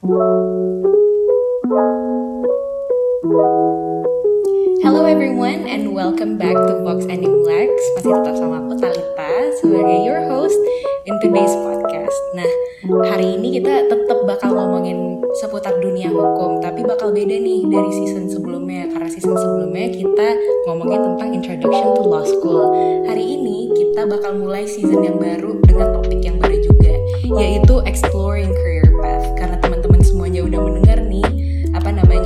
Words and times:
Hello 0.00 0.16
everyone 5.04 5.68
and 5.68 5.92
welcome 5.92 6.40
back 6.40 6.56
to 6.56 6.80
Vox 6.80 7.04
Animlex. 7.04 7.68
Masih 8.00 8.08
tetap 8.08 8.32
sama 8.32 8.64
aku 8.64 8.80
Talita 8.80 9.32
sebagai 9.60 10.00
your 10.08 10.24
host 10.24 10.56
in 11.04 11.12
today's 11.20 11.52
podcast. 11.52 12.16
Nah, 12.32 12.48
hari 13.12 13.36
ini 13.36 13.60
kita 13.60 13.92
tetap 13.92 14.24
bakal 14.24 14.56
ngomongin 14.56 15.20
seputar 15.36 15.76
dunia 15.84 16.08
hukum, 16.08 16.64
tapi 16.64 16.80
bakal 16.80 17.12
beda 17.12 17.36
nih 17.36 17.68
dari 17.68 17.92
season 17.92 18.24
sebelumnya. 18.32 18.88
Karena 18.88 19.08
season 19.12 19.36
sebelumnya 19.36 20.00
kita 20.00 20.28
ngomongin 20.64 21.12
tentang 21.12 21.28
introduction 21.36 21.88
to 21.92 22.08
law 22.08 22.24
school. 22.24 22.72
Hari 23.04 23.36
ini 23.36 23.68
kita 23.76 24.08
bakal 24.08 24.40
mulai 24.40 24.64
season 24.64 25.04
yang 25.04 25.20
baru 25.20 25.60
dengan 25.60 25.92
topik 25.92 26.24
yang 26.24 26.40
baru 26.40 26.56
juga, 26.56 26.96
yaitu 27.36 27.84
exploring 27.84 28.48
career 28.56 28.89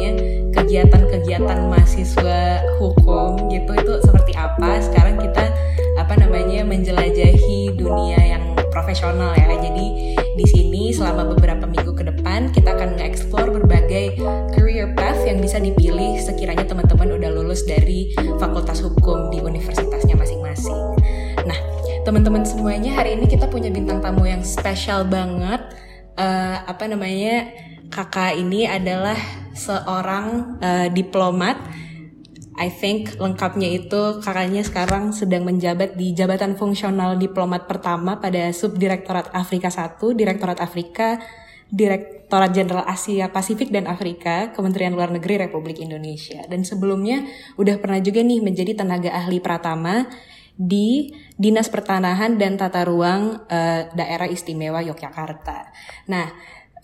namanya 0.05 0.53
kegiatan-kegiatan 0.53 1.59
mahasiswa 1.73 2.41
hukum 2.77 3.49
gitu 3.49 3.73
itu 3.73 3.93
seperti 4.05 4.33
apa? 4.37 4.81
Sekarang 4.81 5.17
kita 5.17 5.45
apa 5.97 6.15
namanya 6.21 6.61
menjelajahi 6.69 7.73
dunia 7.77 8.21
yang 8.21 8.43
profesional 8.69 9.33
ya. 9.33 9.49
Jadi 9.57 10.17
di 10.37 10.47
sini 10.47 10.93
selama 10.93 11.33
beberapa 11.33 11.65
minggu 11.65 11.95
ke 11.97 12.05
depan 12.05 12.53
kita 12.53 12.77
akan 12.77 13.01
nge-explore 13.01 13.49
berbagai 13.49 14.21
career 14.53 14.93
path 14.93 15.25
yang 15.25 15.41
bisa 15.41 15.57
dipilih 15.57 16.21
sekiranya 16.21 16.69
teman-teman 16.69 17.17
udah 17.17 17.31
lulus 17.33 17.65
dari 17.65 18.13
fakultas 18.37 18.85
hukum 18.85 19.33
di 19.33 19.41
universitasnya 19.41 20.15
masing-masing. 20.19 20.77
Nah 21.49 21.59
teman-teman 22.05 22.45
semuanya 22.45 22.93
hari 22.93 23.17
ini 23.17 23.25
kita 23.25 23.49
punya 23.49 23.73
bintang 23.73 24.05
tamu 24.05 24.29
yang 24.29 24.45
spesial 24.45 25.09
banget. 25.09 25.65
Uh, 26.15 26.63
apa 26.71 26.87
namanya 26.87 27.51
kakak 27.95 28.35
ini 28.35 28.67
adalah 28.67 29.15
seorang 29.55 30.59
uh, 30.59 30.89
diplomat. 30.91 31.63
I 32.55 32.71
think 32.71 33.19
lengkapnya 33.19 33.67
itu 33.67 34.23
kakaknya 34.23 34.63
sekarang 34.63 35.11
sedang 35.11 35.43
menjabat 35.47 35.99
di 35.99 36.15
jabatan 36.15 36.55
fungsional 36.55 37.19
diplomat 37.19 37.67
pertama 37.67 38.19
pada 38.23 38.51
Subdirektorat 38.55 39.35
Afrika 39.35 39.71
1, 39.71 39.99
Direktorat 40.15 40.63
Afrika, 40.63 41.19
Direktorat 41.67 42.55
Jenderal 42.55 42.87
Asia 42.87 43.35
Pasifik 43.35 43.75
dan 43.75 43.91
Afrika, 43.91 44.55
Kementerian 44.55 44.95
Luar 44.95 45.11
Negeri 45.11 45.43
Republik 45.43 45.83
Indonesia. 45.83 46.47
Dan 46.47 46.63
sebelumnya 46.63 47.27
udah 47.59 47.83
pernah 47.83 47.99
juga 47.99 48.23
nih 48.23 48.39
menjadi 48.39 48.79
tenaga 48.79 49.11
ahli 49.11 49.43
pratama 49.43 50.07
di 50.55 51.11
Dinas 51.35 51.67
Pertanahan 51.67 52.39
dan 52.39 52.55
Tata 52.55 52.87
Ruang 52.87 53.51
uh, 53.51 53.81
Daerah 53.91 54.31
Istimewa 54.31 54.87
Yogyakarta. 54.87 55.75
Nah, 56.07 56.31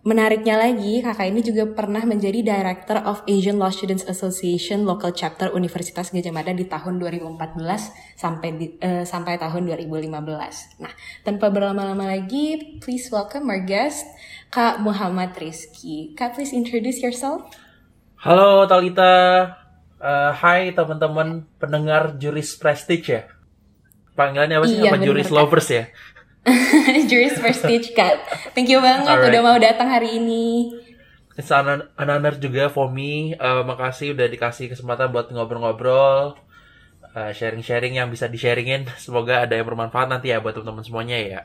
Menariknya 0.01 0.57
lagi, 0.57 1.05
kakak 1.05 1.29
ini 1.29 1.45
juga 1.45 1.69
pernah 1.77 2.01
menjadi 2.09 2.41
Director 2.41 3.05
of 3.05 3.21
Asian 3.29 3.61
Law 3.61 3.69
Students 3.69 4.09
Association 4.09 4.89
Local 4.89 5.13
Chapter 5.13 5.53
Universitas 5.53 6.09
Gajah 6.09 6.33
Mada 6.33 6.57
di 6.57 6.65
tahun 6.65 6.97
2014 6.97 8.17
sampai 8.17 8.49
di, 8.57 8.67
uh, 8.81 9.05
sampai 9.05 9.37
tahun 9.37 9.69
2015. 9.69 10.81
Nah, 10.81 10.89
tanpa 11.21 11.53
berlama-lama 11.53 12.09
lagi, 12.09 12.81
please 12.81 13.13
welcome 13.13 13.53
our 13.53 13.61
guest, 13.61 14.09
Kak 14.49 14.81
Muhammad 14.81 15.37
Rizky. 15.37 16.17
Kak, 16.17 16.33
please 16.33 16.57
introduce 16.57 17.05
yourself. 17.05 17.45
Halo 18.25 18.65
Talita, 18.65 19.13
uh, 20.01 20.33
hai 20.33 20.73
teman-teman 20.73 21.45
pendengar 21.61 22.17
Juris 22.17 22.57
Prestige 22.57 23.05
ya. 23.05 23.29
Panggilannya 24.17 24.65
apa 24.65 24.65
sih? 24.65 24.81
Iya, 24.81 24.97
apa 24.97 25.05
Juris 25.05 25.29
Lovers 25.29 25.69
ya? 25.69 25.93
Juris 27.11 27.37
Prestige 27.37 27.93
Cut. 27.93 28.17
Thank 28.57 28.73
you 28.73 28.81
banget 28.81 29.13
Alright. 29.13 29.29
udah 29.29 29.41
mau 29.45 29.59
datang 29.61 29.93
hari 29.93 30.17
ini. 30.17 30.73
It's 31.37 31.53
an, 31.53 31.85
an 31.85 32.09
honor 32.09 32.37
juga 32.37 32.73
for 32.73 32.89
me. 32.89 33.37
Uh, 33.37 33.65
makasih 33.65 34.17
udah 34.17 34.29
dikasih 34.29 34.73
kesempatan 34.73 35.13
buat 35.13 35.29
ngobrol-ngobrol. 35.29 36.37
Uh, 37.11 37.33
sharing-sharing 37.35 38.01
yang 38.01 38.09
bisa 38.09 38.29
di-sharingin. 38.29 38.89
Semoga 39.05 39.45
ada 39.45 39.53
yang 39.53 39.69
bermanfaat 39.69 40.09
nanti 40.09 40.33
ya 40.33 40.41
buat 40.41 40.57
teman-teman 40.57 40.85
semuanya 40.85 41.17
ya. 41.21 41.41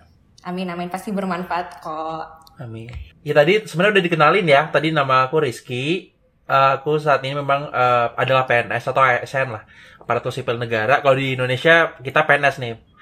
Amin, 0.48 0.70
amin. 0.72 0.88
Pasti 0.88 1.12
bermanfaat 1.12 1.84
kok. 1.84 2.26
Amin. 2.62 2.88
Ya 3.26 3.36
tadi 3.36 3.68
sebenarnya 3.68 4.00
udah 4.00 4.06
dikenalin 4.06 4.48
ya. 4.48 4.62
Tadi 4.72 4.96
nama 4.96 5.28
aku 5.28 5.44
Rizky. 5.44 6.16
Uh, 6.46 6.78
aku 6.78 7.02
saat 7.02 7.26
ini 7.26 7.36
memang 7.36 7.68
uh, 7.74 8.14
adalah 8.16 8.46
PNS 8.48 8.94
atau 8.94 9.02
ASN 9.02 9.50
lah. 9.52 9.66
Aparatur 10.00 10.32
sipil 10.32 10.56
negara. 10.56 11.02
Kalau 11.04 11.18
di 11.18 11.34
Indonesia 11.34 11.98
kita 12.00 12.24
PNS 12.24 12.56
nih 12.62 12.95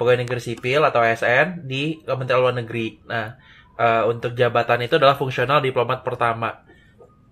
pegawai 0.00 0.24
negeri 0.24 0.40
sipil 0.40 0.80
atau 0.80 1.04
ASN 1.04 1.68
di 1.68 2.00
Kementerian 2.00 2.40
Luar 2.40 2.56
Negeri. 2.56 3.04
Nah, 3.04 3.36
uh, 3.76 4.08
untuk 4.08 4.32
jabatan 4.32 4.80
itu 4.80 4.96
adalah 4.96 5.20
fungsional 5.20 5.60
diplomat 5.60 6.00
pertama. 6.00 6.64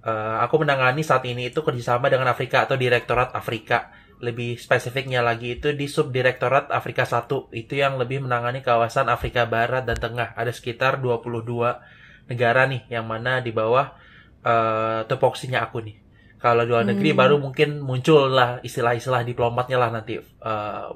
Uh, 0.05 0.37
aku 0.45 0.61
menangani 0.61 1.01
saat 1.01 1.25
ini 1.25 1.49
itu 1.49 1.65
kerjasama 1.65 2.13
dengan 2.13 2.29
Afrika 2.29 2.69
atau 2.69 2.77
Direktorat 2.77 3.33
Afrika. 3.33 3.89
Lebih 4.21 4.61
spesifiknya 4.61 5.25
lagi 5.25 5.57
itu 5.57 5.73
di 5.73 5.89
Subdirektorat 5.89 6.69
Afrika 6.69 7.09
1. 7.09 7.57
Itu 7.57 7.73
yang 7.73 7.97
lebih 7.97 8.29
menangani 8.29 8.61
kawasan 8.61 9.09
Afrika 9.09 9.49
Barat 9.49 9.89
dan 9.89 9.97
Tengah. 9.97 10.37
Ada 10.37 10.53
sekitar 10.53 11.01
22 11.01 12.29
negara 12.29 12.69
nih 12.69 12.85
yang 12.93 13.09
mana 13.09 13.41
di 13.41 13.49
bawah 13.49 13.97
uh, 14.45 15.09
tupoksinya 15.09 15.65
aku 15.65 15.81
nih. 15.89 16.08
Kalau 16.39 16.63
luar 16.63 16.87
negeri 16.87 17.11
hmm. 17.11 17.19
baru 17.19 17.37
mungkin 17.43 17.83
muncul 17.83 18.31
lah 18.31 18.63
istilah-istilah 18.63 19.27
diplomatnya 19.27 19.75
lah 19.75 19.91
nanti 19.91 20.23
uh, 20.23 20.87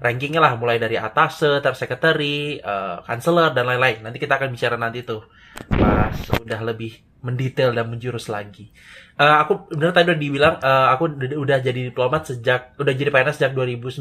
rankingnya 0.00 0.40
lah 0.40 0.56
mulai 0.56 0.80
dari 0.80 0.96
atas, 0.96 1.44
tersekretari, 1.60 2.60
uh, 2.64 3.04
counselor 3.04 3.52
dan 3.52 3.68
lain-lain. 3.68 4.00
Nanti 4.00 4.16
kita 4.16 4.40
akan 4.40 4.56
bicara 4.56 4.80
nanti 4.80 5.04
tuh 5.04 5.20
pas 5.68 6.12
sudah 6.12 6.60
lebih 6.64 6.96
mendetail 7.20 7.76
dan 7.76 7.92
menjurus 7.92 8.32
lagi. 8.32 8.72
Uh, 9.20 9.44
aku 9.44 9.68
benar 9.72 9.92
tadi 9.92 10.12
udah 10.12 10.20
dibilang 10.20 10.54
uh, 10.60 10.92
aku 10.96 11.04
udah 11.44 11.58
jadi 11.60 11.92
diplomat 11.92 12.32
sejak 12.32 12.76
udah 12.80 12.92
jadi 12.96 13.12
PNS 13.12 13.36
sejak 13.36 13.52
2019. 13.52 14.00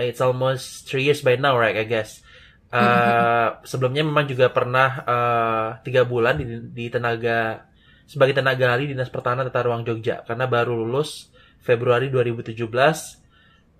It's 0.00 0.24
almost 0.24 0.88
three 0.88 1.04
years 1.04 1.20
by 1.20 1.36
now, 1.36 1.56
right? 1.56 1.76
I 1.76 1.84
guess. 1.84 2.24
Uh, 2.68 3.64
sebelumnya 3.64 4.04
memang 4.04 4.28
juga 4.28 4.52
pernah 4.52 4.88
uh, 5.08 5.68
tiga 5.80 6.04
bulan 6.04 6.36
di, 6.36 6.44
di 6.68 6.92
tenaga 6.92 7.64
sebagai 8.08 8.32
tenaga 8.32 8.72
ahli 8.72 8.88
dinas 8.88 9.12
pertahanan 9.12 9.44
tata 9.52 9.68
ruang 9.68 9.84
Jogja 9.84 10.24
karena 10.24 10.48
baru 10.48 10.72
lulus 10.72 11.28
Februari 11.60 12.08
2017 12.08 12.56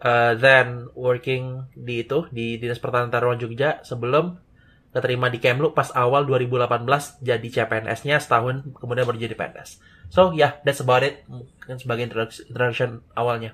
uh, 0.02 0.32
then 0.38 0.90
working 0.94 1.66
di 1.74 2.06
itu 2.06 2.26
di 2.30 2.58
Dinas 2.58 2.78
Pertahanan 2.78 3.10
Taruhan 3.10 3.38
Jogja 3.38 3.82
sebelum 3.82 4.38
keterima 4.88 5.28
di 5.28 5.38
Kemlu 5.38 5.76
pas 5.76 5.92
awal 5.92 6.24
2018 6.24 7.20
jadi 7.20 7.48
CPNS-nya 7.48 8.16
setahun 8.18 8.64
kemudian 8.80 9.04
baru 9.04 9.20
jadi 9.20 9.36
PNS. 9.36 9.78
So 10.08 10.32
yeah, 10.32 10.56
that's 10.64 10.80
about 10.80 11.04
it 11.04 11.28
mungkin 11.28 11.76
sebagai 11.76 12.08
introduction 12.08 13.04
awalnya. 13.12 13.52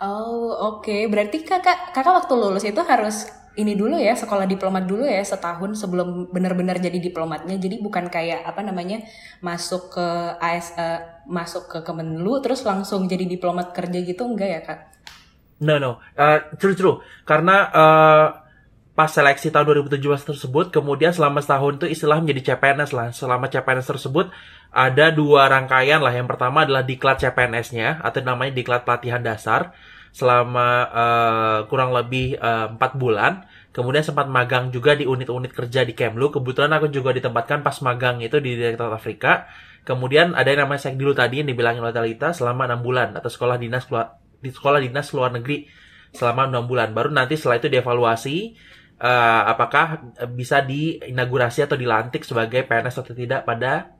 Oh 0.00 0.50
oke, 0.50 0.90
okay. 0.90 1.06
berarti 1.06 1.44
kakak 1.44 1.92
kakak 1.94 2.24
waktu 2.24 2.34
lulus 2.34 2.64
itu 2.66 2.80
harus 2.82 3.30
ini 3.54 3.78
dulu 3.78 3.94
ya 3.94 4.18
sekolah 4.18 4.50
diplomat 4.50 4.84
dulu 4.86 5.06
ya 5.06 5.22
setahun 5.22 5.78
sebelum 5.78 6.30
benar-benar 6.34 6.82
jadi 6.82 6.98
diplomatnya. 6.98 7.54
Jadi 7.54 7.78
bukan 7.78 8.10
kayak 8.10 8.42
apa 8.42 8.60
namanya 8.66 9.06
masuk 9.38 9.94
ke 9.94 10.06
AS 10.42 10.74
uh, 10.74 11.22
masuk 11.30 11.70
ke 11.70 11.78
Kemenlu 11.86 12.42
terus 12.42 12.66
langsung 12.66 13.06
jadi 13.06 13.22
diplomat 13.24 13.70
kerja 13.70 13.98
gitu 14.02 14.26
enggak 14.26 14.50
ya 14.50 14.60
kak? 14.66 14.80
No 15.62 15.78
no, 15.78 16.02
uh, 16.18 16.38
true 16.58 16.74
true. 16.74 16.98
Karena 17.22 17.70
uh, 17.70 18.26
pas 18.94 19.10
seleksi 19.10 19.50
tahun 19.50 19.86
2017 19.86 20.34
tersebut, 20.34 20.66
kemudian 20.74 21.10
selama 21.14 21.42
setahun 21.42 21.82
itu 21.82 21.86
istilah 21.98 22.18
menjadi 22.22 22.54
CPNS 22.54 22.90
lah. 22.90 23.10
Selama 23.14 23.46
CPNS 23.46 23.86
tersebut 23.86 24.34
ada 24.74 25.14
dua 25.14 25.46
rangkaian 25.46 26.02
lah. 26.02 26.10
Yang 26.10 26.34
pertama 26.34 26.66
adalah 26.66 26.82
diklat 26.82 27.22
CPNS-nya 27.22 28.02
atau 28.02 28.18
namanya 28.22 28.50
diklat 28.54 28.82
pelatihan 28.82 29.22
dasar 29.22 29.74
selama 30.14 30.68
uh, 30.94 31.58
kurang 31.66 31.90
lebih 31.90 32.38
empat 32.38 32.94
uh, 32.94 32.98
bulan. 32.98 33.32
Kemudian 33.74 34.06
sempat 34.06 34.30
magang 34.30 34.70
juga 34.70 34.94
di 34.94 35.02
unit-unit 35.02 35.50
kerja 35.50 35.82
di 35.82 35.98
Kemlu. 35.98 36.30
Kebetulan 36.30 36.70
aku 36.78 36.86
juga 36.94 37.10
ditempatkan 37.10 37.66
pas 37.66 37.74
magang 37.82 38.22
itu 38.22 38.38
di 38.38 38.54
Direktorat 38.54 38.94
Afrika. 38.94 39.50
Kemudian 39.82 40.38
ada 40.38 40.46
yang 40.46 40.64
namanya 40.64 40.86
Sekdilu 40.86 41.10
tadi 41.12 41.42
yang 41.42 41.50
dibilangin 41.50 41.82
oleh 41.82 41.90
Talita 41.90 42.30
selama 42.30 42.70
enam 42.70 42.86
bulan 42.86 43.18
atau 43.18 43.26
sekolah 43.26 43.58
dinas 43.58 43.90
di 44.38 44.48
sekolah 44.54 44.78
dinas 44.78 45.10
luar 45.10 45.34
negeri 45.34 45.66
selama 46.14 46.46
enam 46.46 46.70
bulan. 46.70 46.94
Baru 46.94 47.10
nanti 47.10 47.34
setelah 47.34 47.58
itu 47.58 47.66
dievaluasi 47.66 48.36
uh, 49.02 49.42
apakah 49.50 50.14
bisa 50.30 50.62
diinaugurasi 50.62 51.66
atau 51.66 51.74
dilantik 51.74 52.22
sebagai 52.22 52.62
PNS 52.62 53.02
atau 53.02 53.12
tidak 53.18 53.42
pada 53.42 53.90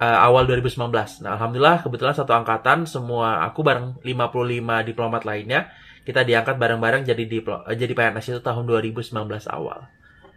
uh, 0.00 0.18
awal 0.26 0.44
2019. 0.44 0.92
Nah, 1.24 1.36
alhamdulillah 1.36 1.84
kebetulan 1.84 2.14
satu 2.16 2.32
angkatan 2.36 2.84
semua 2.84 3.44
aku 3.48 3.64
bareng 3.64 4.00
55 4.04 4.88
diplomat 4.92 5.22
lainnya 5.24 5.72
kita 6.06 6.22
diangkat 6.22 6.54
bareng-bareng 6.54 7.02
jadi 7.02 7.24
diplo, 7.26 7.66
jadi 7.66 7.90
PNS 7.90 8.38
itu 8.38 8.40
tahun 8.40 8.62
2019 8.70 9.10
awal. 9.50 9.90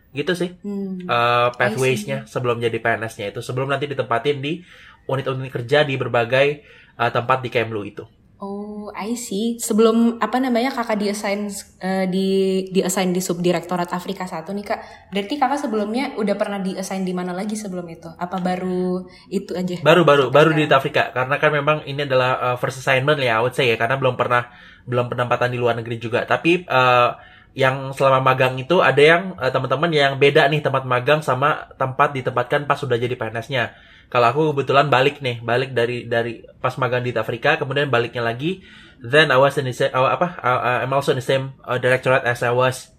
Gitu 0.10 0.34
sih. 0.34 0.58
Hmm, 0.66 1.06
uh, 1.06 1.54
pathways-nya 1.54 2.26
sebelum 2.26 2.58
jadi 2.58 2.82
PNS-nya 2.82 3.30
itu 3.30 3.46
sebelum 3.46 3.70
nanti 3.70 3.86
ditempatin 3.86 4.42
di 4.42 4.66
unit-unit 5.06 5.54
kerja 5.54 5.86
di 5.86 5.94
berbagai 5.94 6.66
uh, 6.98 7.14
tempat 7.14 7.46
di 7.46 7.54
Kemlu 7.54 7.86
itu. 7.86 8.02
Oh, 8.40 8.88
I 8.96 9.20
see. 9.20 9.60
Sebelum 9.60 10.16
apa 10.24 10.40
namanya 10.40 10.72
kakak 10.72 10.96
diassign 10.96 11.52
uh, 11.84 12.08
di 12.08 12.64
diassign 12.72 13.12
di 13.12 13.20
subdirektorat 13.20 13.92
Afrika 13.92 14.24
satu 14.24 14.56
nih 14.56 14.64
kak. 14.64 14.80
Berarti 15.12 15.36
kakak 15.36 15.60
sebelumnya 15.60 16.16
udah 16.16 16.40
pernah 16.40 16.64
diassign 16.64 17.04
di 17.04 17.12
mana 17.12 17.36
lagi 17.36 17.60
sebelum 17.60 17.84
itu? 17.92 18.08
Apa 18.16 18.40
baru 18.40 19.04
itu 19.28 19.52
aja? 19.52 19.84
Baru 19.84 20.08
baru 20.08 20.32
baru 20.32 20.56
di 20.56 20.72
Afrika 20.72 21.12
karena 21.12 21.36
kan 21.36 21.52
memang 21.52 21.84
ini 21.84 22.08
adalah 22.08 22.40
uh, 22.40 22.56
first 22.56 22.80
assignment 22.80 23.20
ya, 23.20 23.38
I 23.38 23.44
would 23.44 23.60
say 23.60 23.68
ya 23.68 23.76
karena 23.76 24.00
belum 24.00 24.16
pernah 24.16 24.48
belum 24.88 25.12
penempatan 25.12 25.52
di 25.52 25.60
luar 25.60 25.76
negeri 25.76 26.00
juga. 26.00 26.24
Tapi 26.24 26.64
uh, 26.64 27.20
yang 27.60 27.92
selama 27.92 28.24
magang 28.24 28.56
itu 28.56 28.80
ada 28.80 29.04
yang 29.04 29.36
uh, 29.36 29.52
teman-teman 29.52 29.92
yang 29.92 30.16
beda 30.16 30.48
nih 30.48 30.64
tempat 30.64 30.88
magang 30.88 31.20
sama 31.20 31.68
tempat 31.76 32.16
ditempatkan 32.16 32.64
pas 32.64 32.80
sudah 32.80 32.96
jadi 32.96 33.20
PNS-nya 33.20 33.76
kalau 34.10 34.26
aku 34.34 34.42
kebetulan 34.54 34.90
balik 34.90 35.22
nih, 35.22 35.38
balik 35.46 35.78
dari 35.78 36.10
dari 36.10 36.42
pas 36.58 36.74
magang 36.82 37.06
di 37.06 37.14
Afrika, 37.14 37.62
kemudian 37.62 37.94
baliknya 37.94 38.26
lagi. 38.26 38.66
Then 39.00 39.30
I 39.30 39.38
was 39.38 39.56
in 39.62 39.70
the 39.70 39.72
same, 39.72 39.94
uh, 39.94 40.12
apa? 40.12 40.36
Uh, 40.42 40.82
I'm 40.84 40.92
also 40.92 41.14
in 41.14 41.22
the 41.22 41.26
same 41.26 41.56
uh, 41.62 41.78
directorate 41.78 42.26
as 42.26 42.42
I 42.42 42.52
was 42.52 42.90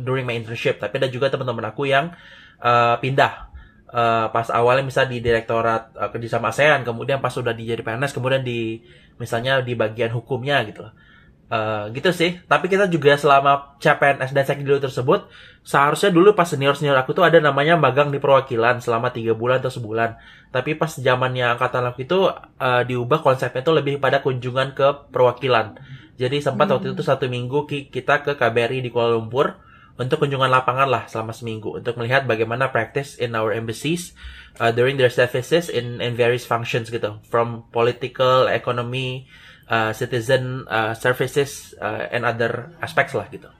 during 0.00 0.24
my 0.24 0.38
internship. 0.38 0.78
Tapi 0.78 1.02
ada 1.02 1.10
juga 1.10 1.28
teman-teman 1.34 1.66
aku 1.66 1.90
yang 1.90 2.14
uh, 2.62 2.96
pindah. 3.02 3.52
Uh, 3.92 4.32
pas 4.32 4.48
awalnya 4.48 4.88
misalnya 4.88 5.12
di 5.12 5.20
direktorat 5.20 5.92
uh, 5.98 6.08
kerjasama 6.08 6.48
ASEAN, 6.48 6.86
kemudian 6.86 7.20
pas 7.20 7.34
sudah 7.34 7.52
di 7.52 7.68
jadi 7.68 7.84
PNS, 7.84 8.16
kemudian 8.16 8.40
di 8.40 8.80
misalnya 9.20 9.60
di 9.60 9.76
bagian 9.76 10.14
hukumnya 10.14 10.64
gitu 10.64 10.88
loh. 10.88 10.94
Uh, 11.52 11.92
gitu 11.92 12.08
sih. 12.16 12.40
Tapi 12.48 12.64
kita 12.64 12.88
juga 12.88 13.12
selama 13.12 13.76
CPNS 13.76 14.32
dan 14.32 14.44
Sekdil 14.48 14.80
tersebut, 14.80 15.28
seharusnya 15.60 16.08
dulu 16.08 16.32
pas 16.32 16.48
senior-senior 16.48 16.96
aku 16.96 17.12
tuh 17.12 17.28
ada 17.28 17.44
namanya 17.44 17.76
magang 17.76 18.08
di 18.08 18.16
perwakilan 18.16 18.80
selama 18.80 19.12
tiga 19.12 19.36
bulan 19.36 19.60
atau 19.60 19.68
sebulan. 19.68 20.16
Tapi 20.48 20.80
pas 20.80 20.88
zamannya 20.88 21.52
angkatan 21.52 21.92
aku 21.92 22.08
itu 22.08 22.24
uh, 22.32 22.82
diubah 22.88 23.20
konsepnya 23.20 23.60
tuh 23.60 23.76
lebih 23.76 24.00
pada 24.00 24.24
kunjungan 24.24 24.72
ke 24.72 25.12
perwakilan. 25.12 25.76
Jadi 26.16 26.40
sempat 26.40 26.72
hmm. 26.72 26.74
waktu 26.80 26.86
itu 26.96 27.04
satu 27.04 27.28
minggu 27.28 27.68
kita 27.68 28.24
ke 28.24 28.32
KBRI 28.32 28.80
di 28.80 28.88
Kuala 28.88 29.20
Lumpur 29.20 29.52
untuk 30.00 30.24
kunjungan 30.24 30.48
lapangan 30.48 30.88
lah 30.88 31.04
selama 31.04 31.36
seminggu 31.36 31.76
untuk 31.76 32.00
melihat 32.00 32.24
bagaimana 32.24 32.72
practice 32.72 33.20
in 33.20 33.36
our 33.36 33.52
embassies 33.52 34.16
uh, 34.56 34.72
during 34.72 34.96
their 34.96 35.12
services 35.12 35.68
in 35.68 36.00
in 36.00 36.16
various 36.16 36.48
functions 36.48 36.88
gitu 36.88 37.20
from 37.28 37.68
political, 37.68 38.48
economy, 38.48 39.28
uh, 39.68 39.90
citizen 39.94 40.64
uh, 40.66 40.94
services 40.96 41.76
uh, 41.78 42.08
and 42.10 42.24
other 42.26 42.72
aspects 42.80 43.14
lah 43.14 43.26
gitu. 43.30 43.50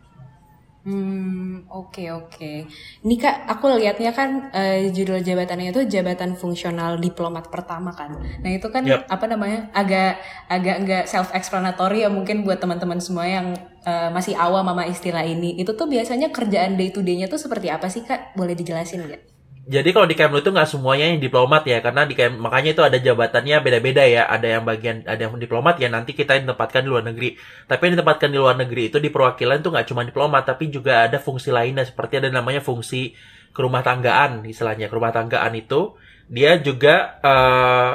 Hmm, 0.83 1.63
oke 1.71 1.95
okay, 1.95 2.11
oke. 2.11 2.27
Okay. 2.35 2.67
Ini 3.07 3.15
kak, 3.15 3.47
aku 3.47 3.71
lihatnya 3.79 4.11
kan 4.11 4.51
uh, 4.51 4.83
judul 4.91 5.23
jabatannya 5.23 5.71
itu 5.71 5.87
jabatan 5.87 6.35
fungsional 6.35 6.99
diplomat 6.99 7.55
pertama 7.55 7.95
kan. 7.95 8.19
Nah 8.19 8.51
itu 8.51 8.67
kan 8.67 8.83
yep. 8.83 9.07
apa 9.07 9.31
namanya 9.31 9.71
agak 9.71 10.19
agak 10.51 10.77
enggak 10.83 11.05
self 11.07 11.31
explanatory 11.39 12.03
ya 12.03 12.11
mungkin 12.11 12.43
buat 12.43 12.59
teman-teman 12.59 12.99
semua 12.99 13.31
yang 13.31 13.55
uh, 13.87 14.11
masih 14.11 14.35
awam 14.35 14.67
sama 14.67 14.83
istilah 14.91 15.23
ini. 15.23 15.55
Itu 15.55 15.79
tuh 15.79 15.87
biasanya 15.87 16.35
kerjaan 16.35 16.75
day 16.75 16.91
to 16.91 16.99
day-nya 17.07 17.31
tuh 17.31 17.39
seperti 17.39 17.71
apa 17.71 17.87
sih 17.87 18.03
kak? 18.03 18.35
Boleh 18.35 18.59
dijelasin 18.59 19.07
nggak? 19.07 19.32
Jadi 19.63 19.95
kalau 19.95 20.11
di 20.11 20.19
Kemlu 20.19 20.43
itu 20.43 20.51
nggak 20.51 20.67
semuanya 20.67 21.07
yang 21.15 21.23
diplomat 21.23 21.63
ya, 21.63 21.79
karena 21.79 22.03
di 22.03 22.19
Kemlu, 22.19 22.43
makanya 22.43 22.75
itu 22.75 22.83
ada 22.83 22.99
jabatannya 22.99 23.63
beda-beda 23.63 24.03
ya. 24.03 24.27
Ada 24.27 24.59
yang 24.59 24.63
bagian 24.67 25.07
ada 25.07 25.23
yang 25.23 25.39
diplomat 25.39 25.79
ya 25.79 25.87
nanti 25.87 26.19
kita 26.19 26.35
ditempatkan 26.43 26.83
di 26.83 26.91
luar 26.91 27.07
negeri. 27.07 27.39
Tapi 27.71 27.81
yang 27.87 27.93
ditempatkan 27.95 28.29
di 28.35 28.39
luar 28.43 28.59
negeri 28.59 28.91
itu 28.91 28.99
di 28.99 29.07
perwakilan 29.15 29.63
itu 29.63 29.71
nggak 29.71 29.87
cuma 29.87 30.03
diplomat, 30.03 30.43
tapi 30.51 30.67
juga 30.67 31.07
ada 31.07 31.23
fungsi 31.23 31.55
lainnya 31.55 31.87
seperti 31.87 32.19
ada 32.19 32.35
namanya 32.35 32.59
fungsi 32.59 33.15
kerumah 33.55 33.87
tanggaan 33.87 34.43
istilahnya. 34.51 34.91
Kerumah 34.91 35.15
tanggaan 35.15 35.55
itu 35.55 35.95
dia 36.27 36.59
juga 36.59 37.23
uh, 37.23 37.93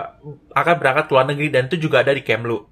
akan 0.56 0.76
berangkat 0.80 1.12
ke 1.12 1.12
luar 1.12 1.28
negeri 1.28 1.48
dan 1.52 1.68
itu 1.68 1.84
juga 1.84 2.00
ada 2.00 2.16
di 2.16 2.24
Kemlu. 2.24 2.64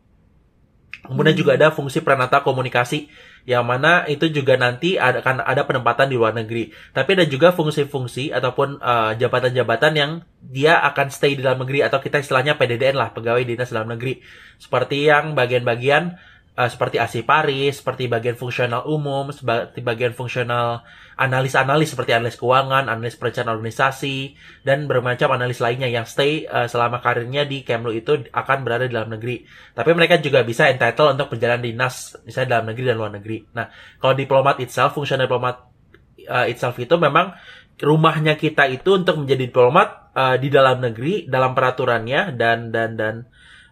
Kemudian 1.05 1.35
hmm. 1.35 1.41
juga 1.43 1.51
ada 1.59 1.67
fungsi 1.69 1.99
pranata 1.99 2.41
komunikasi 2.41 3.11
yang 3.45 3.61
mana 3.61 4.09
itu 4.09 4.25
juga 4.33 4.57
nanti 4.57 4.97
akan 4.97 5.45
ada 5.45 5.69
penempatan 5.69 6.09
di 6.09 6.17
luar 6.17 6.33
negeri. 6.33 6.73
Tapi 6.91 7.09
ada 7.13 7.25
juga 7.29 7.53
fungsi-fungsi 7.53 8.33
ataupun 8.33 8.81
eh, 8.81 9.11
jabatan-jabatan 9.21 9.93
uh, 9.93 9.97
yang 10.01 10.11
dia 10.41 10.81
akan 10.81 11.13
stay 11.13 11.37
di 11.37 11.45
dalam 11.45 11.61
negeri 11.61 11.85
atau 11.85 12.01
kita 12.01 12.21
istilahnya 12.21 12.57
PDDN 12.57 12.97
lah, 12.97 13.13
pegawai 13.13 13.45
dinas 13.45 13.69
dalam 13.69 13.93
negeri. 13.93 14.19
Seperti 14.57 15.05
yang 15.05 15.37
bagian-bagian 15.37 16.17
uh, 16.55 16.69
seperti 16.71 16.97
Paris, 17.23 17.83
seperti 17.83 18.07
bagian 18.07 18.39
fungsional 18.39 18.87
umum, 18.87 19.29
seperti 19.29 19.83
bagian 19.83 20.15
fungsional 20.15 20.81
analis-analis 21.15 21.95
seperti 21.95 22.11
analis 22.11 22.35
keuangan, 22.35 22.91
analis 22.91 23.15
perencanaan 23.15 23.55
organisasi, 23.55 24.35
dan 24.67 24.83
bermacam 24.87 25.31
analis 25.31 25.63
lainnya 25.63 25.87
yang 25.87 26.03
stay 26.03 26.43
uh, 26.47 26.67
selama 26.67 26.99
karirnya 26.99 27.47
di 27.47 27.63
Kemlu 27.63 27.95
itu 27.95 28.27
akan 28.31 28.57
berada 28.67 28.87
di 28.87 28.93
dalam 28.95 29.15
negeri. 29.15 29.47
Tapi 29.71 29.91
mereka 29.95 30.19
juga 30.19 30.43
bisa 30.43 30.67
entitled 30.67 31.15
untuk 31.15 31.35
perjalanan 31.35 31.63
dinas, 31.63 32.19
misalnya 32.27 32.59
dalam 32.59 32.75
negeri 32.75 32.83
dan 32.91 32.95
luar 32.99 33.11
negeri. 33.15 33.37
Nah, 33.55 33.71
kalau 33.99 34.13
diplomat 34.15 34.59
itself, 34.59 34.95
fungsional 34.95 35.27
diplomat 35.27 35.55
uh, 36.27 36.45
itself 36.51 36.75
itu 36.79 36.95
memang 36.99 37.31
rumahnya 37.79 38.39
kita 38.39 38.71
itu 38.71 38.95
untuk 38.95 39.19
menjadi 39.19 39.51
diplomat 39.51 40.15
uh, 40.15 40.35
di 40.39 40.47
dalam 40.51 40.83
negeri, 40.83 41.27
dalam 41.27 41.51
peraturannya 41.55 42.35
dan 42.35 42.71
dan 42.71 42.95
dan 42.95 43.15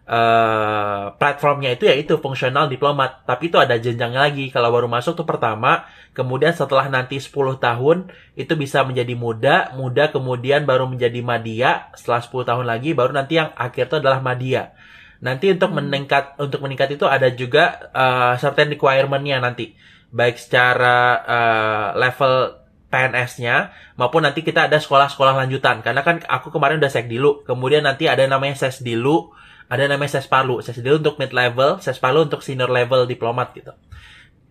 uh, 0.04 1.16
platformnya 1.16 1.74
itu 1.74 1.88
yaitu 1.88 2.20
fungsional 2.20 2.68
diplomat. 2.68 3.24
Tapi 3.24 3.48
itu 3.48 3.56
ada 3.56 3.76
jenjangnya 3.76 4.30
lagi. 4.30 4.52
Kalau 4.52 4.72
baru 4.72 4.88
masuk 4.88 5.16
tuh 5.16 5.26
pertama, 5.26 5.88
kemudian 6.12 6.52
setelah 6.52 6.88
nanti 6.88 7.16
10 7.18 7.32
tahun 7.60 8.12
itu 8.36 8.52
bisa 8.54 8.84
menjadi 8.84 9.14
muda, 9.16 9.72
muda 9.76 10.12
kemudian 10.12 10.68
baru 10.68 10.88
menjadi 10.88 11.20
madia, 11.24 11.88
setelah 11.96 12.20
10 12.22 12.48
tahun 12.48 12.64
lagi 12.68 12.90
baru 12.92 13.12
nanti 13.16 13.40
yang 13.40 13.50
akhir 13.56 13.90
itu 13.92 13.96
adalah 14.00 14.20
madia. 14.20 14.76
Nanti 15.24 15.48
untuk 15.52 15.72
hmm. 15.72 15.76
meningkat 15.80 16.24
untuk 16.36 16.60
meningkat 16.60 16.88
itu 17.00 17.08
ada 17.08 17.32
juga 17.32 17.88
uh, 17.96 18.34
certain 18.36 18.68
requirement-nya 18.68 19.40
nanti. 19.40 19.72
Baik 20.14 20.38
secara 20.38 21.18
uh, 21.26 21.86
level 21.98 22.64
PNS-nya 22.94 23.74
maupun 23.98 24.22
nanti 24.22 24.46
kita 24.46 24.70
ada 24.70 24.78
sekolah-sekolah 24.78 25.34
lanjutan 25.34 25.82
karena 25.82 26.06
kan 26.06 26.22
aku 26.30 26.54
kemarin 26.54 26.78
udah 26.78 26.86
sek 26.86 27.10
dulu 27.10 27.42
kemudian 27.42 27.82
nanti 27.82 28.06
ada 28.06 28.22
namanya 28.30 28.54
ses 28.54 28.86
dulu 28.86 29.34
ada 29.74 29.90
namanya 29.90 30.22
Sespalu. 30.22 30.62
Sespalu 30.62 31.02
untuk 31.02 31.18
mid 31.18 31.34
level, 31.34 31.82
Sespalu 31.82 32.30
untuk 32.30 32.40
senior 32.46 32.70
level 32.70 33.10
diplomat 33.10 33.50
gitu. 33.58 33.74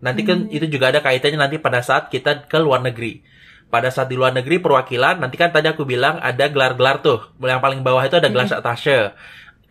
Nanti 0.04 0.20
kan 0.22 0.46
hmm. 0.46 0.52
itu 0.52 0.66
juga 0.68 0.92
ada 0.92 1.00
kaitannya 1.00 1.40
nanti 1.40 1.56
pada 1.56 1.80
saat 1.80 2.12
kita 2.12 2.44
ke 2.44 2.58
luar 2.60 2.84
negeri. 2.84 3.24
Pada 3.72 3.88
saat 3.88 4.12
di 4.12 4.14
luar 4.14 4.36
negeri 4.36 4.60
perwakilan, 4.60 5.18
nanti 5.18 5.40
kan 5.40 5.50
tadi 5.50 5.66
aku 5.66 5.88
bilang 5.88 6.20
ada 6.20 6.46
gelar-gelar 6.52 7.00
tuh. 7.00 7.32
Yang 7.40 7.60
paling 7.64 7.80
bawah 7.80 8.04
itu 8.04 8.20
ada 8.20 8.28
gelar 8.28 8.46
hmm. 8.46 8.60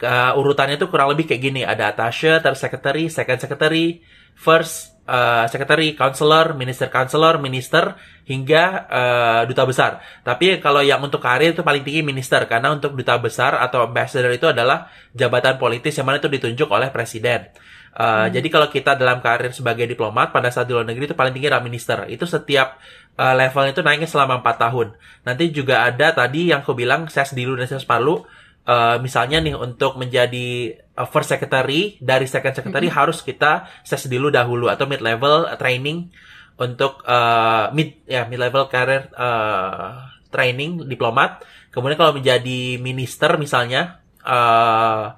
Uh, 0.04 0.36
urutannya 0.36 0.76
tuh 0.76 0.92
kurang 0.92 1.14
lebih 1.16 1.30
kayak 1.30 1.40
gini. 1.40 1.62
Ada 1.64 1.96
attache, 1.96 2.42
third 2.44 2.60
secretary, 2.60 3.08
second 3.08 3.40
secretary, 3.40 4.04
first 4.36 4.93
uh, 5.08 5.46
secretary, 5.52 5.96
counselor, 5.96 6.56
minister 6.56 6.88
counselor, 6.88 7.40
minister 7.40 7.96
hingga 8.24 8.64
uh, 8.88 9.42
duta 9.48 9.64
besar. 9.68 9.92
Tapi 10.24 10.64
kalau 10.64 10.80
yang 10.80 11.04
untuk 11.04 11.20
karir 11.20 11.52
itu 11.52 11.64
paling 11.64 11.84
tinggi 11.84 12.02
minister 12.04 12.48
karena 12.48 12.72
untuk 12.72 12.96
duta 12.96 13.20
besar 13.20 13.60
atau 13.60 13.84
ambassador 13.88 14.32
itu 14.32 14.48
adalah 14.48 14.88
jabatan 15.12 15.60
politis 15.60 15.96
yang 16.00 16.08
mana 16.08 16.24
itu 16.24 16.32
ditunjuk 16.32 16.68
oleh 16.72 16.88
presiden. 16.90 17.52
Uh, 17.94 18.26
hmm. 18.26 18.34
Jadi 18.34 18.48
kalau 18.50 18.68
kita 18.74 18.98
dalam 18.98 19.22
karir 19.22 19.54
sebagai 19.54 19.86
diplomat 19.86 20.34
pada 20.34 20.50
saat 20.50 20.66
di 20.66 20.74
luar 20.74 20.88
negeri 20.88 21.14
itu 21.14 21.18
paling 21.18 21.34
tinggi 21.36 21.48
adalah 21.52 21.62
minister. 21.62 22.10
Itu 22.10 22.26
setiap 22.26 22.82
uh, 23.20 23.36
level 23.38 23.70
itu 23.70 23.82
naiknya 23.86 24.10
selama 24.10 24.42
4 24.42 24.66
tahun. 24.66 24.88
Nanti 25.28 25.54
juga 25.54 25.86
ada 25.86 26.10
tadi 26.16 26.50
yang 26.50 26.66
aku 26.66 26.74
bilang 26.74 27.06
ses 27.12 27.38
dilu 27.38 27.54
dan 27.54 27.70
ses 27.70 27.86
palu 27.86 28.26
uh, 28.68 28.98
misalnya 29.00 29.40
nih 29.44 29.56
untuk 29.56 30.00
menjadi 30.00 30.80
uh, 30.96 31.08
first 31.08 31.32
secretary 31.32 32.00
dari 32.00 32.26
second 32.28 32.56
secretary 32.56 32.88
mm 32.88 32.94
-hmm. 32.94 33.02
harus 33.04 33.20
kita 33.24 33.68
ses 33.84 34.08
dulu 34.08 34.32
dahulu 34.32 34.72
atau 34.72 34.88
mid 34.88 35.04
level 35.04 35.48
training 35.60 36.12
untuk 36.60 37.02
uh, 37.08 37.74
mid 37.74 38.04
ya 38.08 38.30
mid 38.30 38.40
level 38.40 38.70
career 38.70 39.10
uh, 39.18 40.08
training 40.30 40.86
diplomat 40.86 41.44
kemudian 41.74 41.98
kalau 41.98 42.14
menjadi 42.16 42.78
minister 42.78 43.36
misalnya 43.42 44.02
uh, 44.22 45.18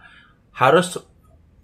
harus 0.55 0.95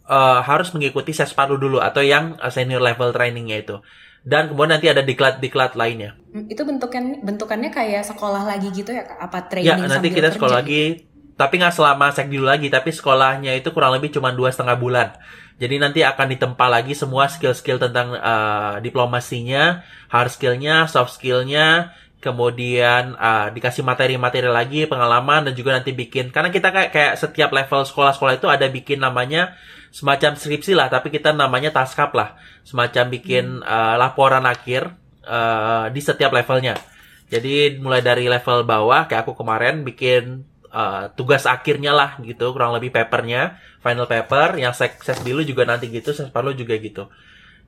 uh, 0.07 0.41
harus 0.43 0.75
mengikuti 0.75 1.15
ses 1.15 1.31
palu 1.31 1.55
dulu 1.55 1.79
atau 1.79 2.03
yang 2.03 2.35
senior 2.51 2.83
level 2.83 3.15
trainingnya 3.15 3.63
itu 3.63 3.75
dan 4.21 4.53
kemudian 4.53 4.77
nanti 4.77 4.85
ada 4.85 5.01
diklat-diklat 5.01 5.73
lainnya. 5.73 6.13
Hmm, 6.29 6.45
itu 6.45 6.61
bentukan 6.61 7.25
bentukannya 7.25 7.73
kayak 7.73 8.05
sekolah 8.05 8.45
lagi 8.45 8.69
gitu 8.69 8.93
ya 8.93 9.17
Apa 9.17 9.50
training 9.50 9.81
Ya, 9.81 9.89
nanti 9.89 10.13
kita 10.13 10.29
sekolah 10.29 10.61
lagi 10.61 11.09
tapi 11.41 11.57
nggak 11.57 11.74
selama 11.74 12.13
sek 12.13 12.29
dulu 12.29 12.45
lagi 12.45 12.69
tapi 12.69 12.93
sekolahnya 12.93 13.57
itu 13.57 13.74
kurang 13.74 13.98
lebih 13.98 14.13
cuma 14.13 14.29
dua 14.29 14.53
setengah 14.53 14.77
bulan. 14.77 15.17
Jadi 15.57 15.81
nanti 15.81 16.05
akan 16.05 16.38
ditempa 16.38 16.69
lagi 16.69 16.93
semua 16.93 17.25
skill-skill 17.25 17.81
tentang 17.81 18.13
uh, 18.13 18.77
diplomasinya 18.77 19.81
hard 20.13 20.29
skillnya 20.29 20.86
soft 20.86 21.17
skillnya 21.17 21.98
kemudian 22.21 23.17
uh, 23.17 23.50
dikasih 23.50 23.81
materi-materi 23.81 24.45
lagi 24.45 24.86
pengalaman 24.86 25.50
dan 25.50 25.53
juga 25.57 25.81
nanti 25.81 25.89
bikin. 25.98 26.29
Karena 26.29 26.53
kita 26.53 26.69
kayak 26.69 26.89
kayak 26.93 27.13
setiap 27.17 27.50
level 27.50 27.81
sekolah-sekolah 27.89 28.38
itu 28.38 28.45
ada 28.45 28.69
bikin 28.69 29.01
namanya 29.01 29.57
semacam 29.89 30.38
skripsi 30.38 30.77
lah 30.77 30.93
tapi 30.93 31.10
kita 31.10 31.33
namanya 31.33 31.74
taskap 31.74 32.13
lah. 32.13 32.38
Semacam 32.62 33.10
bikin 33.10 33.65
uh, 33.65 33.98
laporan 33.98 34.45
akhir 34.45 34.93
uh, 35.25 35.89
di 35.89 36.01
setiap 36.05 36.29
levelnya. 36.29 36.77
Jadi 37.33 37.81
mulai 37.81 38.05
dari 38.05 38.29
level 38.29 38.62
bawah 38.62 39.10
kayak 39.10 39.25
aku 39.25 39.33
kemarin 39.41 39.81
bikin 39.81 40.50
uh, 40.71 41.11
tugas 41.13 41.43
akhirnya 41.45 41.91
lah 41.91 42.17
gitu 42.23 42.55
kurang 42.55 42.73
lebih 42.73 42.89
papernya 42.89 43.59
final 43.83 44.07
paper 44.07 44.57
yang 44.57 44.71
ses 44.73 45.19
bilu 45.21 45.43
juga 45.43 45.67
nanti 45.67 45.91
gitu 45.91 46.15
ses 46.15 46.31
parlo 46.31 46.55
juga 46.55 46.79
gitu. 46.79 47.11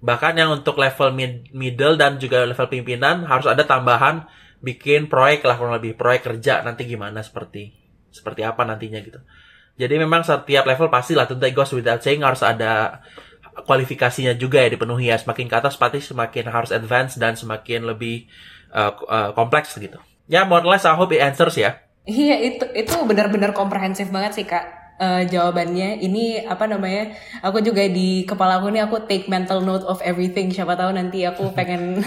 Bahkan 0.03 0.35
yang 0.35 0.51
untuk 0.51 0.75
level 0.79 1.15
mid 1.15 1.53
middle 1.55 1.95
dan 1.95 2.19
juga 2.19 2.43
level 2.43 2.67
pimpinan 2.67 3.23
harus 3.23 3.47
ada 3.47 3.63
tambahan 3.63 4.27
bikin 4.63 5.11
proyek 5.11 5.43
lah 5.43 5.59
kurang 5.59 5.75
lebih 5.75 5.95
proyek 5.99 6.27
kerja 6.27 6.63
nanti 6.63 6.87
gimana 6.87 7.19
seperti 7.23 7.75
seperti 8.11 8.43
apa 8.43 8.63
nantinya 8.63 8.99
gitu. 9.03 9.19
Jadi 9.73 9.95
memang 9.99 10.21
setiap 10.23 10.63
level 10.67 10.87
pasti 10.91 11.15
lah 11.15 11.27
tentu 11.27 11.47
goes 11.51 11.71
without 11.75 11.99
saying 12.03 12.21
harus 12.23 12.43
ada 12.43 13.03
kualifikasinya 13.53 14.37
juga 14.37 14.61
ya 14.63 14.69
dipenuhi 14.71 15.09
ya. 15.11 15.17
Semakin 15.19 15.45
ke 15.51 15.55
atas 15.55 15.75
pasti 15.79 15.99
semakin 16.03 16.51
harus 16.51 16.71
advance 16.71 17.17
dan 17.19 17.35
semakin 17.35 17.87
lebih 17.87 18.27
uh, 18.75 18.93
uh, 19.07 19.29
kompleks 19.33 19.75
gitu. 19.79 19.97
Ya 20.27 20.47
more 20.47 20.63
or 20.63 20.71
less 20.71 20.87
I 20.87 20.95
hope 20.95 21.11
it 21.11 21.19
answers 21.19 21.59
ya 21.59 21.83
iya 22.03 22.35
itu 22.39 22.65
itu 22.75 22.93
benar-benar 23.07 23.55
komprehensif 23.55 24.11
banget 24.11 24.33
sih 24.35 24.47
kak. 24.47 24.83
Uh, 24.93 25.25
jawabannya 25.25 26.05
ini 26.05 26.45
apa 26.45 26.69
namanya 26.69 27.17
aku 27.41 27.65
juga 27.65 27.81
di 27.89 28.29
kepala 28.29 28.61
aku 28.61 28.69
nih 28.69 28.85
aku 28.85 29.09
take 29.09 29.25
mental 29.25 29.65
note 29.65 29.83
of 29.89 29.97
everything. 30.05 30.53
Siapa 30.53 30.77
tahu 30.77 30.93
nanti 30.93 31.25
aku 31.25 31.49
pengen 31.57 31.97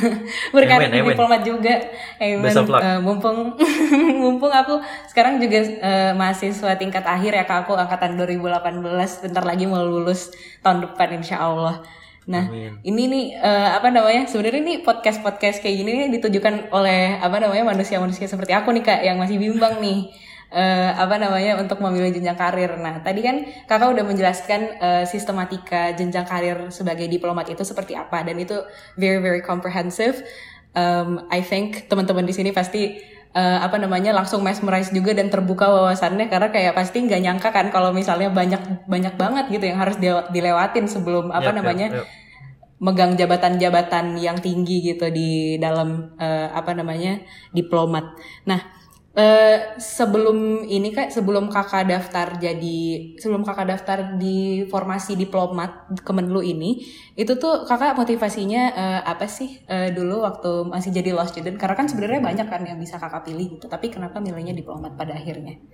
berkarir 0.54 0.94
di 0.94 1.02
diplomat 1.02 1.42
juga. 1.42 1.82
Amen. 2.22 2.46
Uh, 2.46 3.00
mumpung 3.02 3.58
mumpung 4.22 4.54
aku 4.54 4.78
sekarang 5.10 5.42
juga 5.42 5.66
uh, 5.82 6.12
mahasiswa 6.14 6.78
tingkat 6.78 7.02
akhir 7.02 7.34
ya 7.34 7.44
kak. 7.44 7.66
Aku 7.66 7.74
angkatan 7.74 8.14
2018 8.14 9.24
bentar 9.28 9.42
lagi 9.42 9.66
mau 9.66 9.82
lulus 9.82 10.30
tahun 10.62 10.86
depan 10.86 11.20
insya 11.20 11.42
Allah 11.42 11.82
Nah, 12.26 12.50
Amin. 12.50 12.82
ini 12.82 13.02
nih 13.06 13.26
uh, 13.38 13.78
apa 13.78 13.94
namanya? 13.94 14.26
Sebenarnya 14.26 14.62
nih 14.62 14.78
podcast-podcast 14.82 15.62
kayak 15.62 15.76
gini 15.78 15.90
nih 15.94 16.08
ditujukan 16.18 16.74
oleh 16.74 17.22
apa 17.22 17.38
namanya 17.38 17.70
manusia-manusia 17.70 18.26
seperti 18.26 18.50
aku 18.50 18.74
nih 18.74 18.82
kak 18.82 19.00
yang 19.06 19.16
masih 19.22 19.38
bimbang 19.38 19.78
nih 19.78 20.10
uh, 20.50 20.90
apa 20.98 21.22
namanya 21.22 21.54
untuk 21.62 21.78
memilih 21.78 22.10
jenjang 22.10 22.34
karir. 22.34 22.74
Nah, 22.82 22.98
tadi 22.98 23.22
kan 23.22 23.46
kakak 23.70 23.94
udah 23.94 24.04
menjelaskan 24.04 24.60
uh, 24.82 25.04
sistematika 25.06 25.94
jenjang 25.94 26.26
karir 26.26 26.58
sebagai 26.74 27.06
diplomat 27.06 27.46
itu 27.46 27.62
seperti 27.62 27.94
apa 27.94 28.26
dan 28.26 28.36
itu 28.42 28.58
very 28.98 29.22
very 29.22 29.42
comprehensive. 29.42 30.18
Um, 30.76 31.24
I 31.32 31.40
think 31.40 31.88
teman-teman 31.88 32.28
di 32.28 32.34
sini 32.36 32.52
pasti 32.52 33.00
uh, 33.36 33.58
apa 33.60 33.76
namanya 33.76 34.16
langsung 34.16 34.40
mesmerize 34.40 34.88
juga 34.90 35.12
dan 35.12 35.28
terbuka 35.28 35.68
wawasannya 35.68 36.32
karena 36.32 36.48
kayak 36.48 36.72
pasti 36.72 37.04
nggak 37.04 37.20
nyangka 37.20 37.48
kan 37.52 37.68
kalau 37.68 37.92
misalnya 37.92 38.32
banyak 38.32 38.88
banyak 38.88 39.14
banget 39.20 39.44
gitu 39.52 39.64
yang 39.68 39.78
harus 39.78 40.00
dilewatin 40.32 40.88
sebelum 40.88 41.28
apa 41.28 41.52
yep, 41.52 41.56
namanya 41.60 41.86
yep, 41.92 41.98
yep. 42.00 42.06
megang 42.80 43.12
jabatan-jabatan 43.14 44.16
yang 44.16 44.40
tinggi 44.40 44.80
gitu 44.80 45.12
di 45.12 45.60
dalam 45.60 46.16
uh, 46.16 46.48
apa 46.56 46.72
namanya 46.72 47.20
diplomat. 47.52 48.16
Nah 48.48 48.72
Uh, 49.16 49.80
sebelum 49.80 50.68
ini 50.68 50.92
kak, 50.92 51.08
sebelum 51.08 51.48
kakak 51.48 51.88
daftar 51.88 52.36
jadi, 52.36 53.16
sebelum 53.16 53.48
kakak 53.48 53.72
daftar 53.72 54.20
di 54.20 54.68
formasi 54.68 55.16
diplomat 55.16 55.88
Kemenlu 56.04 56.44
ini, 56.44 56.84
itu 57.16 57.32
tuh 57.40 57.64
kakak 57.64 57.96
motivasinya 57.96 58.76
uh, 58.76 59.00
apa 59.08 59.24
sih 59.24 59.56
uh, 59.72 59.88
dulu 59.88 60.20
waktu 60.20 60.68
masih 60.68 60.92
jadi 60.92 61.16
law 61.16 61.24
student? 61.24 61.56
Karena 61.56 61.72
kan 61.80 61.88
sebenarnya 61.88 62.20
banyak 62.20 62.44
kan 62.44 62.60
yang 62.68 62.76
bisa 62.76 63.00
kakak 63.00 63.24
pilih 63.24 63.56
gitu, 63.56 63.72
tapi 63.72 63.88
kenapa 63.88 64.20
milihnya 64.20 64.52
diplomat 64.52 65.00
pada 65.00 65.16
akhirnya? 65.16 65.64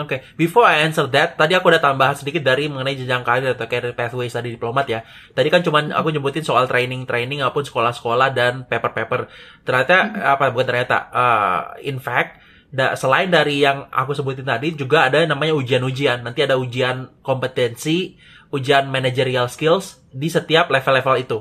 Oke, 0.00 0.16
okay. 0.16 0.18
before 0.40 0.64
I 0.64 0.80
answer 0.80 1.04
that, 1.12 1.36
tadi 1.36 1.52
aku 1.52 1.68
udah 1.68 1.84
tambahan 1.84 2.16
sedikit 2.16 2.40
dari 2.40 2.64
mengenai 2.70 2.96
jenjang 2.96 3.26
karir 3.26 3.52
atau 3.52 3.68
career 3.68 3.92
pathways 3.92 4.32
tadi 4.32 4.56
diplomat 4.56 4.88
ya. 4.88 5.04
Tadi 5.36 5.52
kan 5.52 5.60
cuman 5.60 5.92
aku 5.92 6.16
nyebutin 6.16 6.46
soal 6.46 6.64
training-training 6.64 7.44
apa 7.44 7.52
pun 7.52 7.66
sekolah-sekolah 7.66 8.32
dan 8.32 8.64
paper-paper. 8.64 9.28
Ternyata 9.68 9.96
mm 10.00 10.08
-hmm. 10.16 10.32
apa 10.32 10.44
bukan 10.54 10.66
ternyata, 10.70 10.96
uh, 11.12 11.60
in 11.84 12.00
fact 12.00 12.40
da, 12.70 12.94
selain 12.94 13.30
dari 13.30 13.62
yang 13.62 13.90
aku 13.90 14.14
sebutin 14.14 14.46
tadi 14.46 14.74
juga 14.78 15.10
ada 15.10 15.22
namanya 15.26 15.58
ujian-ujian. 15.58 16.22
Nanti 16.22 16.46
ada 16.46 16.54
ujian 16.56 17.10
kompetensi, 17.20 18.14
ujian 18.54 18.86
managerial 18.86 19.50
skills 19.50 19.98
di 20.14 20.30
setiap 20.30 20.70
level-level 20.70 21.16
itu. 21.18 21.38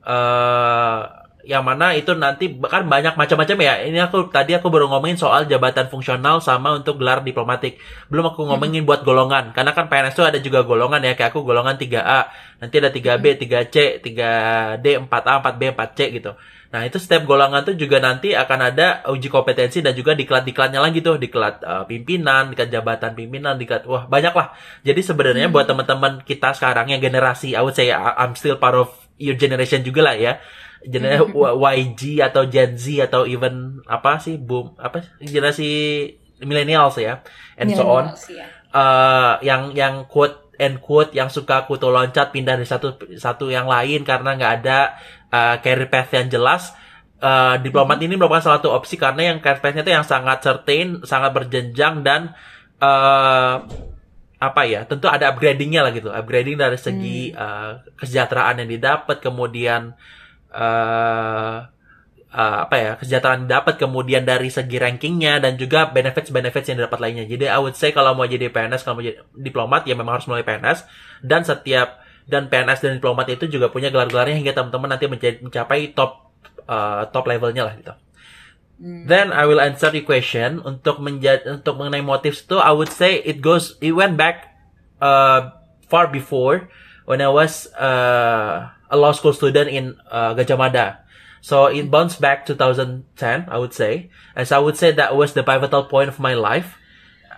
Uh, 0.00 1.04
yang 1.40 1.64
mana 1.64 1.96
itu 1.96 2.12
nanti 2.12 2.52
kan 2.52 2.84
banyak 2.84 3.16
macam-macam 3.16 3.56
ya. 3.64 3.74
Ini 3.88 3.98
aku 4.08 4.28
tadi 4.28 4.52
aku 4.52 4.68
baru 4.68 4.92
ngomongin 4.92 5.16
soal 5.16 5.48
jabatan 5.48 5.88
fungsional 5.88 6.44
sama 6.44 6.76
untuk 6.76 7.00
gelar 7.00 7.24
diplomatik. 7.24 7.80
Belum 8.12 8.28
aku 8.28 8.44
ngomongin 8.44 8.84
buat 8.84 9.00
golongan. 9.00 9.56
Karena 9.56 9.72
kan 9.72 9.88
PNS 9.88 10.14
itu 10.16 10.24
ada 10.24 10.38
juga 10.40 10.68
golongan 10.68 11.00
ya. 11.00 11.16
Kayak 11.16 11.32
aku 11.32 11.40
golongan 11.44 11.80
3A. 11.80 12.28
Nanti 12.60 12.74
ada 12.76 12.92
3B, 12.92 13.24
3C, 13.40 14.04
3D, 14.04 14.86
4A, 15.08 15.34
4B, 15.40 15.62
4C 15.72 15.98
gitu. 16.12 16.32
Nah, 16.70 16.86
itu 16.86 17.02
setiap 17.02 17.26
golongan 17.26 17.66
tuh 17.66 17.74
juga 17.74 17.98
nanti 17.98 18.30
akan 18.30 18.70
ada 18.70 19.02
uji 19.10 19.26
kompetensi 19.26 19.82
dan 19.82 19.90
juga 19.90 20.14
diklat-diklatnya 20.14 20.78
lagi 20.78 21.02
tuh, 21.02 21.18
diklat 21.18 21.66
uh, 21.66 21.82
pimpinan, 21.82 22.54
diklat 22.54 22.70
jabatan 22.70 23.18
pimpinan, 23.18 23.58
diklat 23.58 23.82
wah 23.90 24.06
banyak 24.06 24.30
lah. 24.30 24.54
Jadi 24.86 25.02
sebenarnya 25.02 25.50
hmm. 25.50 25.54
buat 25.54 25.66
teman-teman 25.66 26.22
kita 26.22 26.54
sekarang 26.54 26.94
yang 26.94 27.02
generasi 27.02 27.58
I 27.58 27.62
would 27.66 27.74
say 27.74 27.90
I'm 27.90 28.38
still 28.38 28.54
part 28.62 28.78
of 28.78 28.94
your 29.18 29.34
generation 29.34 29.82
juga 29.82 30.06
lah 30.06 30.14
ya. 30.14 30.38
Generasi 30.86 31.34
hmm. 31.34 31.58
YG 31.82 32.02
atau 32.22 32.46
Gen 32.46 32.78
Z 32.78 33.10
atau 33.10 33.26
even 33.26 33.82
apa 33.90 34.22
sih 34.22 34.38
boom 34.38 34.78
apa 34.78 35.02
generasi 35.18 35.68
millennials 36.38 37.02
ya 37.02 37.26
and 37.58 37.74
so 37.74 37.82
on. 37.82 38.14
Ya. 38.30 38.46
Uh, 38.70 39.34
yang 39.42 39.74
yang 39.74 40.06
quote 40.06 40.54
and 40.60 40.78
quote 40.78 41.16
yang 41.16 41.32
suka 41.32 41.64
kutu 41.64 41.88
loncat 41.90 42.30
pindah 42.36 42.54
dari 42.54 42.68
satu 42.68 42.94
satu 43.16 43.48
yang 43.50 43.64
lain 43.64 44.04
karena 44.04 44.36
nggak 44.36 44.52
ada 44.60 45.00
uh, 45.30 45.56
career 45.62 45.88
path 45.88 46.10
yang 46.12 46.28
jelas, 46.28 46.74
uh, 47.22 47.56
diplomat 47.62 47.96
mm 47.96 48.04
-hmm. 48.04 48.12
ini 48.12 48.20
merupakan 48.20 48.42
salah 48.42 48.58
satu 48.60 48.74
opsi 48.74 48.98
karena 48.98 49.34
yang 49.34 49.38
career 49.38 49.62
path-nya 49.62 49.82
itu 49.86 49.92
yang 49.94 50.06
sangat 50.06 50.38
certain, 50.42 51.00
sangat 51.06 51.30
berjenjang 51.32 52.02
dan 52.04 52.34
uh, 52.82 53.62
apa 54.40 54.64
ya 54.64 54.88
tentu 54.88 55.04
ada 55.04 55.28
upgradingnya 55.36 55.84
lah 55.84 55.92
gitu 55.92 56.08
upgrading 56.08 56.56
dari 56.56 56.80
segi 56.80 57.28
hmm. 57.28 57.36
uh, 57.36 57.72
kesejahteraan 58.00 58.64
yang 58.64 58.72
didapat 58.72 59.20
kemudian 59.20 59.92
uh, 60.48 61.68
uh, 62.32 62.56
apa 62.64 62.76
ya 62.80 62.90
kesejahteraan 62.96 63.44
didapat 63.44 63.76
kemudian 63.76 64.24
dari 64.24 64.48
segi 64.48 64.80
rankingnya 64.80 65.44
dan 65.44 65.60
juga 65.60 65.92
benefits 65.92 66.32
benefits 66.32 66.72
yang 66.72 66.80
didapat 66.80 66.98
lainnya 67.04 67.28
jadi 67.28 67.52
I 67.52 67.60
would 67.60 67.76
say 67.76 67.92
kalau 67.92 68.16
mau 68.16 68.24
jadi 68.24 68.48
PNS 68.48 68.80
kalau 68.80 68.96
mau 68.96 69.04
jadi 69.04 69.20
diplomat 69.36 69.84
ya 69.84 69.92
memang 69.92 70.16
harus 70.16 70.24
mulai 70.24 70.40
PNS 70.40 70.88
dan 71.20 71.44
setiap 71.44 72.00
dan 72.28 72.50
PNS 72.50 72.80
dan 72.82 72.92
diplomat 72.98 73.26
itu 73.30 73.48
juga 73.48 73.70
punya 73.70 73.88
gelar-gelarnya 73.88 74.36
hingga 74.36 74.54
teman-teman 74.54 74.96
nanti 74.96 75.06
mencapai 75.08 75.94
top 75.94 76.30
uh, 76.70 77.08
top 77.10 77.24
levelnya 77.26 77.66
lah 77.66 77.74
gitu. 77.78 77.94
Hmm. 78.80 79.04
Then 79.04 79.28
I 79.34 79.44
will 79.44 79.60
answer 79.60 79.92
the 79.92 80.00
question 80.00 80.62
untuk 80.64 81.04
menjadi 81.04 81.60
untuk 81.60 81.76
mengenai 81.76 82.00
motif 82.00 82.40
itu 82.40 82.56
I 82.56 82.72
would 82.72 82.88
say 82.88 83.20
it 83.20 83.44
goes 83.44 83.76
it 83.84 83.92
went 83.92 84.16
back 84.16 84.56
uh, 85.04 85.52
far 85.84 86.08
before 86.08 86.72
when 87.04 87.20
I 87.20 87.28
was 87.28 87.68
uh, 87.76 88.72
a 88.88 88.96
law 88.96 89.12
school 89.12 89.36
student 89.36 89.68
in 89.68 90.00
uh, 90.08 90.32
Gajah 90.32 90.56
Mada. 90.56 91.04
So 91.44 91.68
it 91.68 91.92
bounced 91.92 92.20
back 92.24 92.48
2010 92.48 93.04
I 93.52 93.56
would 93.60 93.76
say 93.76 94.08
as 94.32 94.48
I 94.48 94.60
would 94.60 94.80
say 94.80 94.96
that 94.96 95.12
was 95.12 95.36
the 95.36 95.44
pivotal 95.44 95.84
point 95.84 96.08
of 96.08 96.16
my 96.16 96.32
life. 96.32 96.80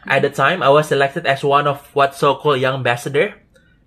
At 0.06 0.22
the 0.22 0.30
time 0.30 0.62
I 0.62 0.70
was 0.70 0.90
selected 0.90 1.26
as 1.26 1.42
one 1.42 1.66
of 1.66 1.78
what 1.94 2.14
so-called 2.14 2.58
young 2.58 2.82
ambassador 2.82 3.41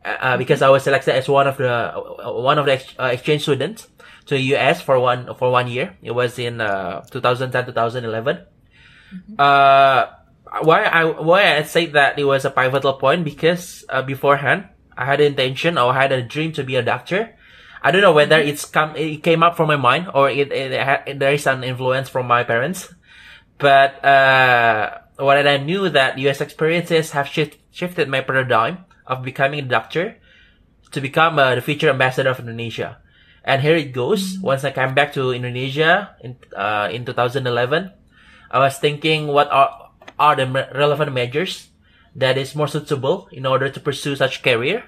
uh, 0.06 0.38
because 0.38 0.62
I 0.62 0.70
was 0.70 0.84
selected 0.84 1.16
as 1.16 1.28
one 1.28 1.48
of 1.48 1.58
the 1.58 1.70
uh, 1.70 2.32
one 2.32 2.60
of 2.60 2.66
the 2.66 2.74
ex- 2.74 2.96
uh, 3.00 3.06
exchange 3.06 3.42
students 3.42 3.88
to 4.28 4.36
the 4.36 4.56
US 4.56 4.82
for 4.82 5.00
one 5.00 5.34
for 5.36 5.52
one 5.52 5.68
year. 5.68 5.98
It 6.02 6.12
was 6.12 6.38
in 6.38 6.62
uh, 6.62 7.02
2010 7.10 7.66
2011. 7.66 8.38
Mm-hmm. 8.38 9.36
Uh, 9.38 10.06
why 10.62 10.84
I 10.84 11.06
why 11.06 11.58
I 11.58 11.64
say 11.64 11.88
that 11.88 12.20
it 12.20 12.24
was 12.24 12.46
a 12.46 12.52
pivotal 12.52 12.94
point 12.94 13.26
because 13.26 13.84
uh, 13.90 14.02
beforehand 14.02 14.70
I 14.96 15.06
had 15.06 15.20
an 15.20 15.28
intention 15.28 15.78
or 15.78 15.92
I 15.92 16.02
had 16.02 16.12
a 16.12 16.22
dream 16.22 16.54
to 16.54 16.64
be 16.64 16.76
a 16.76 16.84
doctor. 16.84 17.36
I 17.82 17.92
don't 17.92 18.02
know 18.02 18.14
whether 18.14 18.38
mm-hmm. 18.38 18.50
it's 18.50 18.66
come 18.66 18.96
it 18.96 19.24
came 19.24 19.44
up 19.44 19.58
from 19.58 19.68
my 19.68 19.76
mind 19.76 20.10
or 20.14 20.30
it, 20.30 20.52
it, 20.52 20.72
it 20.72 20.82
had, 20.82 21.20
there 21.20 21.34
is 21.34 21.46
an 21.48 21.64
influence 21.64 22.10
from 22.10 22.28
my 22.28 22.44
parents, 22.44 22.94
but 23.58 24.04
uh, 24.06 25.00
what 25.18 25.48
I 25.48 25.58
knew 25.58 25.90
that 25.90 26.18
US 26.20 26.42
experiences 26.42 27.12
have 27.12 27.28
shift, 27.28 27.58
shifted 27.72 28.10
my 28.10 28.22
paradigm 28.22 28.86
of 29.08 29.24
becoming 29.24 29.60
a 29.60 29.68
doctor 29.68 30.18
to 30.92 31.02
become 31.02 31.40
uh, 31.40 31.56
the 31.56 31.62
future 31.62 31.90
ambassador 31.90 32.30
of 32.30 32.40
Indonesia. 32.40 32.98
And 33.44 33.62
here 33.62 33.76
it 33.76 33.94
goes. 33.94 34.40
Once 34.42 34.64
I 34.64 34.72
came 34.72 34.96
back 34.96 35.14
to 35.14 35.30
Indonesia 35.30 36.18
in 36.22 36.36
uh, 36.58 36.90
in 36.90 37.06
2011, 37.06 37.46
I 38.50 38.58
was 38.58 38.82
thinking 38.82 39.28
what 39.30 39.52
are 39.54 39.94
are 40.18 40.36
the 40.36 40.48
relevant 40.74 41.14
measures 41.14 41.70
that 42.16 42.40
is 42.40 42.56
more 42.56 42.68
suitable 42.68 43.28
in 43.30 43.46
order 43.46 43.70
to 43.70 43.80
pursue 43.80 44.16
such 44.16 44.42
career. 44.42 44.84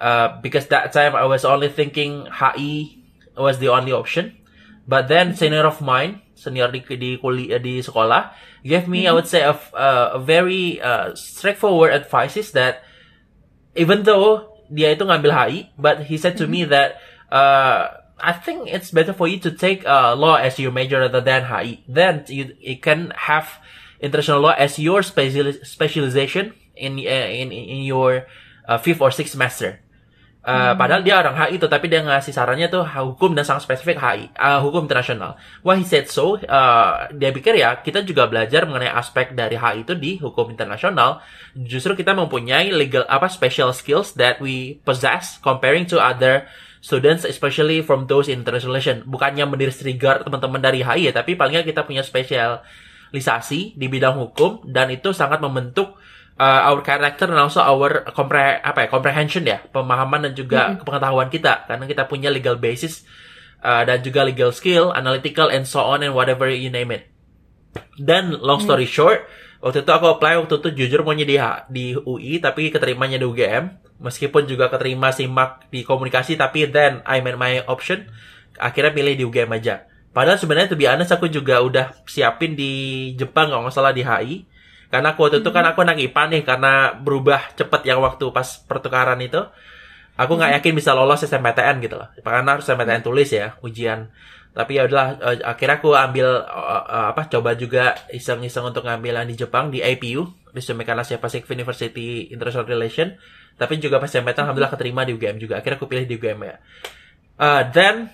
Uh, 0.00 0.40
because 0.42 0.66
that 0.70 0.92
time 0.92 1.14
I 1.14 1.26
was 1.26 1.44
only 1.44 1.68
thinking 1.68 2.26
HI 2.26 2.98
was 3.36 3.58
the 3.58 3.68
only 3.68 3.92
option. 3.92 4.34
But 4.88 5.06
then 5.06 5.36
senior 5.36 5.66
of 5.68 5.84
mine, 5.84 6.22
senior 6.34 6.72
di 6.72 6.80
di 6.80 7.18
kuliah 7.18 7.60
di 7.60 7.84
sekolah, 7.84 8.32
gave 8.64 8.88
me 8.88 9.04
mm-hmm. 9.04 9.10
I 9.10 9.12
would 9.12 9.28
say 9.28 9.44
a, 9.44 9.54
a 9.76 10.18
very 10.18 10.80
uh, 10.80 11.14
straightforward 11.14 11.92
advices 11.92 12.56
that 12.56 12.87
even 13.78 14.02
though 14.02 14.58
dia 14.68 14.92
itu 14.92 15.06
ngambil 15.06 15.32
HI, 15.32 15.72
but 15.78 16.10
he 16.10 16.18
said 16.18 16.36
to 16.36 16.44
mm-hmm. 16.44 16.68
me 16.68 16.74
that 16.74 17.00
uh, 17.32 18.02
I 18.18 18.34
think 18.34 18.68
it's 18.68 18.90
better 18.90 19.14
for 19.14 19.30
you 19.30 19.38
to 19.46 19.54
take 19.54 19.86
uh, 19.86 20.12
law 20.18 20.36
as 20.36 20.58
your 20.58 20.74
major 20.74 21.00
rather 21.00 21.22
than 21.22 21.46
HI. 21.46 21.86
Then 21.86 22.26
you, 22.28 22.58
you 22.58 22.76
can 22.82 23.14
have 23.14 23.62
international 24.02 24.42
law 24.42 24.54
as 24.58 24.78
your 24.78 25.02
special 25.02 25.54
specialization 25.62 26.52
in 26.76 26.98
uh, 26.98 27.30
in 27.30 27.54
in 27.54 27.86
your 27.86 28.26
uh, 28.66 28.78
fifth 28.78 29.00
or 29.00 29.10
sixth 29.10 29.32
semester. 29.32 29.80
Uh, 30.48 30.72
Padahal 30.80 31.04
dia 31.04 31.20
orang 31.20 31.36
HI 31.36 31.60
tuh, 31.60 31.68
tapi 31.68 31.92
dia 31.92 32.00
ngasih 32.00 32.32
sarannya 32.32 32.72
tuh 32.72 32.80
hukum 32.80 33.36
dan 33.36 33.44
sangat 33.44 33.68
spesifik 33.68 34.00
HI, 34.00 34.32
uh, 34.32 34.64
hukum 34.64 34.88
internasional. 34.88 35.36
Why 35.60 35.76
he 35.76 35.84
said 35.84 36.08
so? 36.08 36.40
Uh, 36.40 37.04
dia 37.12 37.36
pikir 37.36 37.60
ya 37.60 37.84
kita 37.84 38.00
juga 38.00 38.24
belajar 38.32 38.64
mengenai 38.64 38.88
aspek 38.88 39.36
dari 39.36 39.60
HI 39.60 39.84
itu 39.84 39.92
di 39.92 40.16
hukum 40.16 40.48
internasional. 40.48 41.20
Justru 41.52 41.92
kita 41.92 42.16
mempunyai 42.16 42.72
legal 42.72 43.04
apa 43.12 43.28
special 43.28 43.76
skills 43.76 44.16
that 44.16 44.40
we 44.40 44.80
possess 44.88 45.36
comparing 45.44 45.84
to 45.84 46.00
other 46.00 46.48
students, 46.80 47.28
especially 47.28 47.84
from 47.84 48.08
those 48.08 48.32
in 48.32 48.40
international 48.40 48.72
relation. 48.72 49.04
Bukannya 49.04 49.44
mendisregard 49.44 50.24
teman-teman 50.24 50.64
dari 50.64 50.80
HI 50.80 51.10
ya, 51.10 51.12
tapi 51.12 51.36
palingnya 51.36 51.60
kita 51.60 51.84
punya 51.84 52.00
spesialisasi 52.00 53.76
di 53.76 53.86
bidang 53.92 54.16
hukum 54.16 54.64
dan 54.64 54.88
itu 54.88 55.12
sangat 55.12 55.44
membentuk 55.44 56.00
uh, 56.38 56.70
our 56.70 56.80
character 56.80 57.26
and 57.26 57.36
also 57.36 57.60
our 57.60 58.06
compre 58.14 58.62
apa 58.62 58.86
ya 58.86 58.88
comprehension 58.88 59.44
ya 59.44 59.58
pemahaman 59.74 60.30
dan 60.30 60.32
juga 60.32 60.60
mm 60.62 60.70
-hmm. 60.78 60.86
pengetahuan 60.86 61.28
kita. 61.28 61.66
Karena 61.66 61.84
kita 61.84 62.06
punya 62.06 62.30
legal 62.30 62.56
basis 62.56 63.04
uh, 63.60 63.82
dan 63.84 64.00
juga 64.00 64.24
legal 64.24 64.54
skill 64.54 64.94
analytical 64.94 65.50
and 65.50 65.66
so 65.66 65.82
on 65.82 66.00
and 66.00 66.14
whatever 66.14 66.46
you 66.48 66.70
name 66.70 66.94
it. 66.94 67.10
Dan 67.98 68.38
long 68.38 68.62
story 68.62 68.86
mm. 68.86 68.94
short 68.94 69.20
waktu 69.58 69.82
itu 69.82 69.90
aku 69.90 70.06
apply 70.06 70.38
waktu 70.38 70.54
itu 70.62 70.68
jujur 70.86 71.02
maunya 71.02 71.26
di 71.26 71.36
di 71.66 71.86
UI 71.98 72.38
tapi 72.38 72.70
keterimanya 72.70 73.18
di 73.18 73.26
UGM 73.26 73.98
meskipun 73.98 74.46
juga 74.46 74.70
keterima 74.70 75.10
simak 75.10 75.66
di 75.74 75.82
komunikasi 75.82 76.38
tapi 76.38 76.70
then 76.70 77.02
I 77.04 77.20
made 77.20 77.36
my 77.36 77.66
option. 77.66 78.06
Akhirnya 78.58 78.90
pilih 78.90 79.14
di 79.14 79.22
UGM 79.26 79.50
aja. 79.54 79.86
Padahal 80.10 80.34
sebenarnya 80.40 80.74
tuh 80.74 80.80
honest 80.82 81.14
aku 81.14 81.30
juga 81.30 81.62
udah 81.62 81.94
siapin 82.08 82.58
di 82.58 82.72
Jepang 83.14 83.54
kalau 83.54 83.62
nggak 83.66 83.74
salah 83.74 83.94
di 83.94 84.02
HI 84.02 84.57
karena 84.88 85.12
aku 85.12 85.28
waktu 85.28 85.44
itu 85.44 85.50
kan 85.52 85.64
aku 85.68 85.84
anak 85.84 86.00
IPA 86.00 86.22
nih 86.32 86.42
karena 86.48 86.96
berubah 86.96 87.52
cepet 87.52 87.84
yang 87.84 88.00
waktu 88.00 88.24
pas 88.32 88.64
pertukaran 88.64 89.20
itu. 89.20 89.44
Aku 90.18 90.34
nggak 90.34 90.58
yakin 90.58 90.72
bisa 90.74 90.96
lolos 90.96 91.22
SMPTN 91.22 91.78
gitu 91.84 91.94
loh. 92.00 92.08
Karena 92.24 92.58
harus 92.58 92.66
SMPTN 92.66 93.04
tulis 93.04 93.28
ya 93.30 93.54
ujian. 93.60 94.10
Tapi 94.56 94.80
ya 94.80 94.88
udahlah 94.88 95.08
uh, 95.22 95.36
akhirnya 95.44 95.78
aku 95.78 95.94
ambil 95.94 96.42
uh, 96.42 96.82
uh, 96.88 97.06
apa 97.14 97.30
coba 97.30 97.54
juga 97.54 97.94
iseng-iseng 98.10 98.66
untuk 98.66 98.82
ngambil 98.82 99.22
yang 99.22 99.28
di 99.28 99.36
Jepang 99.38 99.70
di 99.70 99.78
APU, 99.84 100.26
di 100.50 100.60
Sumekan 100.64 100.98
Asia 100.98 101.20
Pacific 101.20 101.46
University 101.52 102.32
International 102.32 102.66
Relation. 102.66 103.14
Tapi 103.60 103.78
juga 103.78 104.00
pas 104.02 104.10
SMPTN 104.10 104.50
alhamdulillah 104.50 104.72
keterima 104.72 105.04
di 105.04 105.14
UGM 105.14 105.36
juga. 105.38 105.60
Akhirnya 105.60 105.78
aku 105.78 105.86
pilih 105.86 106.08
di 106.08 106.16
UGM 106.16 106.40
ya. 106.42 106.56
Uh, 107.38 107.62
then 107.70 108.10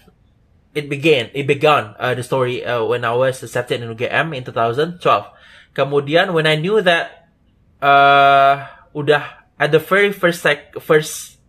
it 0.77 0.91
began, 0.91 1.33
it 1.33 1.47
began 1.47 1.97
uh, 1.97 2.13
the 2.13 2.21
story 2.27 2.61
uh, 2.67 2.85
when 2.85 3.07
I 3.07 3.15
was 3.17 3.41
accepted 3.41 3.81
in 3.81 3.89
UGM 3.89 4.37
in 4.37 4.43
2012. 4.45 5.01
Kemudian 5.75 6.31
when 6.31 6.47
I 6.47 6.55
knew 6.55 6.79
that 6.81 7.27
uh, 7.83 8.71
udah 8.95 9.45
at 9.59 9.75
the 9.75 9.83
very 9.83 10.15
first 10.15 10.41
sec, 10.41 10.75
first 10.79 11.43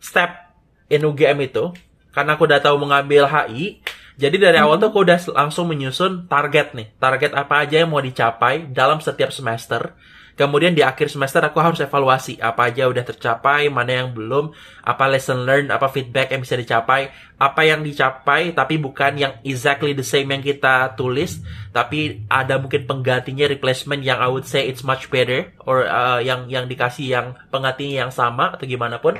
step 0.00 0.56
in 0.88 1.04
UGM 1.04 1.44
itu, 1.44 1.76
karena 2.16 2.34
aku 2.34 2.48
udah 2.48 2.64
tahu 2.64 2.80
mengambil 2.80 3.28
HI, 3.28 3.84
jadi 4.18 4.34
dari 4.34 4.58
awal 4.58 4.82
tuh 4.82 4.90
aku 4.90 5.06
udah 5.06 5.18
langsung 5.30 5.70
menyusun 5.70 6.26
target 6.26 6.74
nih, 6.74 6.90
target 6.98 7.38
apa 7.38 7.62
aja 7.62 7.86
yang 7.86 7.94
mau 7.94 8.02
dicapai 8.02 8.66
dalam 8.74 8.98
setiap 8.98 9.30
semester. 9.30 9.94
Kemudian 10.38 10.70
di 10.70 10.86
akhir 10.86 11.10
semester 11.10 11.42
aku 11.42 11.58
harus 11.58 11.82
evaluasi 11.82 12.38
apa 12.38 12.70
aja 12.70 12.86
udah 12.86 13.02
tercapai, 13.02 13.66
mana 13.74 14.02
yang 14.02 14.14
belum, 14.14 14.54
apa 14.86 15.10
lesson 15.10 15.42
learned, 15.42 15.74
apa 15.74 15.90
feedback 15.90 16.30
yang 16.30 16.42
bisa 16.46 16.54
dicapai, 16.54 17.10
apa 17.38 17.62
yang 17.66 17.82
dicapai 17.82 18.54
tapi 18.54 18.78
bukan 18.78 19.18
yang 19.18 19.32
exactly 19.42 19.98
the 19.98 20.06
same 20.06 20.30
yang 20.30 20.38
kita 20.38 20.94
tulis, 20.94 21.42
tapi 21.74 22.22
ada 22.30 22.54
mungkin 22.62 22.86
penggantinya 22.86 23.50
replacement 23.50 24.06
yang 24.06 24.22
I 24.22 24.30
would 24.30 24.46
say 24.46 24.66
it's 24.66 24.86
much 24.86 25.10
better 25.10 25.50
or 25.66 25.90
uh, 25.90 26.22
yang 26.22 26.46
yang 26.46 26.70
dikasih 26.70 27.06
yang 27.06 27.26
penggantinya 27.50 28.06
yang 28.06 28.12
sama 28.14 28.54
atau 28.54 28.66
gimana 28.66 29.02
pun. 29.02 29.18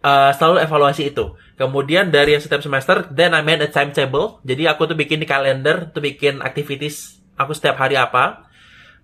Uh, 0.00 0.32
selalu 0.32 0.64
evaluasi 0.64 1.12
itu. 1.12 1.36
Kemudian 1.60 2.08
dari 2.08 2.32
yang 2.32 2.40
setiap 2.40 2.64
semester, 2.64 3.04
then 3.12 3.36
I 3.36 3.44
made 3.44 3.60
a 3.60 3.68
timetable. 3.68 4.40
Jadi 4.48 4.64
aku 4.64 4.88
tuh 4.88 4.96
bikin 4.96 5.20
di 5.20 5.28
kalender, 5.28 5.92
tuh 5.92 6.00
bikin 6.00 6.40
activities 6.40 7.20
aku 7.36 7.52
setiap 7.52 7.76
hari 7.76 8.00
apa. 8.00 8.48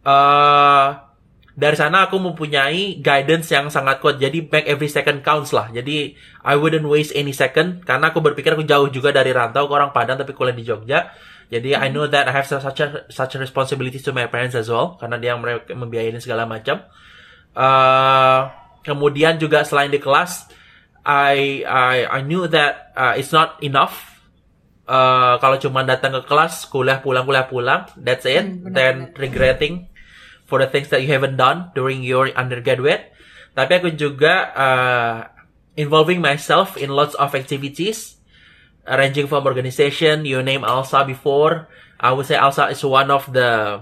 Uh, 0.01 1.07
dari 1.57 1.73
sana 1.73 2.05
aku 2.05 2.21
mempunyai 2.21 3.01
guidance 3.01 3.49
yang 3.49 3.73
sangat 3.73 4.05
kuat. 4.05 4.21
Jadi 4.21 4.45
make 4.45 4.69
every 4.69 4.93
second 4.93 5.25
counts 5.25 5.57
lah. 5.57 5.73
Jadi 5.73 6.13
I 6.45 6.55
wouldn't 6.57 6.85
waste 6.85 7.17
any 7.17 7.33
second 7.33 7.81
karena 7.85 8.13
aku 8.13 8.21
berpikir 8.21 8.53
aku 8.53 8.69
jauh 8.69 8.93
juga 8.93 9.09
dari 9.09 9.33
rantau 9.33 9.65
ke 9.65 9.73
orang 9.73 9.89
Padang 9.97 10.21
tapi 10.21 10.37
kuliah 10.37 10.53
di 10.53 10.65
Jogja. 10.69 11.17
Jadi 11.49 11.73
I 11.73 11.89
know 11.89 12.05
that 12.13 12.29
I 12.29 12.33
have 12.37 12.45
such 12.45 12.81
a 12.85 13.09
such 13.09 13.33
a 13.37 13.39
responsibility 13.41 13.97
to 14.05 14.13
my 14.13 14.29
parents 14.29 14.53
as 14.53 14.69
well 14.69 15.01
karena 15.01 15.17
dia 15.17 15.33
yang 15.33 15.41
membiayai 15.81 16.13
segala 16.21 16.45
macam. 16.45 16.85
Uh, 17.57 18.53
kemudian 18.85 19.41
juga 19.41 19.65
selain 19.65 19.89
di 19.89 19.97
kelas, 19.97 20.53
I 21.07 21.63
I 21.63 22.19
I 22.19 22.21
knew 22.27 22.51
that 22.51 22.91
uh, 22.99 23.15
it's 23.15 23.31
not 23.31 23.63
enough 23.63 24.17
uh, 24.91 25.39
kalau 25.39 25.59
cuma 25.63 25.87
datang 25.87 26.15
ke 26.19 26.23
kelas, 26.27 26.67
kuliah 26.67 26.99
pulang, 27.03 27.27
kuliah 27.27 27.47
pulang, 27.47 27.87
that's 27.99 28.27
it. 28.27 28.43
Hmm, 28.43 28.75
Then 28.75 28.95
regretting 29.15 29.91
for 30.47 30.63
the 30.63 30.71
things 30.71 30.91
that 30.91 31.03
you 31.03 31.11
haven't 31.11 31.39
done 31.39 31.71
during 31.75 32.03
your 32.03 32.31
undergraduate. 32.35 33.13
Tapi 33.55 33.73
aku 33.83 33.95
juga 33.95 34.51
uh, 34.55 35.17
involving 35.75 36.23
myself 36.23 36.79
in 36.79 36.91
lots 36.91 37.15
of 37.19 37.35
activities, 37.35 38.19
ranging 38.87 39.27
from 39.27 39.47
organization. 39.47 40.27
You 40.27 40.43
name 40.43 40.63
ALSA 40.63 41.07
before. 41.07 41.67
I 41.99 42.13
would 42.13 42.29
say 42.29 42.37
ALSA 42.37 42.71
is 42.75 42.85
one 42.85 43.09
of 43.11 43.31
the 43.33 43.81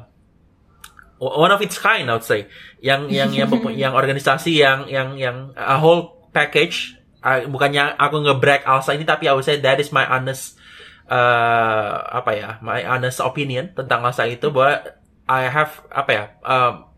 one 1.18 1.50
of 1.50 1.60
its 1.60 1.76
kind. 1.80 2.06
I 2.08 2.14
would 2.20 2.26
say 2.26 2.46
yang 2.80 3.10
yang 3.10 3.34
yang 3.34 3.50
yang 3.82 3.92
organisasi 3.92 4.60
yang 4.60 4.86
yang 4.88 5.18
yang 5.18 5.36
a 5.58 5.76
whole 5.80 6.30
package. 6.32 7.00
Uh, 7.24 7.48
bukannya 7.48 7.96
aku 7.96 8.20
nge-brag 8.20 8.68
ALSA 8.68 9.00
ini, 9.00 9.08
tapi 9.08 9.24
I 9.24 9.32
would 9.32 9.48
say 9.48 9.56
that 9.64 9.80
is 9.80 9.88
my 9.88 10.04
honest 10.04 10.60
uh, 11.08 12.04
apa 12.12 12.30
ya, 12.36 12.50
my 12.60 12.84
honest 12.84 13.24
opinion 13.24 13.72
tentang 13.72 14.04
ALSA 14.04 14.28
itu 14.28 14.52
bahwa 14.52 14.84
I 15.24 15.48
have 15.48 15.80
apa 15.88 16.10
ya 16.12 16.24
um, 16.44 16.94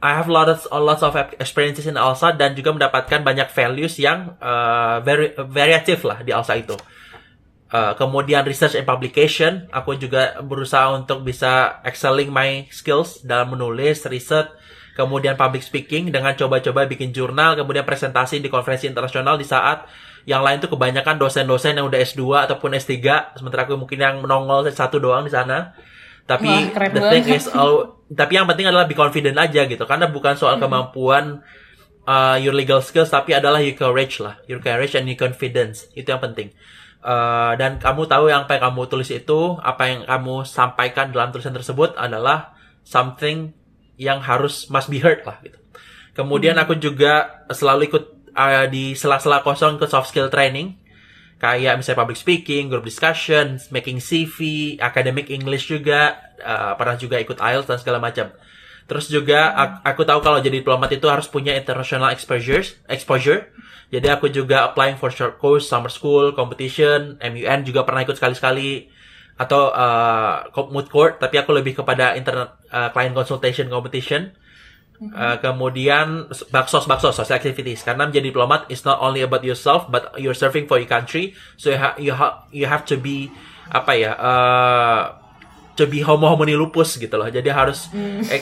I 0.00 0.16
have 0.16 0.32
lots 0.32 0.64
lots 0.72 1.04
of 1.04 1.12
experiences 1.36 1.84
in 1.84 2.00
Alsa 2.00 2.32
dan 2.32 2.56
juga 2.56 2.72
mendapatkan 2.72 3.20
banyak 3.20 3.52
values 3.52 4.00
yang 4.00 4.32
uh, 4.40 5.04
very 5.04 5.36
variatif 5.36 6.08
lah 6.08 6.24
di 6.24 6.32
Alsa 6.32 6.56
itu. 6.56 6.72
Uh, 7.70 7.94
kemudian 7.94 8.42
research 8.42 8.74
and 8.74 8.88
publication, 8.88 9.68
aku 9.70 9.94
juga 9.94 10.40
berusaha 10.42 10.90
untuk 10.96 11.22
bisa 11.22 11.78
excelling 11.86 12.32
my 12.32 12.66
skills 12.72 13.22
dalam 13.22 13.54
menulis, 13.54 14.08
riset, 14.10 14.50
kemudian 14.94 15.38
public 15.38 15.62
speaking 15.62 16.10
dengan 16.10 16.34
coba-coba 16.34 16.86
bikin 16.86 17.14
jurnal, 17.14 17.54
kemudian 17.54 17.86
presentasi 17.86 18.42
di 18.42 18.48
konferensi 18.50 18.90
internasional 18.90 19.38
di 19.38 19.46
saat 19.46 19.86
yang 20.28 20.44
lain 20.44 20.60
tuh 20.60 20.72
kebanyakan 20.76 21.16
dosen-dosen 21.16 21.80
yang 21.80 21.88
udah 21.88 22.00
S2 22.00 22.50
ataupun 22.50 22.76
S3, 22.76 23.00
sementara 23.40 23.64
aku 23.64 23.80
mungkin 23.80 23.98
yang 24.00 24.20
menongol 24.20 24.68
satu 24.68 25.00
doang 25.00 25.24
di 25.24 25.32
sana. 25.32 25.72
Tapi 26.28 26.46
Wah, 26.46 26.88
the 26.92 27.02
thing 27.10 27.26
is 27.32 27.50
all 27.50 28.00
tapi 28.10 28.38
yang 28.38 28.46
penting 28.46 28.66
adalah 28.66 28.86
be 28.90 28.94
confident 28.94 29.38
aja 29.38 29.66
gitu 29.66 29.82
karena 29.86 30.10
bukan 30.10 30.34
soal 30.34 30.58
hmm. 30.58 30.62
kemampuan 30.66 31.24
uh, 32.06 32.36
your 32.38 32.54
legal 32.54 32.82
skills 32.82 33.10
tapi 33.10 33.34
adalah 33.34 33.62
your 33.62 33.78
courage 33.78 34.18
lah, 34.18 34.38
your 34.50 34.58
courage 34.58 34.94
and 34.98 35.06
your 35.06 35.18
confidence. 35.18 35.86
Itu 35.94 36.10
yang 36.14 36.22
penting. 36.22 36.54
Uh, 37.00 37.56
dan 37.56 37.80
kamu 37.80 38.04
tahu 38.04 38.28
yang 38.28 38.44
apa 38.44 38.60
yang 38.60 38.70
kamu 38.70 38.82
tulis 38.92 39.08
itu, 39.08 39.56
apa 39.62 39.82
yang 39.88 40.00
kamu 40.04 40.44
sampaikan 40.44 41.08
dalam 41.14 41.32
tulisan 41.32 41.56
tersebut 41.56 41.96
adalah 41.96 42.52
something 42.84 43.56
yang 44.00 44.24
harus 44.24 44.72
must 44.72 44.88
be 44.88 44.96
heard 44.96 45.20
lah 45.28 45.36
gitu. 45.44 45.60
Kemudian 46.16 46.56
hmm. 46.56 46.64
aku 46.64 46.74
juga 46.80 47.44
selalu 47.52 47.92
ikut 47.92 48.04
uh, 48.32 48.64
di 48.72 48.96
sela-sela 48.96 49.44
kosong 49.44 49.76
ke 49.76 49.84
soft 49.84 50.08
skill 50.08 50.32
training 50.32 50.80
kayak 51.40 51.80
misalnya 51.80 52.04
public 52.04 52.20
speaking, 52.20 52.68
group 52.68 52.84
discussion, 52.84 53.56
making 53.72 53.96
CV, 53.96 54.76
academic 54.76 55.32
English 55.32 55.72
juga, 55.72 56.20
uh, 56.44 56.76
pernah 56.76 57.00
juga 57.00 57.16
ikut 57.16 57.40
IELTS 57.40 57.64
dan 57.64 57.78
segala 57.80 57.96
macam. 57.96 58.28
Terus 58.84 59.08
juga 59.08 59.56
aku, 59.56 59.76
aku 59.88 60.02
tahu 60.04 60.20
kalau 60.20 60.38
jadi 60.44 60.60
diplomat 60.60 60.92
itu 60.92 61.08
harus 61.08 61.32
punya 61.32 61.56
international 61.56 62.12
exposure, 62.12 62.60
exposure. 62.92 63.48
Jadi 63.88 64.06
aku 64.12 64.28
juga 64.28 64.68
applying 64.68 65.00
for 65.00 65.08
short 65.08 65.40
course, 65.40 65.64
summer 65.64 65.88
school, 65.88 66.36
competition, 66.36 67.16
MUN 67.18 67.64
juga 67.64 67.88
pernah 67.88 68.04
ikut 68.04 68.20
sekali-sekali 68.20 68.99
atau 69.40 69.72
uh, 69.72 70.52
mood 70.68 70.92
court, 70.92 71.16
tapi 71.16 71.40
aku 71.40 71.56
lebih 71.56 71.80
kepada 71.80 72.12
internet 72.12 72.60
uh, 72.68 72.92
client 72.92 73.16
consultation 73.16 73.72
competition. 73.72 74.36
Uh, 75.00 75.40
kemudian 75.40 76.28
baksos 76.52 76.84
baksos 76.84 77.16
social 77.16 77.40
activities. 77.40 77.80
Karena 77.80 78.04
menjadi 78.04 78.28
diplomat 78.28 78.68
is 78.68 78.84
not 78.84 79.00
only 79.00 79.24
about 79.24 79.40
yourself 79.40 79.88
but 79.88 80.12
you're 80.20 80.36
serving 80.36 80.68
for 80.68 80.76
your 80.76 80.84
country. 80.92 81.32
So 81.56 81.72
you, 81.72 81.80
ha 81.80 81.96
you, 81.96 82.12
ha 82.12 82.44
you 82.52 82.68
have 82.68 82.84
to 82.92 83.00
be 83.00 83.32
apa 83.72 83.96
ya 83.96 84.12
uh, 84.12 85.02
to 85.80 85.88
be 85.88 86.04
homo 86.04 86.28
homini 86.28 86.52
lupus 86.52 87.00
gitu 87.00 87.16
loh. 87.16 87.32
Jadi 87.32 87.48
harus 87.48 87.88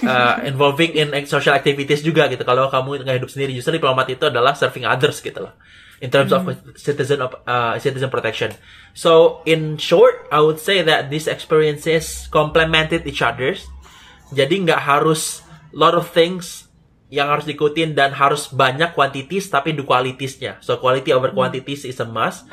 uh, 0.03 0.43
involving 0.51 0.99
in 0.99 1.15
social 1.31 1.55
activities 1.55 2.03
juga 2.03 2.27
gitu. 2.27 2.43
Kalau 2.43 2.67
kamu 2.67 3.07
nggak 3.07 3.23
hidup 3.23 3.31
sendiri 3.31 3.55
justru 3.55 3.79
diplomat 3.79 4.11
itu 4.11 4.27
adalah 4.27 4.59
serving 4.59 4.83
others 4.83 5.23
gitu 5.23 5.47
loh 5.47 5.55
in 5.99 6.11
terms 6.11 6.31
of 6.31 6.47
hmm. 6.47 6.55
citizen 6.79 7.19
of 7.23 7.35
uh, 7.47 7.75
citizen 7.79 8.11
protection 8.11 8.55
so 8.95 9.43
in 9.47 9.79
short 9.79 10.27
I 10.31 10.39
would 10.41 10.63
say 10.63 10.83
that 10.87 11.11
these 11.11 11.27
experiences 11.27 12.31
complemented 12.31 13.07
each 13.07 13.23
others 13.23 13.67
Jadi 14.33 14.69
nggak 14.69 14.81
harus 14.81 15.41
lot 15.73 15.97
of 15.97 16.09
things 16.13 16.69
yang 17.09 17.33
harus 17.33 17.49
diikutin 17.49 17.97
dan 17.97 18.13
harus 18.13 18.53
banyak 18.53 18.93
quantities 18.93 19.49
tapi 19.49 19.73
do 19.73 19.89
qualitiesnya. 19.89 20.61
So 20.61 20.77
quality 20.77 21.17
over 21.17 21.33
quantities 21.33 21.89
is 21.89 21.97
a 22.05 22.09
must. 22.09 22.45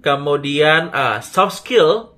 Kemudian 0.00 0.88
uh, 0.94 1.20
soft 1.20 1.60
skill 1.60 2.16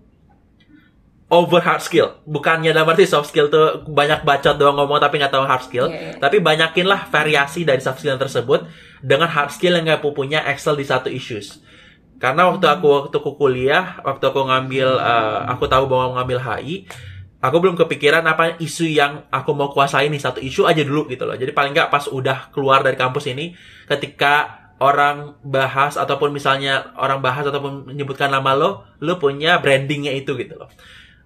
over 1.31 1.63
hard 1.63 1.81
skill. 1.81 2.19
Bukannya 2.27 2.75
dalam 2.75 2.91
arti 2.91 3.07
soft 3.07 3.31
skill 3.31 3.47
tuh 3.47 3.87
banyak 3.87 4.27
bacot 4.27 4.59
doang 4.59 4.75
ngomong 4.77 4.99
tapi 4.99 5.23
nggak 5.23 5.31
tahu 5.31 5.47
hard 5.47 5.65
skill. 5.65 5.87
Iya, 5.87 5.97
iya. 5.97 6.13
Tapi 6.19 6.43
banyakinlah 6.43 7.07
variasi 7.09 7.63
dari 7.63 7.79
soft 7.79 8.03
skill 8.03 8.19
tersebut 8.19 8.67
dengan 9.01 9.31
hard 9.31 9.55
skill 9.55 9.79
yang 9.79 9.87
nggak 9.87 10.03
punya 10.03 10.43
excel 10.51 10.75
di 10.75 10.85
satu 10.85 11.07
issues. 11.09 11.63
Karena 12.21 12.51
waktu 12.53 12.69
aku 12.69 12.87
waktu 13.09 13.17
aku 13.17 13.33
kuliah, 13.41 13.97
waktu 14.05 14.29
aku 14.29 14.45
ngambil, 14.45 15.01
uh, 15.01 15.49
aku 15.57 15.65
tahu 15.71 15.89
bahwa 15.89 16.13
mau 16.13 16.15
ngambil 16.21 16.39
HI, 16.45 16.85
aku 17.41 17.57
belum 17.65 17.81
kepikiran 17.81 18.21
apa 18.29 18.61
isu 18.61 18.85
yang 18.93 19.25
aku 19.33 19.57
mau 19.57 19.73
kuasai 19.73 20.13
nih 20.13 20.21
satu 20.21 20.37
isu 20.45 20.69
aja 20.69 20.85
dulu 20.85 21.09
gitu 21.09 21.25
loh. 21.25 21.39
Jadi 21.39 21.57
paling 21.57 21.73
nggak 21.73 21.89
pas 21.89 22.05
udah 22.13 22.53
keluar 22.53 22.85
dari 22.85 23.01
kampus 23.01 23.25
ini, 23.33 23.57
ketika 23.89 24.61
orang 24.81 25.41
bahas 25.41 25.97
ataupun 25.97 26.33
misalnya 26.33 26.93
orang 27.01 27.25
bahas 27.25 27.49
ataupun 27.49 27.89
menyebutkan 27.89 28.29
nama 28.29 28.53
lo, 28.53 28.85
lo 29.01 29.17
punya 29.17 29.57
brandingnya 29.57 30.13
itu 30.13 30.37
gitu 30.37 30.61
loh. 30.61 30.69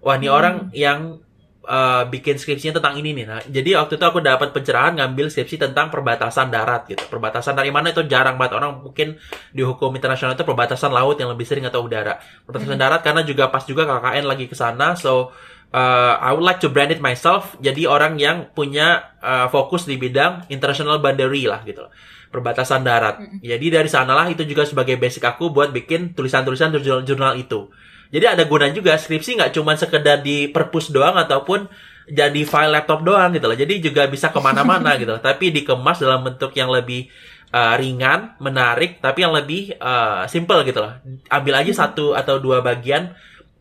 Wah, 0.05 0.21
ini 0.21 0.29
orang 0.29 0.69
yang 0.69 1.17
uh, 1.65 2.03
bikin 2.07 2.37
skripsinya 2.37 2.77
tentang 2.77 2.95
ini 3.01 3.11
nih. 3.17 3.25
Nah, 3.25 3.41
jadi 3.41 3.81
waktu 3.81 3.97
itu 3.97 4.05
aku 4.05 4.21
dapat 4.21 4.53
pencerahan 4.53 4.93
ngambil 5.01 5.33
skripsi 5.33 5.57
tentang 5.57 5.89
perbatasan 5.89 6.53
darat 6.53 6.85
gitu. 6.85 7.01
Perbatasan 7.09 7.57
dari 7.57 7.73
mana 7.73 7.89
itu 7.89 8.05
jarang 8.05 8.37
banget 8.37 8.61
orang 8.61 8.85
mungkin 8.85 9.17
di 9.51 9.65
hukum 9.65 9.89
internasional 9.97 10.37
itu 10.37 10.45
perbatasan 10.45 10.93
laut 10.93 11.17
yang 11.17 11.33
lebih 11.33 11.43
sering 11.43 11.65
atau 11.65 11.81
udara. 11.81 12.21
Perbatasan 12.45 12.77
darat 12.77 13.01
karena 13.01 13.25
juga 13.25 13.49
pas 13.49 13.65
juga 13.65 13.89
KKN 13.89 14.25
lagi 14.29 14.45
ke 14.45 14.55
sana, 14.55 14.93
so 14.93 15.33
uh, 15.73 16.13
I 16.21 16.31
would 16.37 16.45
like 16.45 16.61
to 16.61 16.69
brand 16.69 16.93
it 16.93 17.01
myself. 17.01 17.57
Jadi 17.59 17.89
orang 17.89 18.21
yang 18.21 18.53
punya 18.53 19.17
uh, 19.25 19.49
fokus 19.49 19.89
di 19.89 19.97
bidang 19.97 20.45
international 20.53 21.01
boundary 21.01 21.49
lah 21.49 21.65
gitu. 21.65 21.89
Perbatasan 22.29 22.83
darat. 22.83 23.41
Jadi 23.41 23.71
dari 23.71 23.87
sanalah 23.87 24.27
itu 24.27 24.43
juga 24.43 24.67
sebagai 24.67 24.99
basic 24.99 25.23
aku 25.23 25.55
buat 25.55 25.71
bikin 25.71 26.13
tulisan-tulisan 26.13 26.75
di 26.75 26.83
jurnal-jurnal 26.83 27.39
itu. 27.39 27.71
Jadi 28.15 28.25
ada 28.31 28.47
guna 28.47 28.71
juga 28.71 28.95
skripsi 28.95 29.35
nggak 29.43 29.51
cuma 29.51 29.75
sekedar 29.75 30.23
di 30.23 30.47
perpus 30.47 30.87
doang 30.87 31.19
ataupun 31.19 31.67
jadi 32.07 32.47
file 32.47 32.71
laptop 32.71 33.03
doang 33.03 33.35
gitu 33.35 33.51
loh. 33.51 33.59
Jadi 33.59 33.83
juga 33.83 34.07
bisa 34.07 34.31
ke 34.31 34.39
mana-mana 34.39 34.95
gitu 35.01 35.11
loh. 35.11 35.19
Tapi 35.19 35.51
dikemas 35.51 35.99
dalam 35.99 36.23
bentuk 36.23 36.55
yang 36.55 36.71
lebih 36.71 37.11
uh, 37.51 37.75
ringan, 37.75 38.39
menarik, 38.39 39.03
tapi 39.03 39.27
yang 39.27 39.35
lebih 39.35 39.75
uh, 39.83 40.23
simple 40.31 40.63
gitu 40.63 40.79
loh. 40.79 40.95
Ambil 41.27 41.59
aja 41.59 41.71
satu 41.75 42.15
atau 42.15 42.39
dua 42.39 42.63
bagian 42.63 43.11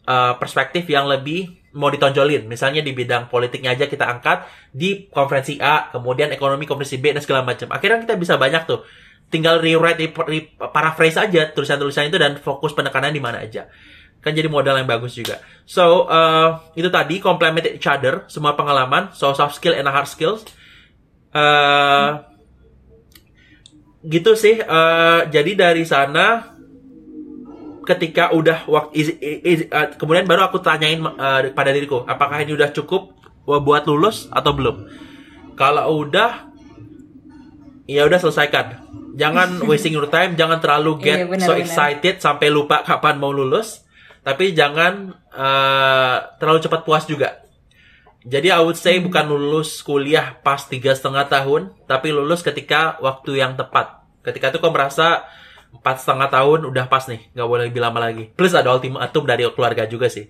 uh, 0.07 0.38
perspektif 0.38 0.87
yang 0.87 1.11
lebih 1.11 1.64
mau 1.75 1.90
ditonjolin. 1.90 2.47
Misalnya 2.47 2.79
di 2.87 2.95
bidang 2.95 3.27
politiknya 3.27 3.75
aja 3.75 3.90
kita 3.90 4.07
angkat 4.07 4.47
di 4.71 5.11
konferensi 5.11 5.59
A, 5.59 5.90
kemudian 5.90 6.31
ekonomi 6.31 6.62
konferensi 6.62 7.03
B 7.03 7.11
dan 7.11 7.27
segala 7.27 7.43
macam. 7.43 7.75
Akhirnya 7.75 8.07
kita 8.07 8.14
bisa 8.14 8.38
banyak 8.38 8.71
tuh. 8.71 8.87
Tinggal 9.35 9.59
rewrite, 9.59 10.14
paraphrase 10.71 11.19
aja 11.19 11.51
tulisan-tulisan 11.51 12.07
itu 12.07 12.23
dan 12.23 12.38
fokus 12.38 12.71
penekanan 12.71 13.11
di 13.11 13.19
mana 13.19 13.43
aja. 13.43 13.67
Kan 14.25 14.33
jadi 14.33 14.49
modal 14.49 14.75
yang 14.75 14.89
bagus 14.89 15.13
juga. 15.13 15.37
So, 15.63 16.09
uh, 16.09 16.65
itu 16.73 16.89
tadi 16.89 17.21
complement 17.21 17.61
each 17.63 17.85
other, 17.85 18.25
semua 18.27 18.57
pengalaman, 18.57 19.13
so 19.13 19.31
soft 19.31 19.55
skill 19.55 19.77
and 19.77 19.85
hard 19.85 20.09
skills. 20.09 20.49
Uh, 21.31 22.25
gitu 24.03 24.33
sih. 24.35 24.61
uh, 24.61 25.29
jadi 25.29 25.53
dari 25.55 25.85
sana 25.85 26.53
ketika 27.85 28.33
udah 28.33 28.65
waktu 28.65 28.93
is- 28.95 29.17
is- 29.21 29.69
uh, 29.69 29.93
kemudian 29.95 30.25
baru 30.25 30.49
aku 30.49 30.57
tanyain 30.59 31.01
uh, 31.01 31.45
pada 31.53 31.69
diriku 31.69 32.01
apakah 32.03 32.41
ini 32.41 32.53
udah 32.53 32.73
cukup 32.73 33.13
buat 33.45 33.85
lulus 33.85 34.25
atau 34.31 34.57
belum 34.57 34.89
kalau 35.53 36.01
udah 36.01 36.49
ya 37.85 38.09
udah 38.09 38.17
selesaikan 38.17 38.81
jangan 39.15 39.61
wasting 39.69 39.93
your 39.93 40.09
time 40.09 40.33
jangan 40.33 40.57
terlalu 40.57 40.97
get 41.03 41.19
Iya, 41.21 41.27
benar, 41.29 41.45
so 41.45 41.53
excited 41.55 42.15
sampai 42.19 42.49
lupa 42.49 42.81
kapan 42.81 43.21
mau 43.21 43.29
lulus 43.29 43.84
tapi 44.25 44.57
jangan 44.57 45.13
uh, 45.31 46.17
terlalu 46.41 46.65
cepat 46.65 46.81
puas 46.83 47.05
juga 47.05 47.45
jadi 48.25 48.57
I 48.57 48.61
would 48.65 48.81
say 48.81 48.97
Hmm. 48.97 49.13
bukan 49.13 49.25
lulus 49.29 49.85
kuliah 49.85 50.41
pas 50.41 50.65
tiga 50.65 50.97
setengah 50.97 51.29
tahun, 51.29 51.77
tapi 51.85 52.09
lulus 52.09 52.41
ketika 52.41 52.97
waktu 53.05 53.45
yang 53.45 53.53
tepat. 53.53 54.01
Ketika 54.25 54.49
itu 54.49 54.59
kau 54.65 54.73
merasa 54.73 55.29
empat 55.77 56.01
setengah 56.01 56.33
tahun 56.33 56.65
udah 56.65 56.89
pas 56.89 57.05
nih, 57.05 57.21
nggak 57.37 57.49
boleh 57.49 57.65
lebih 57.69 57.85
lama 57.85 58.01
lagi. 58.01 58.33
Plus 58.33 58.57
ada 58.57 58.73
ultimatum 58.73 59.29
dari 59.29 59.45
keluarga 59.53 59.85
juga 59.85 60.09
sih. 60.09 60.25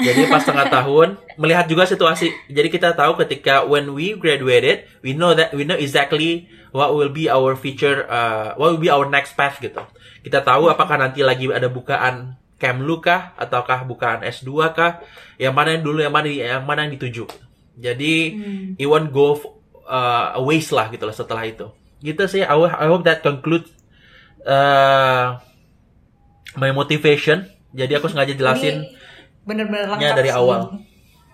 Jadi 0.00 0.24
pas 0.32 0.40
setengah 0.40 0.72
tahun 0.80 1.20
melihat 1.36 1.68
juga 1.68 1.84
situasi. 1.84 2.32
Jadi 2.48 2.72
kita 2.72 2.96
tahu 2.96 3.20
ketika 3.20 3.68
when 3.68 3.92
we 3.92 4.16
graduated, 4.16 4.88
we 5.04 5.12
know 5.12 5.36
that 5.36 5.52
we 5.52 5.68
know 5.68 5.76
exactly 5.76 6.48
what 6.72 6.96
will 6.96 7.12
be 7.12 7.28
our 7.28 7.52
future, 7.52 8.08
uh, 8.08 8.56
what 8.56 8.72
will 8.72 8.80
be 8.80 8.88
our 8.88 9.04
next 9.04 9.36
path 9.36 9.60
gitu. 9.60 9.84
Kita 10.24 10.40
tahu 10.40 10.72
apakah 10.72 10.96
nanti 10.96 11.20
lagi 11.20 11.44
ada 11.52 11.68
bukaan 11.68 12.37
Kemlu 12.58 12.98
kah 12.98 13.38
ataukah 13.38 13.86
bukaan 13.86 14.26
S2 14.26 14.50
kah? 14.74 14.98
Yang 15.38 15.54
mana 15.54 15.68
yang 15.78 15.82
dulu 15.86 15.98
yang 16.02 16.10
mana 16.10 16.26
yang 16.26 16.66
mana 16.66 16.84
yang 16.86 16.98
dituju. 16.98 17.30
Jadi 17.78 18.14
it 18.74 18.86
won't 18.90 19.14
go 19.14 19.38
uh, 19.86 20.34
a 20.34 20.40
waste 20.42 20.74
lah 20.74 20.90
gitu 20.90 21.06
lah 21.06 21.14
setelah 21.14 21.46
itu. 21.46 21.70
Gitu 22.02 22.26
sih. 22.26 22.42
I, 22.42 22.54
I 22.54 22.86
hope 22.90 23.06
that 23.06 23.22
conclude 23.22 23.70
uh, 24.42 25.38
my 26.58 26.70
motivation. 26.74 27.46
Jadi 27.70 27.94
aku 27.94 28.10
sengaja 28.10 28.34
jelasin 28.34 28.90
bener-bener 29.46 29.86
dari 29.96 30.34
awal. 30.34 30.82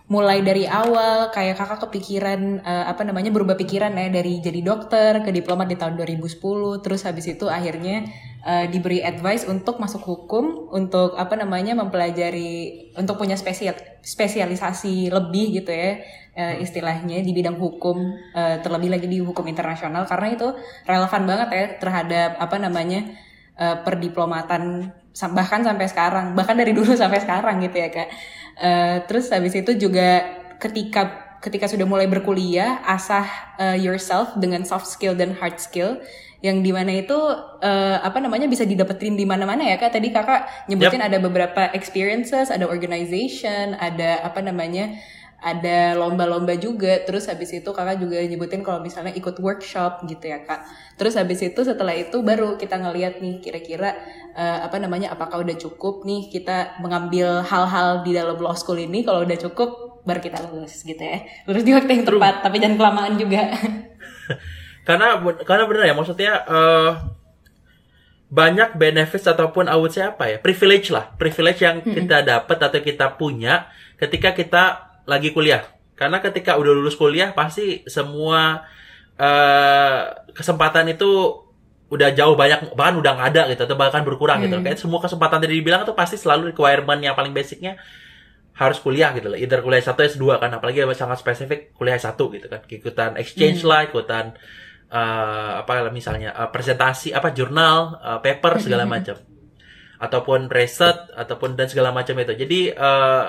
Mulai 0.04 0.44
dari 0.44 0.68
awal 0.68 1.32
kayak 1.32 1.56
kakak 1.56 1.88
kepikiran 1.88 2.60
eh, 2.60 2.84
apa 2.84 3.08
namanya 3.08 3.32
berubah 3.32 3.56
pikiran 3.56 3.88
ya 3.96 4.12
dari 4.12 4.36
jadi 4.36 4.60
dokter 4.60 5.24
ke 5.24 5.32
diplomat 5.32 5.64
di 5.64 5.80
tahun 5.80 5.96
2010 5.96 6.44
terus 6.84 7.08
habis 7.08 7.24
itu 7.24 7.48
akhirnya 7.48 8.04
eh, 8.44 8.68
diberi 8.68 9.00
advice 9.00 9.48
untuk 9.48 9.80
masuk 9.80 10.04
hukum 10.04 10.68
untuk 10.76 11.16
apa 11.16 11.40
namanya 11.40 11.72
mempelajari 11.72 12.92
untuk 13.00 13.16
punya 13.16 13.32
spesial 13.40 13.72
spesialisasi 14.04 15.08
lebih 15.08 15.64
gitu 15.64 15.72
ya 15.72 16.04
eh, 16.36 16.60
istilahnya 16.60 17.24
di 17.24 17.32
bidang 17.32 17.56
hukum 17.56 17.96
eh, 18.36 18.60
terlebih 18.60 18.92
lagi 18.92 19.08
di 19.08 19.24
hukum 19.24 19.48
internasional. 19.48 20.04
Karena 20.04 20.28
itu 20.36 20.52
relevan 20.84 21.24
banget 21.24 21.48
ya 21.48 21.64
terhadap 21.80 22.30
apa 22.36 22.56
namanya 22.60 23.08
eh, 23.56 23.76
perdiplomatan 23.80 24.92
bahkan 25.14 25.62
sampai 25.62 25.86
sekarang 25.86 26.34
bahkan 26.34 26.58
dari 26.58 26.74
dulu 26.74 26.90
sampai 26.98 27.22
sekarang 27.22 27.62
gitu 27.62 27.78
ya 27.78 27.86
kak 27.86 28.10
Eh, 28.54 28.96
terus 29.10 29.30
habis 29.34 29.54
itu 29.58 29.74
juga 29.74 30.22
ketika 30.62 31.36
ketika 31.42 31.68
sudah 31.68 31.84
mulai 31.84 32.08
berkuliah 32.08 32.80
asah 32.86 33.26
eh, 33.58 33.76
yourself 33.82 34.32
dengan 34.38 34.62
soft 34.64 34.88
skill 34.88 35.12
dan 35.12 35.34
hard 35.36 35.58
skill 35.60 36.00
yang 36.44 36.60
di 36.60 36.70
mana 36.70 36.92
itu 37.00 37.16
eh, 37.64 37.98
apa 37.98 38.20
namanya 38.20 38.46
bisa 38.46 38.62
didapetin 38.68 39.16
di 39.16 39.26
mana-mana 39.26 39.64
ya 39.64 39.76
kak. 39.80 39.96
Tadi 39.96 40.08
kakak 40.12 40.70
nyebutin 40.70 41.02
ada 41.02 41.18
beberapa 41.18 41.72
experiences 41.74 42.52
ada 42.52 42.68
organization 42.68 43.74
ada 43.74 44.22
apa 44.22 44.44
namanya 44.44 44.94
ada 45.44 45.92
lomba-lomba 46.00 46.56
juga. 46.56 47.04
Terus 47.04 47.28
habis 47.28 47.52
itu 47.52 47.68
kakak 47.68 48.00
juga 48.00 48.16
nyebutin 48.24 48.64
kalau 48.64 48.80
misalnya 48.80 49.12
ikut 49.12 49.36
workshop 49.36 50.08
gitu 50.08 50.32
ya 50.32 50.40
kak. 50.40 50.64
Terus 50.96 51.20
habis 51.20 51.44
itu 51.44 51.60
setelah 51.60 51.92
itu 51.92 52.24
baru 52.24 52.56
kita 52.56 52.80
ngeliat 52.80 53.20
nih 53.20 53.44
kira-kira 53.44 53.92
eh, 54.32 54.58
apa 54.64 54.80
namanya 54.80 55.12
apakah 55.12 55.44
udah 55.44 55.52
cukup 55.60 56.08
nih 56.08 56.32
kita 56.32 56.80
mengambil 56.80 57.44
hal-hal 57.44 58.00
di 58.00 58.16
dalam 58.16 58.40
law 58.40 58.56
school 58.56 58.80
ini. 58.80 59.04
Kalau 59.04 59.28
udah 59.28 59.36
cukup 59.36 60.00
baru 60.08 60.24
kita 60.24 60.40
lulus 60.48 60.80
gitu 60.80 61.04
ya. 61.04 61.20
Lulus 61.44 61.62
di 61.68 61.76
waktu 61.76 61.90
yang 61.92 62.04
tepat 62.08 62.40
tapi 62.40 62.56
jangan 62.56 62.76
kelamaan 62.80 63.14
juga. 63.20 63.42
Karena 64.88 65.16
karena 65.44 65.64
bener 65.68 65.92
ya 65.92 65.94
maksudnya 65.96 66.32
eh, 66.44 66.90
banyak 68.32 68.80
benefits 68.80 69.28
ataupun 69.28 69.68
I 69.68 69.76
would 69.76 69.92
say 69.92 70.08
apa 70.08 70.24
ya 70.32 70.36
privilege 70.40 70.88
lah. 70.88 71.12
Privilege 71.20 71.60
yang 71.60 71.84
kita 71.84 72.24
dapat 72.24 72.56
atau 72.56 72.80
kita 72.80 73.16
punya 73.20 73.68
ketika 74.00 74.32
kita 74.32 74.93
lagi 75.04 75.30
kuliah 75.30 75.64
karena 75.94 76.18
ketika 76.18 76.58
udah 76.58 76.72
lulus 76.74 76.98
kuliah 76.98 77.30
pasti 77.36 77.86
semua 77.86 78.64
eh, 79.14 80.00
kesempatan 80.34 80.90
itu 80.90 81.42
udah 81.92 82.10
jauh 82.16 82.34
banyak 82.34 82.74
bahkan 82.74 82.98
udah 82.98 83.12
nggak 83.14 83.28
ada 83.30 83.42
gitu 83.54 83.62
atau 83.70 83.76
bahkan 83.78 84.02
berkurang 84.02 84.42
gitu 84.42 84.58
kayak 84.64 84.80
semua 84.80 84.98
kesempatan 84.98 85.38
tadi 85.38 85.54
dibilang 85.60 85.86
itu 85.86 85.94
pasti 85.94 86.18
selalu 86.18 86.50
requirement 86.50 86.98
yang 86.98 87.14
paling 87.14 87.30
basicnya 87.30 87.78
harus 88.54 88.78
kuliah 88.78 89.10
gitu 89.18 89.26
loh. 89.26 89.38
Either 89.38 89.60
kuliah 89.60 89.82
S1 89.82 89.98
S2 90.14 90.38
kan 90.38 90.50
apalagi 90.54 90.86
yang 90.86 90.90
sangat 90.94 91.18
spesifik 91.18 91.74
kuliah 91.74 91.98
S1 91.98 92.14
gitu 92.14 92.46
kan. 92.46 92.62
Ikutan 92.62 93.10
exchange 93.18 93.66
lah, 93.66 93.82
ikutan 93.90 94.38
eh, 94.88 95.52
apa 95.58 95.90
misalnya 95.90 96.30
eh, 96.32 96.48
presentasi 96.54 97.10
apa 97.10 97.34
jurnal, 97.34 97.98
eh, 97.98 98.18
paper 98.22 98.62
segala 98.62 98.86
macam. 98.86 99.18
Ataupun 99.98 100.46
riset 100.50 101.10
ataupun 101.18 101.58
dan 101.58 101.66
segala 101.66 101.90
macam 101.90 102.14
itu. 102.14 102.32
Jadi 102.38 102.60
eh, 102.70 103.24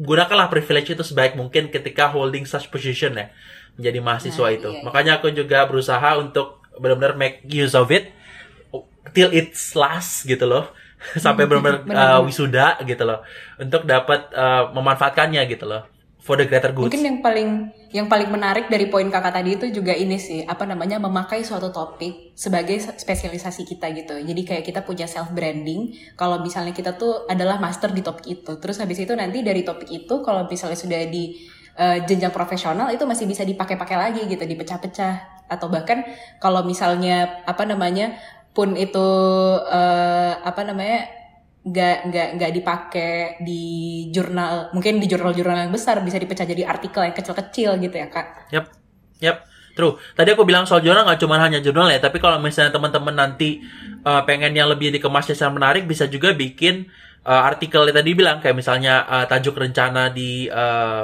gunakanlah 0.00 0.48
privilege 0.48 0.88
itu 0.90 1.04
sebaik 1.04 1.36
mungkin 1.36 1.68
ketika 1.68 2.08
holding 2.08 2.48
such 2.48 2.72
position 2.72 3.12
ya 3.12 3.28
menjadi 3.76 3.98
mahasiswa 4.00 4.46
Nah, 4.48 4.56
itu. 4.56 4.68
iya, 4.72 4.76
iya. 4.80 4.84
Makanya 4.88 5.12
aku 5.20 5.28
juga 5.30 5.68
berusaha 5.68 6.16
untuk 6.16 6.64
benar-benar 6.80 7.14
make 7.14 7.44
use 7.44 7.76
of 7.76 7.92
it 7.92 8.08
till 9.12 9.28
it's 9.30 9.76
last 9.76 10.24
gitu 10.24 10.48
loh 10.48 10.72
sampai 11.24 11.44
benar-benar 11.44 11.84
uh, 12.00 12.20
wisuda 12.24 12.80
gitu 12.84 13.04
loh 13.04 13.20
untuk 13.56 13.84
dapat 13.84 14.32
uh, 14.32 14.72
memanfaatkannya 14.72 15.44
gitu 15.48 15.68
loh 15.68 15.84
for 16.20 16.36
the 16.36 16.44
greater 16.44 16.72
good. 16.72 16.88
Mungkin 16.92 17.04
yang 17.04 17.18
paling 17.20 17.72
yang 17.90 18.06
paling 18.06 18.30
menarik 18.30 18.70
dari 18.70 18.86
poin 18.86 19.10
kakak 19.10 19.34
tadi 19.34 19.58
itu 19.58 19.66
juga 19.74 19.90
ini 19.90 20.14
sih 20.14 20.46
apa 20.46 20.62
namanya 20.62 21.02
memakai 21.02 21.42
suatu 21.42 21.74
topik 21.74 22.38
sebagai 22.38 22.78
spesialisasi 22.78 23.66
kita 23.66 23.90
gitu. 23.90 24.14
Jadi 24.14 24.42
kayak 24.46 24.64
kita 24.64 24.80
punya 24.86 25.10
self 25.10 25.34
branding. 25.34 25.90
Kalau 26.14 26.38
misalnya 26.38 26.70
kita 26.70 26.94
tuh 26.94 27.26
adalah 27.26 27.58
master 27.58 27.90
di 27.90 28.02
topik 28.02 28.26
itu. 28.30 28.52
Terus 28.62 28.78
habis 28.78 29.02
itu 29.02 29.10
nanti 29.18 29.42
dari 29.42 29.66
topik 29.66 29.90
itu 29.90 30.22
kalau 30.22 30.46
misalnya 30.46 30.78
sudah 30.78 31.02
di 31.10 31.34
uh, 31.74 31.98
jenjang 32.06 32.30
profesional 32.30 32.94
itu 32.94 33.02
masih 33.02 33.26
bisa 33.26 33.42
dipakai-pakai 33.42 33.96
lagi 33.98 34.22
gitu, 34.30 34.42
dipecah-pecah 34.42 35.42
atau 35.50 35.66
bahkan 35.66 36.06
kalau 36.38 36.62
misalnya 36.62 37.42
apa 37.42 37.66
namanya 37.66 38.14
pun 38.54 38.78
itu 38.78 39.06
uh, 39.66 40.34
apa 40.46 40.62
namanya 40.62 41.19
nggak 41.60 41.96
nggak 42.08 42.28
nggak 42.40 42.52
dipakai 42.56 43.12
di 43.44 43.62
jurnal 44.08 44.72
mungkin 44.72 44.96
di 44.96 45.04
jurnal-jurnal 45.04 45.68
yang 45.68 45.72
besar 45.72 46.00
bisa 46.00 46.16
dipecah 46.16 46.48
jadi 46.48 46.64
artikel 46.64 47.04
yang 47.04 47.12
kecil-kecil 47.12 47.76
gitu 47.84 47.96
ya 48.00 48.08
kak. 48.08 48.48
Yap, 48.48 48.66
yap. 49.20 49.44
True. 49.80 49.96
Tadi 50.12 50.36
aku 50.36 50.44
bilang 50.44 50.68
soal 50.68 50.84
jurnal 50.84 51.08
nggak 51.08 51.24
cuma 51.24 51.40
hanya 51.40 51.64
jurnal 51.64 51.88
ya, 51.88 51.96
tapi 51.96 52.20
kalau 52.20 52.36
misalnya 52.36 52.68
teman-teman 52.68 53.16
nanti 53.16 53.64
uh, 54.04 54.20
pengen 54.28 54.52
yang 54.52 54.68
lebih 54.68 54.92
dikemasnya 54.92 55.32
secara 55.32 55.56
menarik, 55.56 55.88
bisa 55.88 56.04
juga 56.04 56.36
bikin 56.36 56.84
uh, 57.24 57.48
artikel 57.48 57.88
yang 57.88 57.96
tadi 57.96 58.12
bilang 58.12 58.44
kayak 58.44 58.60
misalnya 58.60 59.08
uh, 59.08 59.24
tajuk 59.24 59.56
rencana 59.56 60.12
di 60.12 60.52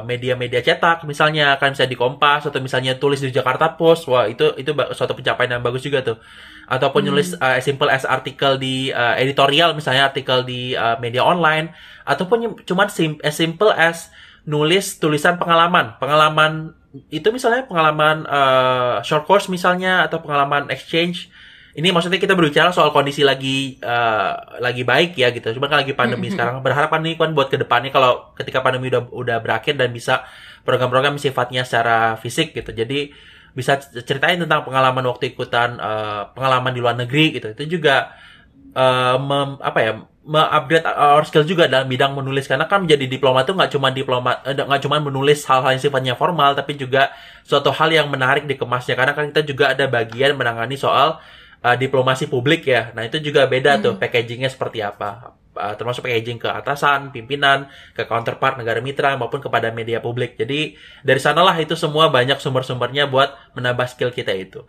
media-media 0.04 0.60
uh, 0.60 0.64
cetak, 0.68 1.08
misalnya 1.08 1.56
kan 1.56 1.72
bisa 1.72 1.88
di 1.88 1.96
Kompas 1.96 2.44
atau 2.52 2.60
misalnya 2.60 3.00
tulis 3.00 3.24
di 3.24 3.32
Jakarta 3.32 3.72
Post, 3.80 4.12
wah 4.12 4.28
itu 4.28 4.52
itu 4.60 4.76
suatu 4.92 5.16
pencapaian 5.16 5.56
yang 5.56 5.64
bagus 5.64 5.80
juga 5.80 6.04
tuh 6.04 6.20
ataupun 6.66 7.06
hmm. 7.06 7.10
nulis 7.10 7.28
uh, 7.38 7.56
as 7.56 7.64
simple 7.64 7.86
as 7.86 8.02
artikel 8.02 8.58
di 8.58 8.90
uh, 8.90 9.14
editorial 9.16 9.72
misalnya 9.72 10.10
artikel 10.10 10.42
di 10.42 10.74
uh, 10.74 10.98
media 10.98 11.22
online 11.22 11.70
ataupun 12.02 12.66
cuma 12.66 12.90
sim 12.90 13.16
as 13.22 13.38
simple 13.38 13.70
as 13.70 14.10
nulis 14.46 14.98
tulisan 14.98 15.38
pengalaman 15.38 15.94
pengalaman 16.02 16.74
itu 17.10 17.28
misalnya 17.34 17.66
pengalaman 17.66 18.24
uh, 18.26 19.02
short 19.02 19.24
course 19.28 19.46
misalnya 19.52 20.04
atau 20.06 20.22
pengalaman 20.22 20.70
exchange 20.70 21.28
ini 21.76 21.92
maksudnya 21.92 22.16
kita 22.16 22.32
berbicara 22.32 22.72
soal 22.72 22.88
kondisi 22.88 23.20
lagi 23.20 23.76
uh, 23.84 24.32
lagi 24.64 24.80
baik 24.80 25.12
ya 25.12 25.28
gitu. 25.28 25.52
Cuma 25.52 25.68
kan 25.68 25.84
lagi 25.84 25.92
pandemi 25.92 26.26
mm 26.26 26.32
-hmm. 26.32 26.34
sekarang. 26.40 26.54
Berharap 26.64 26.88
ini 27.04 27.20
kan 27.20 27.36
buat 27.36 27.52
ke 27.52 27.60
depannya 27.60 27.92
kalau 27.92 28.32
ketika 28.32 28.64
pandemi 28.64 28.88
udah 28.88 29.12
udah 29.12 29.38
berakhir 29.44 29.76
dan 29.76 29.92
bisa 29.92 30.24
program-program 30.64 31.20
sifatnya 31.20 31.68
secara 31.68 32.16
fisik 32.16 32.56
gitu. 32.56 32.72
Jadi 32.72 33.12
bisa 33.56 33.80
ceritain 33.80 34.36
tentang 34.36 34.64
pengalaman 34.64 35.04
waktu 35.08 35.32
ikutan 35.32 35.80
uh, 35.80 36.28
pengalaman 36.36 36.76
di 36.76 36.80
luar 36.84 36.92
negeri 36.92 37.40
gitu 37.40 37.56
itu 37.56 37.80
juga 37.80 38.12
uh, 38.76 39.16
mem, 39.16 39.56
apa 39.64 39.78
ya 39.80 39.92
upgrade 40.34 40.82
our 40.82 41.22
skill 41.22 41.46
juga 41.46 41.70
dalam 41.70 41.86
bidang 41.86 42.10
menulis 42.10 42.50
karena 42.50 42.66
kan 42.66 42.82
menjadi 42.82 43.06
diplomat 43.06 43.46
itu 43.46 43.54
nggak 43.54 43.70
cuma 43.78 43.88
diplomat 43.94 44.36
eh, 44.42 44.58
nggak 44.58 44.82
cuma 44.82 44.98
menulis 44.98 45.46
hal-hal 45.46 45.70
yang 45.78 45.82
sifatnya 45.82 46.14
formal 46.18 46.58
tapi 46.58 46.74
juga 46.74 47.14
suatu 47.46 47.70
hal 47.70 47.94
yang 47.94 48.10
menarik 48.10 48.42
dikemasnya 48.50 48.98
karena 48.98 49.14
kan 49.14 49.30
kita 49.30 49.46
juga 49.46 49.70
ada 49.70 49.86
bagian 49.86 50.34
menangani 50.34 50.74
soal 50.74 51.22
uh, 51.62 51.76
diplomasi 51.78 52.26
publik 52.26 52.66
ya 52.66 52.90
nah 52.90 53.06
itu 53.06 53.22
juga 53.22 53.46
beda 53.46 53.78
hmm. 53.78 53.82
tuh 53.86 53.92
packagingnya 54.02 54.50
seperti 54.50 54.82
apa 54.82 55.38
uh, 55.56 55.74
termasuk 55.74 56.04
packaging 56.04 56.36
ke 56.36 56.48
atasan, 56.52 57.10
pimpinan, 57.10 57.72
ke 57.96 58.04
counterpart 58.04 58.60
negara 58.60 58.78
mitra 58.84 59.16
maupun 59.16 59.40
kepada 59.40 59.72
media 59.72 60.04
publik. 60.04 60.36
Jadi 60.36 60.76
dari 61.00 61.20
sanalah 61.20 61.56
itu 61.56 61.72
semua 61.74 62.12
banyak 62.12 62.36
sumber-sumbernya 62.38 63.08
buat 63.08 63.32
menambah 63.56 63.88
skill 63.88 64.12
kita 64.12 64.36
itu. 64.36 64.68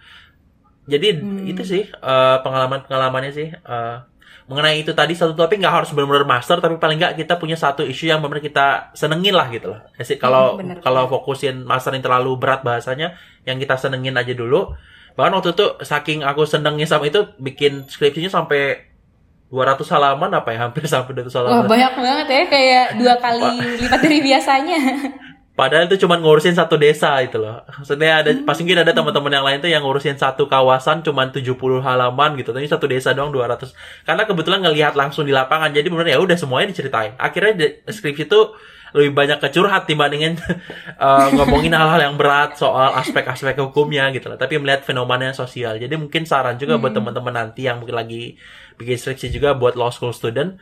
Jadi 0.87 1.19
hmm. 1.19 1.51
itu 1.51 1.63
sih 1.67 1.83
uh, 1.99 2.39
pengalaman-pengalamannya 2.41 3.31
sih 3.35 3.51
uh, 3.67 4.07
mengenai 4.47 4.79
itu 4.79 4.95
tadi 4.95 5.11
satu 5.11 5.35
topik 5.35 5.59
nggak 5.59 5.75
harus 5.83 5.89
benar-benar 5.91 6.23
master 6.23 6.63
tapi 6.63 6.79
paling 6.79 6.95
nggak 6.95 7.19
kita 7.19 7.35
punya 7.35 7.59
satu 7.59 7.83
isu 7.83 8.07
yang 8.07 8.23
benar 8.23 8.39
kita 8.39 8.95
senengin 8.95 9.35
lah 9.35 9.51
gitu 9.51 9.75
loh. 9.75 9.79
Jadi 9.99 10.15
kalau 10.15 10.55
hmm, 10.55 10.79
kalau 10.79 11.11
fokusin 11.11 11.67
master 11.67 11.91
yang 11.91 12.03
terlalu 12.07 12.39
berat 12.39 12.63
bahasanya 12.63 13.19
yang 13.43 13.59
kita 13.59 13.75
senengin 13.75 14.15
aja 14.15 14.31
dulu. 14.31 14.71
Bahkan 15.19 15.33
waktu 15.35 15.51
itu 15.51 15.65
saking 15.83 16.23
aku 16.23 16.47
senengnya 16.47 16.87
sama 16.87 17.11
itu 17.11 17.27
bikin 17.35 17.91
skripsinya 17.91 18.31
sampai 18.31 18.87
200 19.51 19.83
halaman 19.91 20.31
apa 20.31 20.55
ya 20.55 20.59
hampir 20.71 20.87
sampai 20.87 21.11
200 21.11 21.27
halaman. 21.27 21.51
Wah, 21.51 21.63
banyak 21.67 21.93
banget 21.99 22.27
ya 22.31 22.43
kayak 22.47 22.85
dua 22.95 23.13
kali 23.19 23.51
lipat 23.83 23.99
dari 23.99 24.19
biasanya. 24.23 24.79
Padahal 25.57 25.89
itu 25.89 26.05
cuma 26.05 26.21
ngurusin 26.21 26.53
satu 26.53 26.77
desa 26.77 27.17
itu 27.17 27.41
loh. 27.41 27.65
Maksudnya 27.65 28.21
ada 28.21 28.29
hmm. 28.29 28.45
pasti 28.45 28.61
mungkin 28.61 28.85
ada 28.85 28.93
teman-teman 28.93 29.31
yang 29.33 29.41
lain 29.41 29.57
tuh 29.57 29.71
yang 29.73 29.81
ngurusin 29.81 30.13
satu 30.13 30.45
kawasan 30.45 31.01
cuma 31.01 31.25
70 31.33 31.49
halaman 31.81 32.37
gitu. 32.37 32.53
Tapi 32.53 32.69
satu 32.69 32.85
desa 32.85 33.17
doang 33.17 33.33
200. 33.33 33.73
Karena 34.05 34.29
kebetulan 34.29 34.61
ngelihat 34.61 34.93
langsung 34.93 35.25
di 35.25 35.33
lapangan. 35.33 35.73
Jadi 35.73 35.89
benar 35.89 36.13
ya 36.13 36.21
udah 36.21 36.37
semuanya 36.37 36.69
diceritain. 36.69 37.17
Akhirnya 37.17 37.73
skripsi 37.89 38.29
itu 38.29 38.53
lebih 38.93 39.17
banyak 39.17 39.41
kecurhat 39.41 39.89
dibandingin 39.89 40.37
uh, 41.01 41.27
ngomongin 41.41 41.73
hal-hal 41.73 42.05
yang 42.05 42.15
berat 42.21 42.53
soal 42.55 42.93
aspek-aspek 42.93 43.57
hukumnya 43.57 44.13
gitu 44.13 44.29
loh. 44.29 44.37
Tapi 44.37 44.61
melihat 44.61 44.85
fenomena 44.85 45.33
sosial. 45.33 45.81
Jadi 45.81 45.97
mungkin 45.97 46.29
saran 46.29 46.61
juga 46.61 46.77
hmm. 46.77 46.81
buat 46.85 46.93
teman-teman 46.93 47.33
nanti 47.33 47.65
yang 47.65 47.81
mungkin 47.81 47.97
lagi 47.97 48.37
bikin 48.77 48.93
skripsi 48.93 49.33
juga 49.33 49.57
buat 49.57 49.73
law 49.73 49.89
school 49.89 50.13
student. 50.13 50.61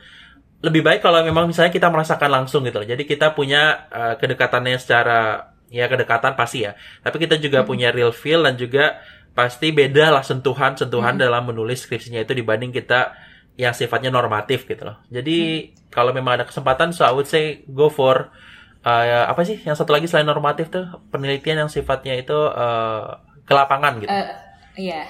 Lebih 0.64 0.82
baik 0.82 1.00
kalau 1.04 1.20
memang 1.20 1.44
misalnya 1.50 1.72
kita 1.72 1.92
merasakan 1.92 2.30
langsung 2.32 2.64
gitu 2.64 2.80
loh. 2.80 2.88
Jadi 2.88 3.04
kita 3.04 3.36
punya 3.36 3.86
uh, 3.92 4.14
kedekatannya 4.16 4.80
secara 4.80 5.52
ya 5.68 5.90
kedekatan 5.90 6.38
pasti 6.38 6.64
ya. 6.64 6.78
Tapi 7.02 7.16
kita 7.26 7.36
juga 7.36 7.62
hmm. 7.62 7.68
punya 7.68 7.88
real 7.92 8.14
feel 8.14 8.42
dan 8.46 8.56
juga 8.56 9.02
pasti 9.36 9.68
beda 9.68 10.08
lah 10.16 10.24
sentuhan-sentuhan 10.24 11.20
hmm. 11.20 11.22
dalam 11.22 11.42
menulis 11.44 11.84
skripsinya 11.84 12.24
itu 12.24 12.32
dibanding 12.32 12.72
kita 12.72 13.12
yang 13.60 13.76
sifatnya 13.76 14.08
normatif 14.08 14.64
gitu 14.64 14.88
loh. 14.88 14.96
Jadi 15.12 15.38
hmm. 15.72 15.92
kalau 15.92 16.12
memang 16.12 16.40
ada 16.40 16.44
kesempatan, 16.48 16.92
so 16.96 17.04
I 17.04 17.12
would 17.12 17.28
say 17.28 17.64
go 17.68 17.92
for 17.92 18.32
uh, 18.84 19.24
apa 19.28 19.42
sih 19.44 19.60
yang 19.64 19.76
satu 19.76 19.92
lagi 19.92 20.08
selain 20.08 20.28
normatif 20.28 20.72
tuh 20.72 20.88
penelitian 21.12 21.66
yang 21.66 21.70
sifatnya 21.72 22.16
itu 22.16 22.36
uh, 22.36 23.20
ke 23.44 23.52
lapangan 23.52 24.00
gitu. 24.00 24.10
Uh, 24.12 24.28
iya, 24.76 25.04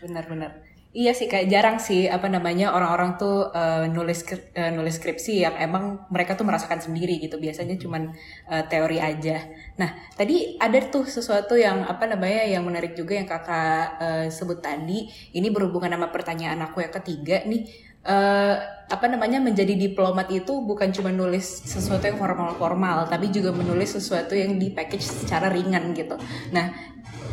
benar-benar. 0.00 0.65
Iya 0.96 1.12
sih 1.12 1.28
kayak 1.28 1.52
jarang 1.52 1.76
sih 1.76 2.08
apa 2.08 2.24
namanya 2.32 2.72
orang-orang 2.72 3.20
tuh 3.20 3.52
uh, 3.52 3.84
nulis 3.84 4.24
uh, 4.56 4.72
nulis 4.72 4.96
skripsi 4.96 5.44
yang 5.44 5.52
emang 5.60 6.08
mereka 6.08 6.40
tuh 6.40 6.48
merasakan 6.48 6.80
sendiri 6.80 7.20
gitu. 7.20 7.36
Biasanya 7.36 7.76
cuman 7.76 8.16
uh, 8.48 8.64
teori 8.64 8.96
aja. 8.96 9.44
Nah, 9.76 9.92
tadi 10.16 10.56
ada 10.56 10.80
tuh 10.88 11.04
sesuatu 11.04 11.52
yang 11.52 11.84
apa 11.84 12.08
namanya 12.08 12.48
yang 12.48 12.64
menarik 12.64 12.96
juga 12.96 13.12
yang 13.12 13.28
Kakak 13.28 13.84
uh, 14.00 14.26
sebut 14.32 14.64
tadi. 14.64 15.12
Ini 15.36 15.52
berhubungan 15.52 15.92
sama 15.92 16.08
pertanyaan 16.08 16.64
aku 16.64 16.80
yang 16.80 16.94
ketiga 16.96 17.44
nih 17.44 17.85
uh, 18.06 18.54
apa 18.86 19.10
namanya 19.10 19.42
menjadi 19.42 19.74
diplomat 19.74 20.30
itu 20.30 20.62
bukan 20.62 20.94
cuma 20.94 21.10
nulis 21.10 21.66
sesuatu 21.66 22.06
yang 22.06 22.22
formal-formal, 22.22 23.10
tapi 23.10 23.34
juga 23.34 23.50
menulis 23.50 23.98
sesuatu 23.98 24.38
yang 24.38 24.62
di 24.62 24.70
package 24.70 25.02
secara 25.02 25.50
ringan 25.50 25.90
gitu. 25.90 26.14
Nah, 26.54 26.70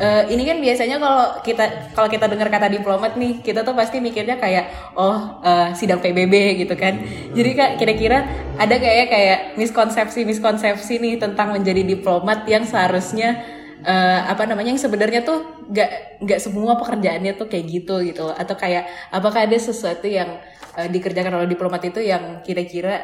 uh, 0.02 0.26
ini 0.26 0.42
kan 0.42 0.58
biasanya 0.58 0.98
kalau 0.98 1.38
kita 1.46 1.94
kalau 1.94 2.08
kita 2.10 2.26
dengar 2.26 2.50
kata 2.50 2.74
diplomat 2.74 3.14
nih, 3.14 3.38
kita 3.38 3.62
tuh 3.62 3.70
pasti 3.78 4.02
mikirnya 4.02 4.34
kayak 4.42 4.98
oh 4.98 5.38
uh, 5.46 5.70
sidang 5.78 6.02
PBB 6.02 6.66
gitu 6.66 6.74
kan. 6.74 6.98
Jadi 7.30 7.50
kak 7.54 7.70
kira-kira 7.78 8.26
ada 8.58 8.74
kayak 8.74 9.06
kayak 9.14 9.38
miskonsepsi 9.54 10.26
miskonsepsi 10.26 10.98
nih 10.98 11.22
tentang 11.22 11.54
menjadi 11.54 11.86
diplomat 11.86 12.50
yang 12.50 12.66
seharusnya 12.66 13.62
uh, 13.84 14.20
apa 14.26 14.48
namanya 14.48 14.74
yang 14.74 14.80
sebenarnya 14.80 15.22
tuh 15.22 15.64
nggak 15.70 16.20
nggak 16.24 16.40
semua 16.40 16.76
pekerjaannya 16.80 17.32
tuh 17.36 17.46
kayak 17.46 17.64
gitu 17.68 18.00
gitu 18.04 18.26
atau 18.32 18.54
kayak 18.56 18.88
apakah 19.12 19.44
ada 19.44 19.56
sesuatu 19.56 20.08
yang 20.08 20.40
uh, 20.76 20.88
dikerjakan 20.90 21.42
oleh 21.42 21.48
diplomat 21.50 21.82
itu 21.86 22.02
yang 22.02 22.42
kira-kira 22.42 23.02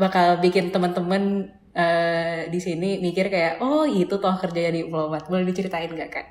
bakal 0.00 0.40
bikin 0.40 0.72
teman-teman 0.72 1.52
uh, 1.76 2.48
di 2.48 2.60
sini 2.60 2.98
mikir 2.98 3.28
kayak 3.28 3.60
oh 3.60 3.84
itu 3.84 4.16
toh 4.16 4.36
kerjanya 4.40 4.72
diplomat 4.80 5.28
boleh 5.28 5.44
diceritain 5.44 5.92
nggak 5.92 6.10
kak? 6.10 6.26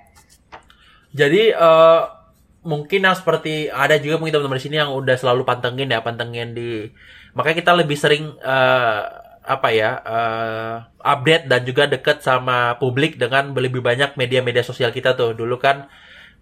Jadi 1.13 1.53
uh, 1.53 2.01
mungkin 2.65 3.07
yang 3.07 3.15
seperti 3.15 3.71
ada 3.71 3.95
juga 3.97 4.19
mungkin 4.19 4.35
teman-teman 4.35 4.59
di 4.59 4.65
sini 4.65 4.75
yang 4.77 4.91
udah 4.91 5.15
selalu 5.15 5.47
pantengin 5.47 5.89
ya 5.89 6.03
pantengin 6.03 6.51
di 6.53 6.91
makanya 7.33 7.57
kita 7.63 7.71
lebih 7.77 7.97
sering 7.97 8.35
uh, 8.41 9.01
apa 9.49 9.69
ya 9.73 9.97
uh, 10.03 10.75
update 11.01 11.49
dan 11.49 11.65
juga 11.65 11.89
deket 11.89 12.21
sama 12.21 12.77
publik 12.77 13.17
dengan 13.17 13.49
lebih 13.55 13.81
banyak 13.81 14.13
media-media 14.19 14.61
sosial 14.61 14.93
kita 14.93 15.17
tuh 15.17 15.33
dulu 15.33 15.57
kan 15.57 15.89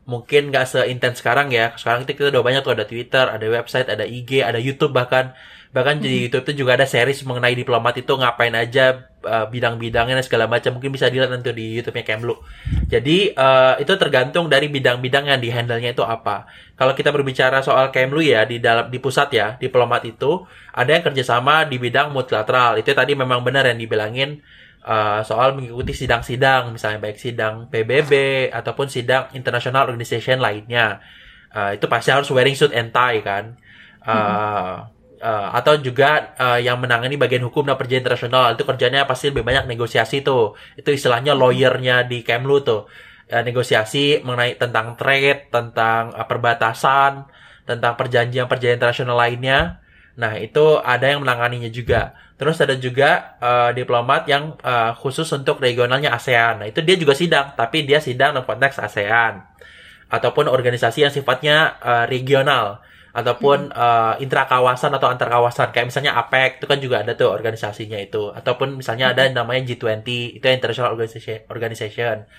mungkin 0.08 0.50
nggak 0.50 0.66
seintens 0.66 1.20
sekarang 1.20 1.52
ya. 1.52 1.76
Sekarang 1.76 2.08
kita 2.08 2.32
udah 2.32 2.42
banyak 2.42 2.64
tuh 2.64 2.74
ada 2.74 2.88
Twitter, 2.88 3.28
ada 3.28 3.44
website, 3.44 3.92
ada 3.92 4.08
IG, 4.08 4.40
ada 4.42 4.58
YouTube 4.58 4.96
bahkan. 4.96 5.36
Bahkan 5.68 6.00
di 6.00 6.10
hmm. 6.10 6.22
YouTube 6.26 6.44
itu 6.48 6.54
juga 6.64 6.80
ada 6.80 6.88
series 6.88 7.28
mengenai 7.28 7.52
diplomat 7.52 8.00
itu 8.00 8.16
ngapain 8.16 8.56
aja 8.56 9.04
uh, 9.28 9.52
bidang-bidangnya 9.52 10.16
dan 10.16 10.26
segala 10.26 10.48
macam. 10.48 10.80
Mungkin 10.80 10.96
bisa 10.96 11.12
dilihat 11.12 11.28
nanti 11.28 11.52
di 11.52 11.76
YouTube-nya 11.76 12.08
Kemlu. 12.08 12.40
Jadi 12.88 13.36
uh, 13.36 13.76
itu 13.76 13.92
tergantung 14.00 14.48
dari 14.48 14.72
bidang-bidang 14.72 15.28
yang 15.28 15.44
dihandle-nya 15.44 15.92
itu 15.92 16.08
apa. 16.08 16.48
Kalau 16.80 16.96
kita 16.96 17.12
berbicara 17.12 17.60
soal 17.60 17.92
Kemlu 17.92 18.24
ya 18.24 18.48
di 18.48 18.64
dalam 18.64 18.88
di 18.88 18.98
pusat 19.04 19.28
ya, 19.36 19.60
diplomat 19.60 20.08
itu 20.08 20.48
ada 20.72 20.88
yang 20.88 21.04
kerjasama 21.04 21.68
di 21.68 21.84
bidang 21.84 22.16
multilateral. 22.16 22.80
Itu 22.80 22.96
tadi 22.96 23.12
memang 23.20 23.44
benar 23.44 23.68
yang 23.68 23.78
dibilangin 23.78 24.40
uh, 24.88 25.20
soal 25.28 25.60
mengikuti 25.60 25.92
sidang-sidang, 25.92 26.72
misalnya 26.72 27.04
baik 27.04 27.20
sidang 27.20 27.68
PBB 27.68 28.12
ataupun 28.56 28.88
sidang 28.88 29.28
international 29.36 29.92
organization 29.92 30.40
lainnya. 30.40 31.04
Uh, 31.52 31.76
itu 31.76 31.86
pasti 31.92 32.16
harus 32.16 32.32
wearing 32.32 32.56
suit 32.56 32.72
and 32.72 32.96
tie 32.96 33.20
kan. 33.20 33.60
Uh. 34.08 34.88
Uh, 35.18 35.50
atau 35.50 35.82
juga 35.82 36.38
uh, 36.38 36.62
yang 36.62 36.78
menangani 36.78 37.18
bagian 37.18 37.42
hukum 37.42 37.66
dan 37.66 37.74
perjanjian 37.74 38.06
internasional 38.06 38.54
itu 38.54 38.62
kerjanya 38.62 39.10
pasti 39.10 39.34
lebih 39.34 39.42
banyak 39.42 39.66
negosiasi 39.66 40.22
tuh 40.22 40.54
itu 40.78 40.94
istilahnya 40.94 41.34
lawyernya 41.34 42.06
di 42.06 42.22
Kemlu 42.22 42.62
tuh 42.62 42.86
uh, 43.34 43.42
negosiasi 43.42 44.22
mengenai 44.22 44.62
tentang 44.62 44.94
trade 44.94 45.50
tentang 45.50 46.14
uh, 46.14 46.22
perbatasan 46.22 47.26
tentang 47.66 47.98
perjanjian-perjanjian 47.98 48.78
internasional 48.78 49.18
lainnya 49.18 49.82
nah 50.22 50.38
itu 50.38 50.78
ada 50.86 51.10
yang 51.10 51.26
menanganinya 51.26 51.74
juga 51.74 52.14
terus 52.38 52.62
ada 52.62 52.78
juga 52.78 53.36
uh, 53.42 53.74
diplomat 53.74 54.30
yang 54.30 54.54
uh, 54.62 54.94
khusus 54.94 55.26
untuk 55.34 55.58
regionalnya 55.58 56.14
ASEAN. 56.14 56.62
Nah 56.62 56.68
itu 56.70 56.86
dia 56.86 56.94
juga 56.94 57.18
sidang 57.18 57.58
tapi 57.58 57.82
dia 57.84 57.98
sidang 57.98 58.38
dalam 58.38 58.46
konteks 58.46 58.78
ASEAN. 58.78 59.42
Ataupun 60.08 60.48
organisasi 60.48 61.04
yang 61.04 61.12
sifatnya 61.12 61.82
uh, 61.82 62.06
regional. 62.06 62.86
Ataupun 63.18 63.74
hmm. 63.74 63.76
uh, 63.76 64.14
intrakawasan 64.22 64.94
atau 64.94 65.10
antar 65.10 65.34
kawasan 65.34 65.74
kayak 65.74 65.90
misalnya 65.90 66.14
APEC 66.22 66.62
itu 66.62 66.66
kan 66.70 66.78
juga 66.78 67.02
ada 67.02 67.18
tuh 67.18 67.34
organisasinya 67.34 67.98
itu. 67.98 68.30
Ataupun 68.30 68.86
misalnya 68.86 69.10
hmm. 69.10 69.14
ada 69.18 69.24
namanya 69.34 69.74
G20 69.74 70.38
itu 70.38 70.46
International 70.46 70.94
Organization 70.94 71.42
Organization. 71.50 72.30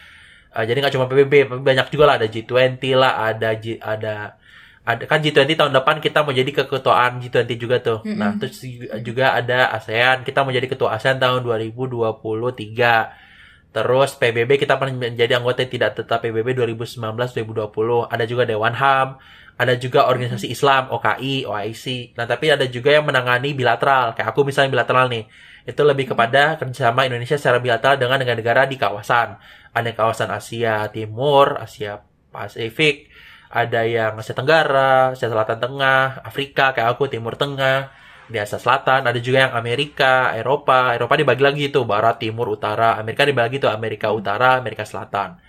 Uh, 0.55 0.63
jadi 0.63 0.79
nggak 0.79 0.95
cuma 0.95 1.11
PBB 1.11 1.51
banyak 1.59 1.91
juga 1.91 2.15
lah. 2.15 2.23
Ada 2.23 2.31
G20 2.31 2.83
lah 2.95 3.13
ada 3.35 3.51
G, 3.59 3.83
ada 3.83 4.39
ada 4.89 5.05
kan 5.05 5.21
G20 5.21 5.53
tahun 5.53 5.73
depan 5.77 6.01
kita 6.01 6.25
mau 6.25 6.33
jadi 6.33 6.49
keketuaan 6.49 7.21
G20 7.21 7.61
juga 7.61 7.77
tuh. 7.85 8.01
Hmm. 8.09 8.17
nah 8.17 8.33
terus 8.41 8.65
juga 9.05 9.37
ada 9.37 9.69
ASEAN. 9.77 10.25
Kita 10.25 10.41
mau 10.41 10.53
jadi 10.55 10.65
ketua 10.65 10.97
ASEAN 10.97 11.21
tahun 11.21 11.45
2023 11.45 13.29
Terus 13.69 14.17
PBB 14.17 14.57
kita 14.57 14.81
menjadi 14.81 15.37
anggota 15.37 15.61
tidak 15.69 16.01
tetap 16.01 16.25
PBB 16.25 16.57
2019-2020. 16.57 18.09
Ada 18.09 18.25
juga 18.25 18.49
Dewan 18.49 18.73
HAM, 18.73 19.21
ada 19.61 19.75
juga 19.77 20.09
organisasi 20.09 20.49
Islam 20.49 20.89
OKI 20.95 21.45
OIC 21.45 22.15
nah 22.15 22.25
tapi 22.31 22.47
ada 22.49 22.65
juga 22.65 22.95
yang 22.95 23.05
menangani 23.05 23.53
bilateral. 23.53 24.17
Kayak 24.17 24.33
aku 24.33 24.49
misalnya 24.49 24.73
bilateral 24.73 25.13
nih. 25.13 25.29
Itu 25.69 25.85
lebih 25.85 26.17
kepada 26.17 26.57
kerjasama 26.57 27.05
Indonesia 27.05 27.37
secara 27.37 27.61
bilateral 27.61 28.01
dengan 28.01 28.17
negara-negara 28.25 28.65
di 28.65 28.81
kawasan. 28.81 29.37
Ada 29.77 29.91
kawasan 29.93 30.33
Asia 30.33 30.89
Timur 30.89 31.61
Asia 31.61 32.01
Pasifik 32.33 33.08
ada 33.49 33.81
yang 33.89 34.21
Asia 34.21 34.37
Tenggara 34.37 35.17
Asia 35.17 35.33
Selatan 35.33 35.59
Tengah 35.59 36.21
Afrika 36.25 36.77
kayak 36.77 36.97
aku 36.97 37.09
Timur 37.09 37.35
Tengah 37.35 37.89
di 38.29 38.37
Asia 38.37 38.61
Selatan. 38.61 39.09
Ada 39.09 39.19
juga 39.25 39.49
yang 39.49 39.55
Amerika 39.57 40.37
Eropa. 40.37 40.93
Eropa 40.93 41.17
dibagi 41.17 41.43
lagi 41.43 41.65
tuh 41.73 41.89
Barat 41.89 42.21
Timur 42.21 42.53
Utara. 42.53 43.01
Amerika 43.01 43.25
dibagi 43.25 43.57
tuh 43.57 43.73
Amerika 43.73 44.13
Utara 44.13 44.61
Amerika 44.61 44.85
Selatan. 44.85 45.41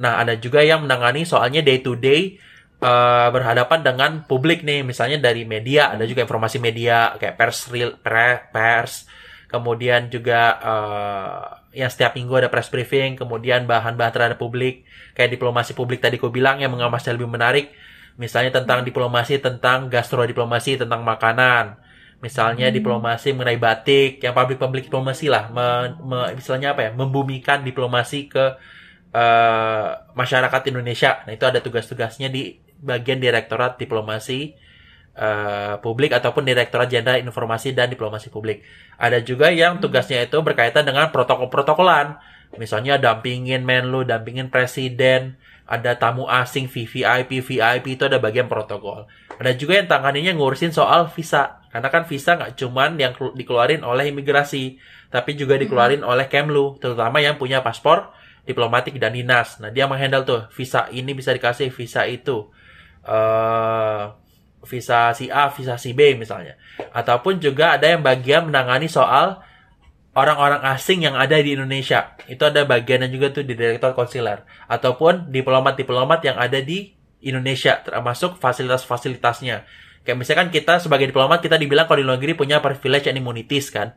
Nah 0.00 0.18
ada 0.18 0.32
juga 0.40 0.64
yang 0.64 0.88
menangani 0.88 1.28
soalnya 1.28 1.60
day 1.60 1.84
to 1.84 1.92
day 1.94 2.40
uh, 2.82 3.28
berhadapan 3.30 3.80
dengan 3.80 4.10
publik 4.26 4.66
nih, 4.66 4.82
misalnya 4.82 5.22
dari 5.22 5.46
media, 5.46 5.94
ada 5.94 6.04
juga 6.04 6.26
informasi 6.26 6.58
media 6.58 7.14
kayak 7.16 7.38
pers, 7.38 7.70
real, 7.70 7.94
pre, 8.02 8.50
pers, 8.50 9.06
kemudian 9.46 10.10
juga 10.10 10.58
uh, 10.58 11.61
yang 11.72 11.88
setiap 11.88 12.12
minggu 12.16 12.32
ada 12.36 12.48
press 12.52 12.68
briefing, 12.68 13.16
kemudian 13.16 13.64
bahan-bahan 13.64 14.12
terhadap 14.12 14.38
publik, 14.38 14.84
kayak 15.16 15.32
diplomasi 15.32 15.72
publik 15.72 16.04
tadi 16.04 16.20
aku 16.20 16.28
bilang 16.28 16.60
yang 16.60 16.72
mengamasnya 16.72 17.16
lebih 17.16 17.32
menarik, 17.32 17.72
misalnya 18.20 18.60
tentang 18.60 18.84
diplomasi, 18.84 19.40
tentang 19.40 19.88
gastrodiplomasi, 19.88 20.84
tentang 20.84 21.00
makanan, 21.00 21.80
misalnya 22.20 22.68
hmm. 22.68 22.76
diplomasi 22.76 23.32
mengenai 23.32 23.56
batik, 23.56 24.20
yang 24.20 24.36
publik-publik 24.36 24.86
diplomasi 24.86 25.32
lah, 25.32 25.48
me, 25.48 25.96
me, 26.04 26.18
misalnya 26.36 26.76
apa 26.76 26.86
ya, 26.86 26.90
membumikan 26.92 27.64
diplomasi 27.64 28.28
ke 28.28 28.44
uh, 29.16 29.88
masyarakat 30.12 30.62
Indonesia. 30.68 31.24
Nah 31.24 31.32
itu 31.32 31.44
ada 31.48 31.64
tugas-tugasnya 31.64 32.28
di 32.28 32.60
bagian 32.82 33.16
Direktorat 33.16 33.80
Diplomasi 33.80 34.71
uh, 35.16 35.78
Publik 35.80 36.12
ataupun 36.12 36.44
Direktorat 36.44 36.88
Jenderal 36.88 37.20
Informasi 37.20 37.76
dan 37.76 37.92
Diplomasi 37.92 38.32
Publik. 38.32 38.64
Ada 38.96 39.20
juga 39.20 39.52
yang 39.52 39.80
tugasnya 39.80 40.24
itu 40.24 40.38
berkaitan 40.40 40.88
dengan 40.88 41.12
protokol-protokolan. 41.12 42.20
Misalnya 42.60 43.00
dampingin 43.00 43.64
Menlu, 43.64 44.04
dampingin 44.04 44.52
Presiden, 44.52 45.40
ada 45.64 45.96
tamu 45.96 46.28
asing 46.28 46.68
VVIP, 46.68 47.40
VIP 47.40 47.96
itu 47.96 48.04
ada 48.04 48.20
bagian 48.20 48.44
protokol. 48.44 49.08
Ada 49.40 49.56
juga 49.56 49.80
yang 49.80 49.88
tanganinya 49.88 50.36
ngurusin 50.36 50.74
soal 50.74 51.08
visa. 51.08 51.64
Karena 51.72 51.88
kan 51.88 52.04
visa 52.04 52.36
nggak 52.36 52.60
cuman 52.60 53.00
yang 53.00 53.16
dikeluarin 53.16 53.80
oleh 53.80 54.12
imigrasi, 54.12 54.76
tapi 55.08 55.32
juga 55.32 55.56
dikeluarin 55.56 56.04
oleh 56.04 56.28
Kemlu, 56.28 56.76
terutama 56.76 57.24
yang 57.24 57.40
punya 57.40 57.64
paspor 57.64 58.12
diplomatik 58.44 59.00
dan 59.00 59.16
dinas. 59.16 59.56
Nah, 59.62 59.72
dia 59.72 59.88
menghandle 59.88 60.28
tuh 60.28 60.40
visa 60.52 60.92
ini 60.92 61.16
bisa 61.16 61.32
dikasih, 61.32 61.72
visa 61.72 62.04
itu 62.04 62.52
uh, 63.06 64.12
visa 64.62 65.10
si 65.12 65.28
A, 65.28 65.50
visa 65.50 65.74
si 65.76 65.92
B 65.92 66.14
misalnya. 66.14 66.58
Ataupun 66.94 67.42
juga 67.42 67.76
ada 67.76 67.90
yang 67.90 68.02
bagian 68.02 68.46
menangani 68.48 68.86
soal 68.86 69.42
orang-orang 70.12 70.60
asing 70.76 71.04
yang 71.04 71.16
ada 71.16 71.40
di 71.40 71.56
Indonesia. 71.56 72.14
Itu 72.28 72.46
ada 72.48 72.64
bagiannya 72.68 73.08
juga 73.08 73.32
tuh 73.32 73.44
di 73.44 73.56
Direktur 73.56 73.96
Konsuler. 73.96 74.44
Ataupun 74.68 75.32
diplomat-diplomat 75.32 76.20
yang 76.24 76.36
ada 76.36 76.60
di 76.60 76.92
Indonesia, 77.22 77.80
termasuk 77.80 78.36
fasilitas-fasilitasnya. 78.42 79.64
Kayak 80.02 80.18
misalkan 80.18 80.48
kita 80.50 80.82
sebagai 80.82 81.08
diplomat, 81.08 81.38
kita 81.38 81.54
dibilang 81.56 81.86
kalau 81.86 82.02
di 82.02 82.06
luar 82.06 82.18
negeri 82.18 82.34
punya 82.34 82.58
privilege 82.58 83.06
and 83.06 83.22
immunities 83.22 83.70
kan. 83.70 83.94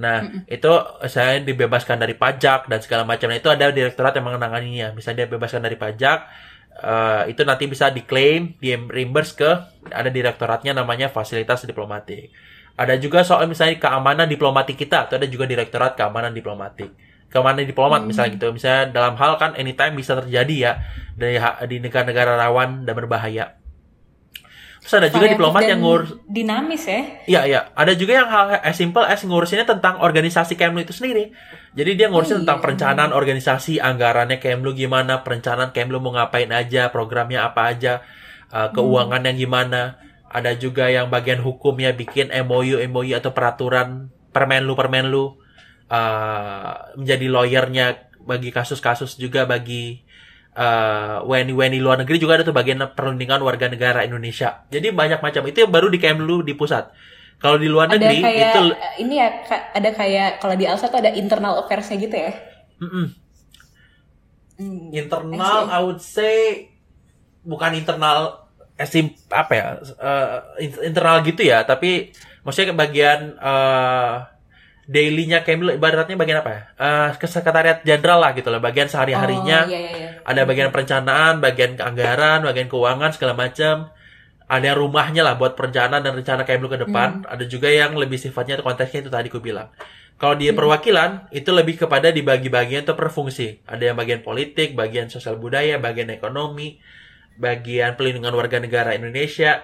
Nah, 0.00 0.24
mm 0.24 0.48
-mm. 0.48 0.56
itu 0.56 0.72
saya 1.12 1.36
dibebaskan 1.44 2.00
dari 2.00 2.16
pajak 2.16 2.64
dan 2.72 2.80
segala 2.80 3.04
macam. 3.04 3.28
Nah, 3.28 3.36
itu 3.36 3.52
ada 3.52 3.68
direktorat 3.68 4.16
yang 4.16 4.24
menanganinya. 4.24 4.96
Misalnya 4.96 5.28
dia 5.28 5.36
bebaskan 5.36 5.60
dari 5.60 5.76
pajak, 5.76 6.18
uh, 6.80 7.28
itu 7.28 7.42
nanti 7.44 7.68
bisa 7.68 7.92
diklaim, 7.92 8.56
di 8.56 8.72
reimburse 8.72 9.36
ke 9.36 9.50
ada 9.92 10.08
direktoratnya 10.08 10.72
namanya 10.72 11.12
fasilitas 11.12 11.68
diplomatik. 11.68 12.32
Ada 12.72 12.96
juga 12.96 13.20
soal 13.20 13.44
misalnya 13.46 13.76
keamanan 13.76 14.26
diplomatik 14.26 14.80
kita, 14.80 15.06
atau 15.08 15.20
ada 15.20 15.28
juga 15.28 15.44
direktorat 15.44 15.92
keamanan 15.92 16.32
diplomatik. 16.32 16.88
Keamanan 17.28 17.64
diplomat 17.64 18.00
hmm. 18.04 18.08
misalnya 18.08 18.30
gitu. 18.36 18.48
Misalnya 18.52 18.82
dalam 18.92 19.14
hal 19.16 19.36
kan 19.36 19.56
anytime 19.56 19.96
bisa 19.96 20.16
terjadi 20.16 20.56
ya 20.56 20.72
dari 21.16 21.36
di 21.68 21.76
negara-negara 21.80 22.36
rawan 22.36 22.88
dan 22.88 22.94
berbahaya. 22.96 23.61
Terus 24.82 24.98
ada 24.98 25.08
juga 25.14 25.30
diplomat 25.30 25.62
yang 25.62 25.78
ngurus 25.78 26.10
dinamis 26.26 26.90
ya. 26.90 27.00
Iya, 27.30 27.40
iya. 27.46 27.60
Ada 27.78 27.94
juga 27.94 28.18
yang 28.18 28.26
hal 28.26 28.58
as 28.66 28.74
simple 28.74 29.06
as 29.06 29.22
ngurusinnya 29.22 29.62
tentang 29.62 30.02
organisasi 30.02 30.58
Kemlu 30.58 30.82
itu 30.82 30.90
sendiri. 30.90 31.30
Jadi 31.78 31.94
dia 31.94 32.10
ngurusin 32.10 32.34
oh, 32.34 32.38
tentang 32.42 32.58
iya. 32.58 32.64
perencanaan 32.66 33.12
organisasi, 33.14 33.78
anggarannya 33.78 34.42
Kemlu 34.42 34.74
gimana, 34.74 35.22
perencanaan 35.22 35.70
Kemlu 35.70 36.02
mau 36.02 36.10
ngapain 36.18 36.50
aja, 36.50 36.90
programnya 36.90 37.46
apa 37.46 37.70
aja, 37.70 38.02
uh, 38.50 38.74
keuangannya 38.74 39.38
hmm. 39.38 39.40
gimana. 39.40 40.02
Ada 40.26 40.58
juga 40.58 40.90
yang 40.90 41.06
bagian 41.14 41.38
hukumnya 41.46 41.94
bikin 41.94 42.34
MOU, 42.42 42.82
MOU 42.90 43.14
atau 43.14 43.30
peraturan 43.30 44.10
Permenlu, 44.34 44.74
Permenlu. 44.74 45.38
Uh, 45.92 46.72
menjadi 46.96 47.26
lawyernya 47.28 47.86
bagi 48.24 48.48
kasus-kasus 48.48 49.20
juga 49.20 49.44
bagi 49.44 50.02
uh, 50.56 51.24
WNI 51.24 51.52
WNI 51.52 51.78
luar 51.80 51.96
negeri 52.00 52.16
juga 52.20 52.40
ada 52.40 52.44
tuh 52.44 52.56
bagian 52.56 52.80
perlindungan 52.92 53.40
warga 53.44 53.68
negara 53.68 54.04
Indonesia. 54.04 54.64
Jadi 54.68 54.92
banyak 54.92 55.20
macam 55.20 55.42
itu 55.48 55.64
yang 55.64 55.72
baru 55.72 55.88
di 55.88 55.98
Kemlu 56.00 56.44
di 56.44 56.54
pusat. 56.56 56.92
Kalau 57.42 57.58
di 57.58 57.66
luar 57.66 57.90
negeri 57.90 58.22
kayak, 58.22 58.54
itu 58.54 58.64
ini 59.02 59.18
ya 59.18 59.28
ada 59.74 59.90
kayak 59.90 60.38
kalau 60.38 60.54
di 60.54 60.62
Alsa 60.62 60.86
tuh 60.86 61.02
ada 61.02 61.10
internal 61.10 61.58
affairs-nya 61.58 61.98
gitu 61.98 62.16
ya. 62.16 62.32
Mm 62.78 62.88
-mm. 62.88 63.06
Internal 64.94 65.66
I 65.66 65.78
would 65.82 65.98
say 65.98 66.70
bukan 67.42 67.74
internal 67.74 68.46
esim 68.78 69.10
apa 69.28 69.52
ya 69.52 69.66
uh, 69.98 70.38
internal 70.62 71.20
gitu 71.26 71.42
ya, 71.42 71.66
tapi 71.66 72.14
maksudnya 72.46 72.72
bagian 72.78 73.34
uh, 73.42 74.31
dailynya 74.86 75.46
Kemlu 75.46 75.78
ibaratnya 75.78 76.18
bagian 76.18 76.42
apa 76.42 76.50
ya? 76.50 76.62
Uh, 76.74 77.08
sekretariat 77.22 77.78
jenderal 77.86 78.18
lah 78.18 78.34
gitu 78.34 78.50
loh, 78.50 78.58
bagian 78.58 78.90
sehari-harinya. 78.90 79.66
Oh, 79.66 79.70
iya, 79.70 79.78
iya, 79.78 79.90
iya. 79.94 80.10
Ada 80.26 80.42
bagian 80.42 80.74
perencanaan, 80.74 81.38
bagian 81.38 81.78
anggaran, 81.78 82.42
bagian 82.42 82.66
keuangan 82.66 83.10
segala 83.14 83.38
macam. 83.38 83.94
Ada 84.50 84.74
yang 84.74 84.78
rumahnya 84.84 85.22
lah 85.24 85.38
buat 85.38 85.56
perencanaan 85.56 86.02
dan 86.02 86.12
rencana 86.12 86.42
Kemlu 86.42 86.68
ke 86.68 86.78
depan. 86.82 87.22
Hmm. 87.22 87.30
Ada 87.30 87.44
juga 87.46 87.70
yang 87.70 87.94
lebih 87.94 88.18
sifatnya 88.18 88.60
konteksnya 88.60 89.06
itu 89.06 89.10
tadi 89.10 89.30
ku 89.30 89.38
bilang. 89.38 89.70
Kalau 90.18 90.34
di 90.36 90.50
hmm. 90.50 90.58
perwakilan 90.58 91.10
itu 91.32 91.50
lebih 91.54 91.80
kepada 91.80 92.10
dibagi-bagian 92.10 92.84
atau 92.84 92.98
per 92.98 93.08
fungsi. 93.08 93.62
Ada 93.64 93.94
yang 93.94 93.96
bagian 93.96 94.20
politik, 94.20 94.74
bagian 94.76 95.08
sosial 95.08 95.38
budaya, 95.38 95.78
bagian 95.78 96.10
ekonomi, 96.10 96.82
bagian 97.38 97.94
pelindungan 97.94 98.34
warga 98.34 98.58
negara 98.58 98.92
Indonesia. 98.92 99.62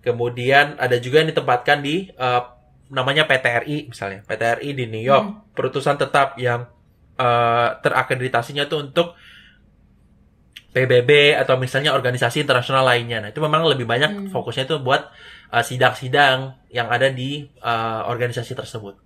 Kemudian 0.00 0.80
ada 0.80 0.96
juga 0.96 1.22
yang 1.22 1.30
ditempatkan 1.30 1.84
di 1.84 2.10
uh, 2.18 2.55
namanya 2.90 3.26
PTRI 3.26 3.90
misalnya 3.90 4.22
PTRI 4.24 4.70
di 4.72 4.84
New 4.86 5.02
York 5.02 5.26
hmm. 5.26 5.38
perutusan 5.58 5.98
tetap 5.98 6.38
yang 6.38 6.70
uh, 7.18 7.68
terakreditasinya 7.82 8.70
tuh 8.70 8.86
untuk 8.86 9.18
PBB 10.76 11.32
atau 11.40 11.56
misalnya 11.56 11.96
organisasi 11.96 12.44
internasional 12.44 12.84
lainnya. 12.84 13.24
Nah, 13.24 13.32
itu 13.32 13.40
memang 13.40 13.64
lebih 13.64 13.88
banyak 13.88 14.12
hmm. 14.12 14.28
fokusnya 14.28 14.68
itu 14.68 14.76
buat 14.84 15.08
uh, 15.48 15.64
sidang-sidang 15.64 16.52
yang 16.68 16.92
ada 16.92 17.08
di 17.08 17.48
uh, 17.64 18.04
organisasi 18.12 18.52
tersebut. 18.52 19.00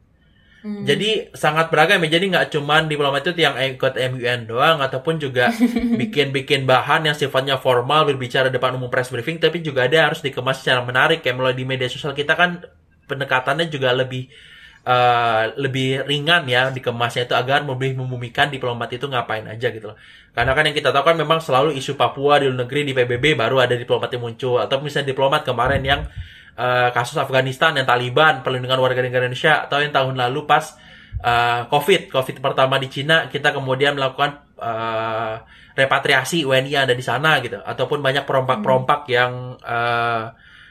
Hmm. 0.66 0.82
Jadi 0.82 1.30
sangat 1.32 1.70
beragam 1.70 2.02
ya. 2.04 2.18
Jadi 2.18 2.34
nggak 2.34 2.46
cuma 2.58 2.82
diplomat 2.82 3.22
itu 3.22 3.38
yang 3.46 3.54
ikut 3.54 3.94
MUN 3.96 4.50
doang 4.50 4.82
ataupun 4.82 5.22
juga 5.22 5.54
bikin-bikin 6.00 6.66
bahan 6.66 7.06
yang 7.06 7.16
sifatnya 7.16 7.56
formal 7.56 8.02
berbicara 8.02 8.50
depan 8.50 8.74
umum 8.74 8.90
press 8.90 9.08
briefing 9.08 9.38
tapi 9.38 9.62
juga 9.62 9.86
ada 9.86 10.10
harus 10.10 10.20
dikemas 10.20 10.60
secara 10.60 10.84
menarik 10.84 11.24
kayak 11.24 11.38
melalui 11.38 11.56
di 11.56 11.64
media 11.64 11.88
sosial 11.88 12.12
kita 12.12 12.36
kan 12.36 12.60
pendekatannya 13.10 13.66
juga 13.66 13.90
lebih 13.90 14.30
uh, 14.86 15.52
lebih 15.58 16.06
ringan 16.06 16.46
ya 16.48 16.70
dikemasnya 16.70 17.28
itu 17.28 17.34
agar 17.36 17.66
lebih 17.66 17.98
membumikan 17.98 18.48
diplomat 18.48 18.88
itu 18.94 19.04
ngapain 19.10 19.44
aja 19.48 19.68
gitu 19.68 19.92
loh. 19.92 19.98
Karena 20.30 20.54
kan 20.54 20.62
yang 20.62 20.76
kita 20.76 20.94
tahu 20.94 21.04
kan 21.04 21.16
memang 21.18 21.42
selalu 21.42 21.74
isu 21.74 21.98
Papua 21.98 22.38
di 22.38 22.46
luar 22.46 22.64
negeri 22.64 22.86
di 22.86 22.92
PBB 22.94 23.34
baru 23.34 23.60
ada 23.60 23.74
diplomat 23.74 24.08
yang 24.14 24.22
muncul. 24.22 24.62
Atau 24.62 24.78
misalnya 24.80 25.10
diplomat 25.10 25.42
kemarin 25.42 25.82
yang 25.82 26.00
uh, 26.54 26.88
kasus 26.94 27.18
Afghanistan 27.18 27.74
yang 27.74 27.84
Taliban 27.84 28.46
perlindungan 28.46 28.78
warga 28.78 29.02
negara 29.02 29.26
Indonesia 29.26 29.66
atau 29.66 29.82
yang 29.82 29.90
tahun 29.90 30.14
lalu 30.14 30.46
pas 30.46 30.78
uh, 31.20 31.66
COVID 31.66 32.14
COVID 32.14 32.36
pertama 32.38 32.78
di 32.78 32.88
Cina 32.88 33.26
kita 33.26 33.50
kemudian 33.50 33.98
melakukan 33.98 34.46
uh, 34.62 35.42
repatriasi 35.74 36.44
WNI 36.46 36.70
yang 36.70 36.84
ada 36.86 36.94
di 36.94 37.04
sana 37.04 37.42
gitu. 37.42 37.58
Ataupun 37.58 37.98
banyak 37.98 38.22
perompak-perompak 38.22 39.00
yang 39.10 39.58
uh, 39.60 40.30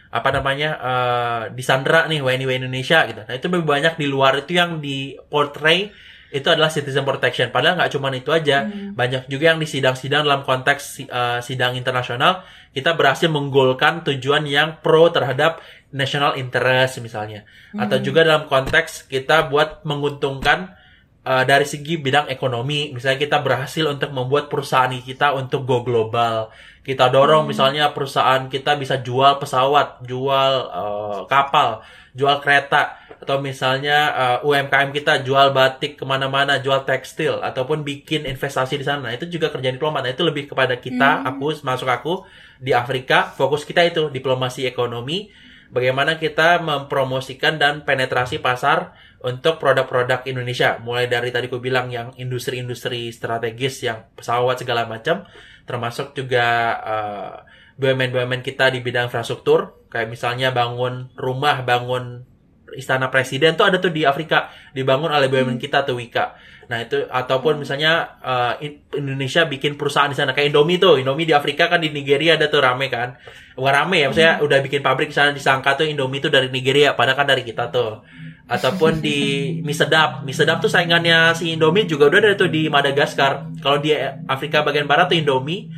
apa 0.10 0.30
namanya 0.34 0.70
uh, 0.82 1.42
disandra 1.54 2.10
nih 2.10 2.26
WNI 2.26 2.46
WNI 2.50 2.66
Indonesia 2.66 3.06
gitu. 3.06 3.22
Nah 3.22 3.34
itu 3.38 3.46
lebih 3.46 3.68
banyak 3.70 3.94
di 4.02 4.08
luar 4.10 4.42
itu 4.42 4.58
yang 4.58 4.82
di 4.82 5.14
portray 5.30 5.94
itu 6.30 6.46
adalah 6.50 6.70
citizen 6.70 7.06
protection. 7.06 7.50
Padahal 7.50 7.78
nggak 7.78 7.92
cuma 7.94 8.14
itu 8.14 8.30
aja, 8.30 8.66
hmm. 8.66 8.94
banyak 8.94 9.26
juga 9.30 9.54
yang 9.54 9.60
di 9.62 9.66
sidang-sidang 9.70 10.26
dalam 10.26 10.46
konteks 10.46 11.10
uh, 11.10 11.40
sidang 11.42 11.74
internasional 11.74 12.46
kita 12.70 12.94
berhasil 12.94 13.34
menggolkan 13.34 14.06
tujuan 14.06 14.46
yang 14.46 14.78
pro 14.78 15.10
terhadap 15.10 15.58
national 15.90 16.38
interest 16.38 17.02
misalnya, 17.02 17.50
hmm. 17.74 17.82
atau 17.82 17.98
juga 17.98 18.22
dalam 18.22 18.46
konteks 18.46 19.10
kita 19.10 19.50
buat 19.50 19.82
menguntungkan 19.90 20.78
uh, 21.26 21.44
dari 21.50 21.66
segi 21.66 21.98
bidang 21.98 22.30
ekonomi. 22.30 22.94
Misalnya 22.94 23.18
kita 23.18 23.42
berhasil 23.42 23.90
untuk 23.90 24.14
membuat 24.14 24.54
perusahaan 24.54 24.94
kita 25.02 25.34
untuk 25.34 25.66
go 25.66 25.82
global. 25.82 26.54
Kita 26.90 27.06
dorong 27.14 27.46
hmm. 27.46 27.52
misalnya 27.54 27.94
perusahaan 27.94 28.50
kita 28.50 28.74
bisa 28.82 28.98
jual 28.98 29.38
pesawat, 29.38 30.02
jual 30.02 30.52
uh, 30.74 31.22
kapal, 31.30 31.86
jual 32.18 32.42
kereta 32.42 32.98
atau 33.22 33.38
misalnya 33.38 33.98
uh, 34.10 34.48
UMKM 34.48 34.90
kita 34.90 35.22
jual 35.22 35.54
batik 35.54 36.02
ke 36.02 36.04
mana-mana, 36.08 36.58
jual 36.58 36.82
tekstil 36.90 37.46
ataupun 37.46 37.86
bikin 37.86 38.26
investasi 38.26 38.82
di 38.82 38.86
sana, 38.88 39.14
itu 39.14 39.30
juga 39.30 39.54
kerjaan 39.54 39.78
diplomat. 39.78 40.02
Nah, 40.02 40.12
itu 40.18 40.26
lebih 40.26 40.50
kepada 40.50 40.82
kita, 40.82 41.22
hmm. 41.22 41.30
aku 41.30 41.62
masuk 41.62 41.86
aku 41.94 42.14
di 42.58 42.74
Afrika, 42.74 43.30
fokus 43.38 43.70
kita 43.70 43.86
itu 43.86 44.10
diplomasi 44.10 44.66
ekonomi, 44.66 45.30
bagaimana 45.70 46.18
kita 46.18 46.58
mempromosikan 46.58 47.62
dan 47.62 47.86
penetrasi 47.86 48.42
pasar 48.42 48.98
untuk 49.20 49.60
produk-produk 49.60 50.26
Indonesia. 50.26 50.80
Mulai 50.82 51.12
dari 51.12 51.30
tadi 51.30 51.52
aku 51.52 51.60
bilang 51.60 51.92
yang 51.92 52.16
industri-industri 52.16 53.12
strategis 53.12 53.84
yang 53.84 54.08
pesawat 54.16 54.64
segala 54.64 54.88
macam, 54.88 55.28
termasuk 55.70 56.18
juga 56.18 56.48
uh, 56.82 57.34
BUMN-BUMN 57.78 58.42
kita 58.42 58.74
di 58.74 58.82
bidang 58.82 59.14
infrastruktur, 59.14 59.86
kayak 59.94 60.10
misalnya 60.10 60.50
bangun 60.50 61.14
rumah, 61.14 61.62
bangun 61.62 62.26
istana 62.74 63.10
presiden 63.10 63.58
tuh 63.58 63.66
ada 63.66 63.78
tuh 63.82 63.94
di 63.94 64.06
Afrika 64.06 64.50
dibangun 64.74 65.14
oleh 65.14 65.30
BUMN 65.30 65.58
hmm. 65.58 65.64
kita 65.64 65.86
tuh 65.86 66.02
Wika. 66.02 66.34
Nah 66.70 66.86
itu 66.86 67.06
ataupun 67.10 67.58
hmm. 67.58 67.62
misalnya 67.66 67.94
uh, 68.22 68.54
Indonesia 68.94 69.46
bikin 69.50 69.74
perusahaan 69.74 70.10
di 70.10 70.18
sana 70.18 70.38
kayak 70.38 70.54
Indomie 70.54 70.78
tuh 70.78 71.02
Indomie 71.02 71.26
di 71.26 71.34
Afrika 71.34 71.66
kan 71.66 71.82
di 71.82 71.90
Nigeria 71.90 72.38
ada 72.38 72.46
tuh 72.46 72.62
rame 72.62 72.90
kan 72.94 73.18
bukan 73.58 73.74
rame 73.74 74.06
ya 74.06 74.08
maksudnya 74.14 74.34
hmm. 74.38 74.46
udah 74.46 74.60
bikin 74.62 74.82
pabrik 74.86 75.10
di 75.10 75.16
sana 75.18 75.34
disangka 75.34 75.82
tuh 75.82 75.90
Indomie 75.90 76.22
tuh 76.22 76.30
dari 76.30 76.54
Nigeria 76.54 76.94
padahal 76.94 77.18
kan 77.18 77.28
dari 77.28 77.42
kita 77.42 77.74
tuh 77.74 78.06
ataupun 78.50 78.98
di 78.98 79.54
mie 79.62 79.78
sedap. 79.78 80.26
Mie 80.26 80.34
sedap 80.34 80.58
tuh 80.58 80.68
saingannya 80.68 81.38
si 81.38 81.54
Indomie 81.54 81.86
juga 81.86 82.10
udah 82.10 82.20
ada 82.20 82.34
tuh 82.34 82.50
di 82.50 82.66
Madagaskar. 82.66 83.62
Kalau 83.62 83.78
di 83.78 83.94
Afrika 84.26 84.66
bagian 84.66 84.90
barat 84.90 85.14
tuh 85.14 85.22
Indomie 85.22 85.70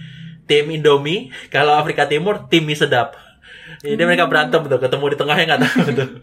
tim 0.47 0.71
Indomie. 0.71 1.27
Kalau 1.53 1.75
Afrika 1.75 2.07
Timur 2.07 2.47
tim 2.47 2.63
mie 2.63 2.79
sedap. 2.79 3.19
Jadi 3.83 3.99
hmm. 3.99 4.07
mereka 4.07 4.25
berantem 4.31 4.63
tuh 4.63 4.79
ketemu 4.79 5.05
di 5.11 5.17
tengahnya 5.19 5.43
nggak 5.51 5.61
tahu 5.67 5.89
tuh. 5.91 6.09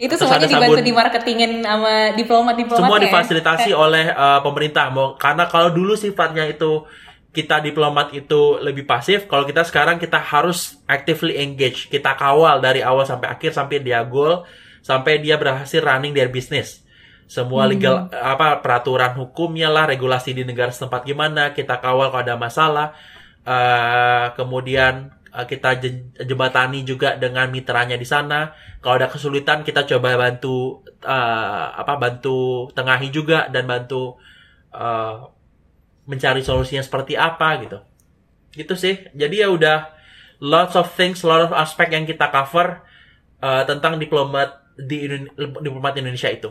Itu 0.00 0.16
semuanya 0.16 0.48
dibantu 0.48 0.80
di 0.80 0.94
marketingin 0.96 1.52
sama 1.60 2.16
diplomat 2.16 2.56
diplomat 2.56 2.88
semua 2.88 2.96
ya? 2.96 3.04
difasilitasi 3.04 3.70
oleh 3.76 4.08
uh, 4.08 4.40
pemerintah. 4.40 4.88
Mau 4.88 5.12
karena 5.20 5.44
kalau 5.44 5.68
dulu 5.68 5.92
sifatnya 5.92 6.48
itu 6.48 6.88
kita 7.36 7.60
diplomat 7.60 8.10
itu 8.16 8.58
lebih 8.64 8.88
pasif 8.88 9.28
kalau 9.28 9.44
kita 9.44 9.60
sekarang 9.60 10.00
kita 10.00 10.16
harus 10.16 10.80
actively 10.88 11.36
engage. 11.36 11.92
Kita 11.92 12.16
kawal 12.16 12.64
dari 12.64 12.80
awal 12.80 13.04
sampai 13.04 13.28
akhir 13.28 13.52
sampai 13.52 13.84
dia 13.84 14.00
goal 14.08 14.48
sampai 14.80 15.20
dia 15.20 15.36
berhasil 15.36 15.80
running 15.80 16.16
their 16.16 16.32
business 16.32 16.84
semua 17.30 17.64
hmm. 17.64 17.70
legal 17.70 17.94
hmm. 18.08 18.16
apa 18.16 18.58
peraturan 18.58 19.14
hukumnya 19.14 19.70
lah 19.70 19.86
regulasi 19.86 20.34
di 20.34 20.42
negara 20.42 20.74
setempat 20.74 21.06
gimana 21.06 21.54
kita 21.54 21.78
kawal 21.78 22.10
kalau 22.10 22.22
ada 22.26 22.34
masalah 22.34 22.96
uh, 23.46 24.34
kemudian 24.34 25.14
uh, 25.34 25.46
kita 25.46 25.78
jembatani 26.26 26.82
juga 26.82 27.14
dengan 27.16 27.48
mitranya 27.50 27.94
di 27.94 28.06
sana. 28.06 28.54
Kalau 28.82 28.98
ada 28.98 29.08
kesulitan 29.08 29.62
kita 29.62 29.86
coba 29.86 30.16
bantu 30.18 30.82
uh, 31.04 31.64
apa 31.76 31.94
bantu 32.00 32.68
tengahi 32.74 33.08
juga 33.12 33.46
dan 33.48 33.68
bantu 33.68 34.18
uh, 34.74 35.28
mencari 36.08 36.42
solusinya 36.42 36.82
seperti 36.82 37.14
apa 37.14 37.48
gitu. 37.62 37.78
Gitu 38.50 38.74
sih. 38.74 38.94
Jadi 39.14 39.44
ya 39.44 39.48
udah 39.52 39.94
lots 40.42 40.74
of 40.74 40.90
things, 40.96 41.22
lot 41.22 41.44
of 41.46 41.52
aspek 41.54 41.92
yang 41.94 42.08
kita 42.08 42.32
cover 42.32 42.82
uh, 43.44 43.62
tentang 43.68 44.00
diplomat 44.00 44.59
di 44.76 45.10
diplomat 45.38 45.98
Indonesia 45.98 46.30
itu. 46.30 46.50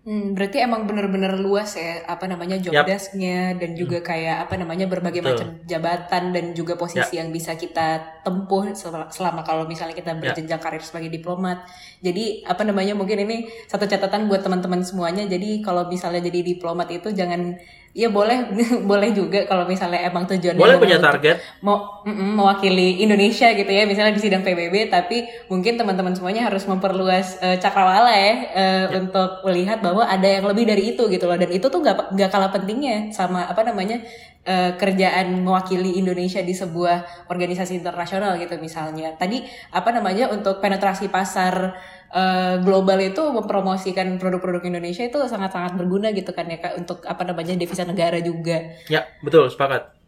Hmm, 0.00 0.32
berarti 0.32 0.64
emang 0.64 0.88
bener-bener 0.88 1.36
luas 1.36 1.76
ya 1.76 2.00
apa 2.08 2.24
namanya 2.24 2.56
job 2.56 2.72
yep. 2.72 2.88
desknya 2.88 3.52
dan 3.60 3.76
juga 3.76 4.00
hmm. 4.00 4.06
kayak 4.08 4.36
apa 4.48 4.56
namanya 4.56 4.88
berbagai 4.88 5.20
Betul. 5.20 5.28
macam 5.36 5.48
jabatan 5.68 6.24
dan 6.32 6.44
juga 6.56 6.80
posisi 6.80 7.14
yep. 7.14 7.20
yang 7.20 7.28
bisa 7.28 7.52
kita 7.60 8.00
tempuh 8.24 8.72
selama, 8.72 9.12
selama 9.12 9.44
kalau 9.44 9.68
misalnya 9.68 9.92
kita 9.92 10.16
berjenjang 10.16 10.56
yep. 10.56 10.64
karir 10.64 10.80
sebagai 10.80 11.12
diplomat. 11.12 11.68
Jadi 12.00 12.48
apa 12.48 12.64
namanya 12.64 12.96
mungkin 12.96 13.28
ini 13.28 13.44
satu 13.68 13.84
catatan 13.84 14.24
buat 14.24 14.40
teman-teman 14.40 14.80
semuanya. 14.80 15.28
Jadi 15.28 15.60
kalau 15.60 15.84
misalnya 15.92 16.24
jadi 16.24 16.48
diplomat 16.48 16.88
itu 16.96 17.12
jangan 17.12 17.60
ya 17.90 18.08
boleh. 18.10 18.54
Boleh 18.90 19.10
juga 19.10 19.46
kalau 19.46 19.66
misalnya 19.66 20.06
emang 20.06 20.26
tujuannya 20.26 20.58
boleh 20.58 20.78
punya 20.78 20.98
target. 21.02 21.42
mau 21.62 22.02
mm, 22.06 22.38
mewakili 22.38 23.02
Indonesia 23.02 23.50
gitu 23.50 23.68
ya 23.70 23.86
misalnya 23.86 24.14
di 24.14 24.22
sidang 24.22 24.42
PBB 24.46 24.90
tapi 24.90 25.26
mungkin 25.50 25.74
teman-teman 25.78 26.14
semuanya 26.14 26.46
harus 26.46 26.66
memperluas 26.66 27.38
uh, 27.42 27.56
cakrawala 27.58 28.10
ya, 28.10 28.18
uh, 28.22 28.34
ya. 28.34 28.86
untuk 28.98 29.42
melihat 29.46 29.82
bahwa 29.82 30.06
ada 30.06 30.26
yang 30.26 30.46
lebih 30.46 30.64
dari 30.66 30.94
itu 30.94 31.06
gitu 31.10 31.24
loh. 31.26 31.38
Dan 31.38 31.50
itu 31.50 31.66
tuh 31.66 31.82
gak 31.82 32.14
gak 32.14 32.30
kalah 32.30 32.50
pentingnya 32.54 33.10
sama 33.10 33.46
apa 33.46 33.62
namanya 33.66 34.02
uh, 34.46 34.74
kerjaan 34.78 35.42
mewakili 35.42 35.98
Indonesia 35.98 36.40
di 36.40 36.54
sebuah 36.54 37.26
organisasi 37.30 37.78
internasional 37.78 38.38
gitu 38.38 38.54
misalnya. 38.58 39.14
Tadi 39.18 39.42
apa 39.74 39.90
namanya 39.90 40.30
untuk 40.30 40.62
penetrasi 40.62 41.10
pasar 41.10 41.74
uh, 42.12 42.58
global 42.62 42.98
itu 43.00 43.22
mempromosikan 43.30 44.18
produk-produk 44.18 44.62
Indonesia 44.66 45.06
itu 45.06 45.18
sangat-sangat 45.26 45.78
berguna 45.78 46.10
gitu 46.10 46.34
kan 46.34 46.46
ya 46.50 46.58
kak 46.58 46.78
untuk 46.78 47.06
apa 47.06 47.22
namanya 47.24 47.56
devisa 47.56 47.86
negara 47.86 48.18
juga. 48.20 48.76
Ya 48.90 49.06
betul 49.22 49.48
sepakat. 49.50 50.00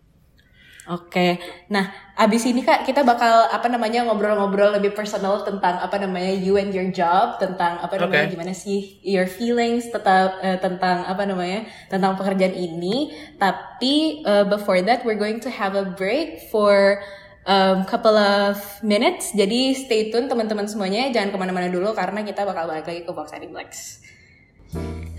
Oke, 0.91 1.39
nah 1.71 1.95
abis 2.19 2.43
ini 2.43 2.67
kak 2.67 2.83
kita 2.83 3.07
bakal 3.07 3.47
apa 3.55 3.71
namanya 3.71 4.03
ngobrol-ngobrol 4.03 4.75
lebih 4.75 4.99
personal 4.99 5.47
tentang 5.47 5.79
apa 5.79 5.95
namanya 5.95 6.35
you 6.35 6.59
and 6.59 6.75
your 6.75 6.91
job, 6.91 7.39
tentang 7.39 7.79
apa 7.79 8.03
namanya 8.03 8.27
okay. 8.27 8.35
gimana 8.35 8.51
sih 8.51 8.99
your 9.07 9.31
feelings 9.31 9.87
tentang 9.95 10.35
uh, 10.43 10.59
tentang 10.59 11.07
apa 11.07 11.23
namanya 11.23 11.71
tentang 11.87 12.19
pekerjaan 12.19 12.59
ini. 12.59 13.15
Tapi 13.39 14.27
uh, 14.27 14.43
before 14.43 14.83
that 14.83 15.07
we're 15.07 15.15
going 15.15 15.39
to 15.39 15.55
have 15.55 15.79
a 15.79 15.87
break 15.87 16.51
for 16.51 16.99
um, 17.47 17.85
couple 17.85 18.17
of 18.17 18.59
minutes. 18.83 19.33
Jadi 19.35 19.75
stay 19.75 20.11
tune 20.11 20.29
teman-teman 20.29 20.69
semuanya. 20.69 21.11
Jangan 21.11 21.35
kemana-mana 21.35 21.69
dulu 21.71 21.95
karena 21.95 22.23
kita 22.23 22.47
bakal 22.47 22.69
balik 22.69 22.87
lagi 22.87 23.03
ke 23.07 23.13
Box. 23.13 24.03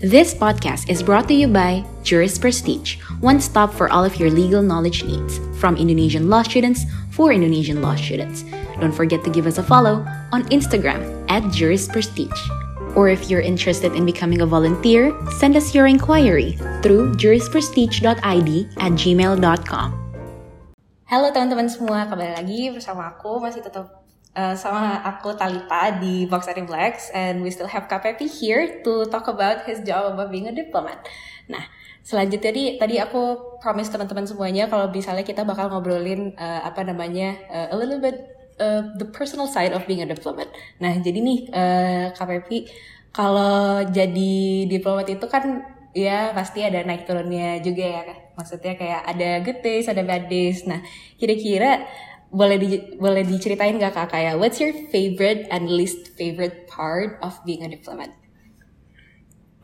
This 0.04 0.34
podcast 0.34 0.90
is 0.90 1.02
brought 1.02 1.28
to 1.28 1.34
you 1.34 1.48
by 1.48 1.80
Juris 2.02 2.36
Prestige, 2.36 3.00
one 3.20 3.40
stop 3.40 3.72
for 3.72 3.88
all 3.88 4.04
of 4.04 4.20
your 4.20 4.28
legal 4.28 4.60
knowledge 4.60 5.04
needs 5.04 5.40
from 5.56 5.78
Indonesian 5.78 6.28
law 6.28 6.42
students 6.42 6.84
for 7.14 7.32
Indonesian 7.32 7.80
law 7.80 7.94
students. 7.94 8.44
Don't 8.80 8.92
forget 8.92 9.24
to 9.24 9.30
give 9.30 9.46
us 9.46 9.56
a 9.56 9.62
follow 9.62 10.04
on 10.32 10.44
Instagram 10.50 11.00
at 11.30 11.46
Juris 11.52 11.88
Prestige. 11.88 12.36
Or 12.94 13.08
if 13.08 13.30
you're 13.30 13.40
interested 13.40 13.94
in 13.94 14.04
becoming 14.04 14.42
a 14.42 14.46
volunteer, 14.46 15.14
send 15.38 15.56
us 15.56 15.74
your 15.74 15.86
inquiry 15.86 16.58
through 16.82 17.14
jurisprestige.id 17.14 18.68
at 18.76 18.92
gmail.com. 18.92 20.03
Halo 21.04 21.28
teman-teman 21.28 21.68
semua, 21.68 22.08
kembali 22.08 22.32
lagi 22.32 22.72
bersama 22.72 23.12
aku 23.12 23.36
masih 23.36 23.60
tetap 23.60 24.08
uh, 24.32 24.56
sama 24.56 25.04
aku 25.04 25.36
Talita 25.36 26.00
di 26.00 26.24
Box 26.24 26.48
Blacks 26.64 27.12
and 27.12 27.44
we 27.44 27.52
still 27.52 27.68
have 27.68 27.84
KPP 27.92 28.24
here 28.24 28.80
to 28.80 29.04
talk 29.12 29.28
about 29.28 29.68
his 29.68 29.84
job 29.84 30.16
about 30.16 30.32
being 30.32 30.48
a 30.48 30.54
diplomat. 30.56 31.04
Nah, 31.52 31.60
selanjutnya 32.00 32.48
tadi 32.48 32.64
tadi 32.80 32.96
aku 32.96 33.20
promise 33.60 33.92
teman-teman 33.92 34.24
semuanya 34.24 34.64
kalau 34.64 34.88
misalnya 34.88 35.28
kita 35.28 35.44
bakal 35.44 35.68
ngobrolin 35.68 36.32
uh, 36.40 36.64
apa 36.64 36.80
namanya 36.88 37.36
uh, 37.52 37.68
a 37.68 37.76
little 37.76 38.00
bit 38.00 38.24
uh, 38.56 38.88
the 38.96 39.04
personal 39.04 39.44
side 39.44 39.76
of 39.76 39.84
being 39.84 40.00
a 40.00 40.08
diplomat. 40.08 40.48
Nah, 40.80 40.96
jadi 41.04 41.20
nih 41.20 41.38
uh, 41.52 42.06
KPP 42.16 42.72
kalau 43.12 43.84
jadi 43.92 44.64
diplomat 44.72 45.04
itu 45.12 45.28
kan 45.28 45.68
ya 45.92 46.32
pasti 46.32 46.64
ada 46.64 46.80
naik 46.80 47.04
turunnya 47.04 47.60
juga 47.60 47.84
ya 47.92 48.23
maksudnya 48.34 48.74
kayak 48.74 49.02
ada 49.06 49.42
good 49.42 49.60
days 49.62 49.86
ada 49.86 50.02
bad 50.02 50.26
days 50.30 50.66
nah 50.66 50.82
kira-kira 51.18 51.86
boleh 52.34 52.58
di, 52.58 52.68
boleh 52.98 53.22
diceritain 53.22 53.78
gak 53.78 53.94
kak 53.94 54.10
kayak 54.10 54.34
what's 54.34 54.58
your 54.58 54.74
favorite 54.90 55.46
and 55.54 55.70
least 55.70 56.10
favorite 56.18 56.66
part 56.66 57.14
of 57.22 57.38
being 57.46 57.62
a 57.62 57.70
diplomat? 57.70 58.10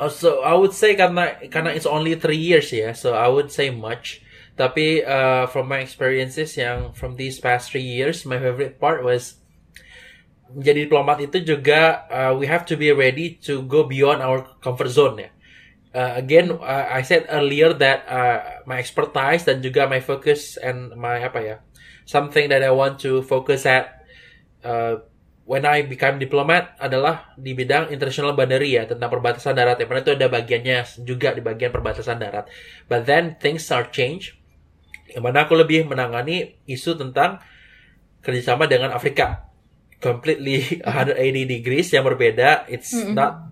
Oh, 0.01 0.09
so 0.09 0.41
I 0.41 0.57
would 0.57 0.73
say 0.73 0.97
karena 0.97 1.37
karena 1.53 1.77
it's 1.77 1.85
only 1.85 2.17
three 2.17 2.41
years 2.41 2.73
ya, 2.73 2.97
so 2.97 3.13
I 3.13 3.29
would 3.29 3.53
say 3.53 3.69
much. 3.69 4.25
Tapi 4.57 5.05
uh, 5.05 5.45
from 5.45 5.69
my 5.69 5.85
experiences 5.85 6.57
yang 6.57 6.97
from 6.97 7.21
these 7.21 7.37
past 7.37 7.69
three 7.69 7.85
years, 7.85 8.25
my 8.25 8.41
favorite 8.41 8.81
part 8.81 9.05
was 9.05 9.37
menjadi 10.49 10.89
diplomat 10.89 11.21
itu 11.21 11.45
juga 11.45 12.09
uh, 12.09 12.33
we 12.33 12.49
have 12.49 12.65
to 12.65 12.81
be 12.81 12.89
ready 12.97 13.37
to 13.45 13.61
go 13.69 13.85
beyond 13.85 14.25
our 14.25 14.41
comfort 14.65 14.89
zone 14.89 15.21
ya. 15.21 15.31
Uh, 15.91 16.15
again, 16.15 16.55
uh, 16.55 16.87
I 16.87 17.03
said 17.03 17.27
earlier 17.27 17.75
that 17.75 18.07
uh, 18.07 18.63
my 18.63 18.79
expertise 18.79 19.43
dan 19.43 19.59
juga 19.59 19.91
my 19.91 19.99
focus 19.99 20.55
and 20.55 20.95
my 20.95 21.19
apa 21.19 21.41
ya, 21.43 21.57
something 22.07 22.47
that 22.47 22.63
I 22.63 22.71
want 22.71 23.03
to 23.03 23.27
focus 23.27 23.67
at 23.67 24.07
uh, 24.63 25.03
when 25.51 25.67
I 25.67 25.83
become 25.83 26.23
diplomat 26.23 26.79
adalah 26.79 27.35
di 27.35 27.59
bidang 27.59 27.91
international 27.91 28.39
boundary 28.39 28.79
ya 28.79 28.87
tentang 28.87 29.11
perbatasan 29.11 29.59
darat 29.59 29.83
ya. 29.83 29.91
Karena 29.91 30.03
itu 30.07 30.15
ada 30.15 30.27
bagiannya 30.31 30.79
juga 31.03 31.35
di 31.35 31.43
bagian 31.43 31.75
perbatasan 31.75 32.23
darat. 32.23 32.47
But 32.87 33.11
then 33.11 33.35
things 33.43 33.67
start 33.67 33.91
change. 33.91 34.39
Yang 35.11 35.27
mana 35.27 35.51
aku 35.51 35.59
lebih 35.59 35.91
menangani 35.91 36.63
isu 36.71 36.95
tentang 36.95 37.43
kerjasama 38.23 38.71
dengan 38.71 38.95
Afrika. 38.95 39.51
Completely 39.99 40.79
180 40.87 41.19
degrees 41.51 41.91
yang 41.91 42.07
berbeda. 42.07 42.71
It's 42.71 42.95
mm 42.95 43.11
-hmm. 43.11 43.15
not 43.19 43.51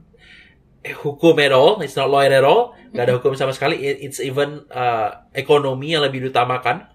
hukum 0.93 1.37
at 1.43 1.53
all. 1.53 1.81
It's 1.85 1.97
not 1.97 2.09
lawyer 2.09 2.33
at 2.33 2.47
all. 2.47 2.77
Gak 2.95 3.05
ada 3.09 3.21
hukum 3.21 3.37
sama 3.37 3.53
sekali. 3.53 3.81
It's 3.81 4.23
even 4.23 4.65
uh, 4.73 5.29
ekonomi 5.37 5.93
yang 5.93 6.05
lebih 6.05 6.29
diutamakan. 6.29 6.89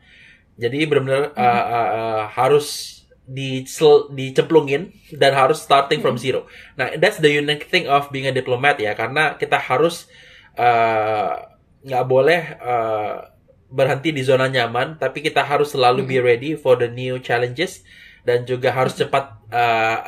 Jadi 0.57 0.85
benar-benar 0.85 1.33
uh, 1.33 1.63
uh, 1.65 1.89
uh, 1.97 2.23
harus 2.29 2.99
di 3.23 3.63
dicemplungin 4.11 4.91
dan 5.15 5.31
harus 5.31 5.63
starting 5.63 6.03
from 6.03 6.19
zero. 6.19 6.45
Nah, 6.75 6.93
that's 6.99 7.23
the 7.23 7.31
unique 7.31 7.71
thing 7.71 7.87
of 7.87 8.11
being 8.11 8.27
a 8.27 8.35
diplomat 8.35 8.77
ya, 8.83 8.93
karena 8.93 9.39
kita 9.39 9.55
harus 9.55 10.11
uh, 10.59 11.39
nggak 11.87 12.03
uh, 12.03 12.07
boleh 12.07 12.41
uh, 12.59 13.31
berhenti 13.71 14.11
di 14.13 14.21
zona 14.21 14.51
nyaman, 14.51 14.99
tapi 14.99 15.23
kita 15.23 15.41
harus 15.41 15.73
selalu 15.73 16.05
be 16.05 16.19
ready 16.19 16.51
for 16.53 16.77
the 16.77 16.91
new 16.91 17.17
challenges 17.23 17.81
dan 18.27 18.45
juga 18.45 18.75
harus 18.75 18.93
cepat 18.93 19.39
uh, 19.49 20.05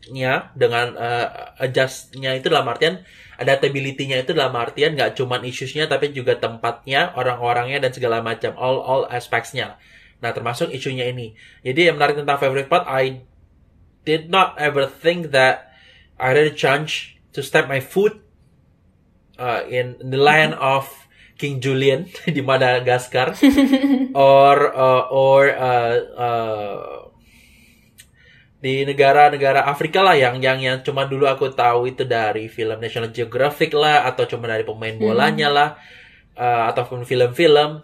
adjustnya 0.00 0.48
dengan 0.56 0.96
uh, 0.96 1.28
adjustnya 1.60 2.32
itu 2.32 2.48
dalam 2.48 2.64
artian 2.72 3.04
adaptability-nya 3.36 4.24
itu 4.24 4.32
dalam 4.32 4.56
artian 4.56 4.96
nggak 4.96 5.16
cuma 5.16 5.40
isusnya 5.44 5.88
tapi 5.88 6.12
juga 6.16 6.36
tempatnya, 6.40 7.12
orang-orangnya 7.16 7.80
dan 7.84 7.92
segala 7.92 8.24
macam 8.24 8.56
all 8.56 8.80
all 8.80 9.02
aspects-nya. 9.12 9.76
Nah, 10.20 10.32
termasuk 10.36 10.68
isunya 10.72 11.08
ini. 11.08 11.32
Jadi 11.64 11.88
yang 11.88 11.96
menarik 11.96 12.20
tentang 12.20 12.36
favorite 12.36 12.68
part, 12.68 12.84
I 12.84 13.24
did 14.04 14.28
not 14.28 14.60
ever 14.60 14.84
think 14.84 15.32
that 15.32 15.72
I 16.20 16.36
had 16.36 16.40
a 16.40 16.52
chance 16.52 17.16
to 17.32 17.40
step 17.40 17.68
my 17.68 17.80
foot 17.80 18.20
uh, 19.40 19.64
in 19.64 19.96
the 20.00 20.20
land 20.20 20.56
of 20.60 20.88
King 21.40 21.64
Julian 21.64 22.12
di 22.36 22.44
Madagaskar 22.44 23.32
or 24.12 24.56
uh, 24.76 25.04
or 25.08 25.48
uh, 25.48 25.96
uh, 26.12 26.99
di 28.60 28.84
negara-negara 28.84 29.64
Afrika 29.64 30.04
lah 30.04 30.12
yang 30.20 30.36
yang 30.44 30.60
yang 30.60 30.84
cuma 30.84 31.08
dulu 31.08 31.24
aku 31.24 31.48
tahu 31.48 31.88
itu 31.88 32.04
dari 32.04 32.46
film 32.52 32.76
National 32.76 33.08
Geographic 33.08 33.72
lah 33.72 34.04
atau 34.04 34.28
cuma 34.28 34.44
dari 34.44 34.68
pemain 34.68 34.92
bolanya 35.00 35.48
hmm. 35.48 35.56
lah 35.56 35.68
uh, 36.36 36.68
ataupun 36.68 37.08
film-film 37.08 37.80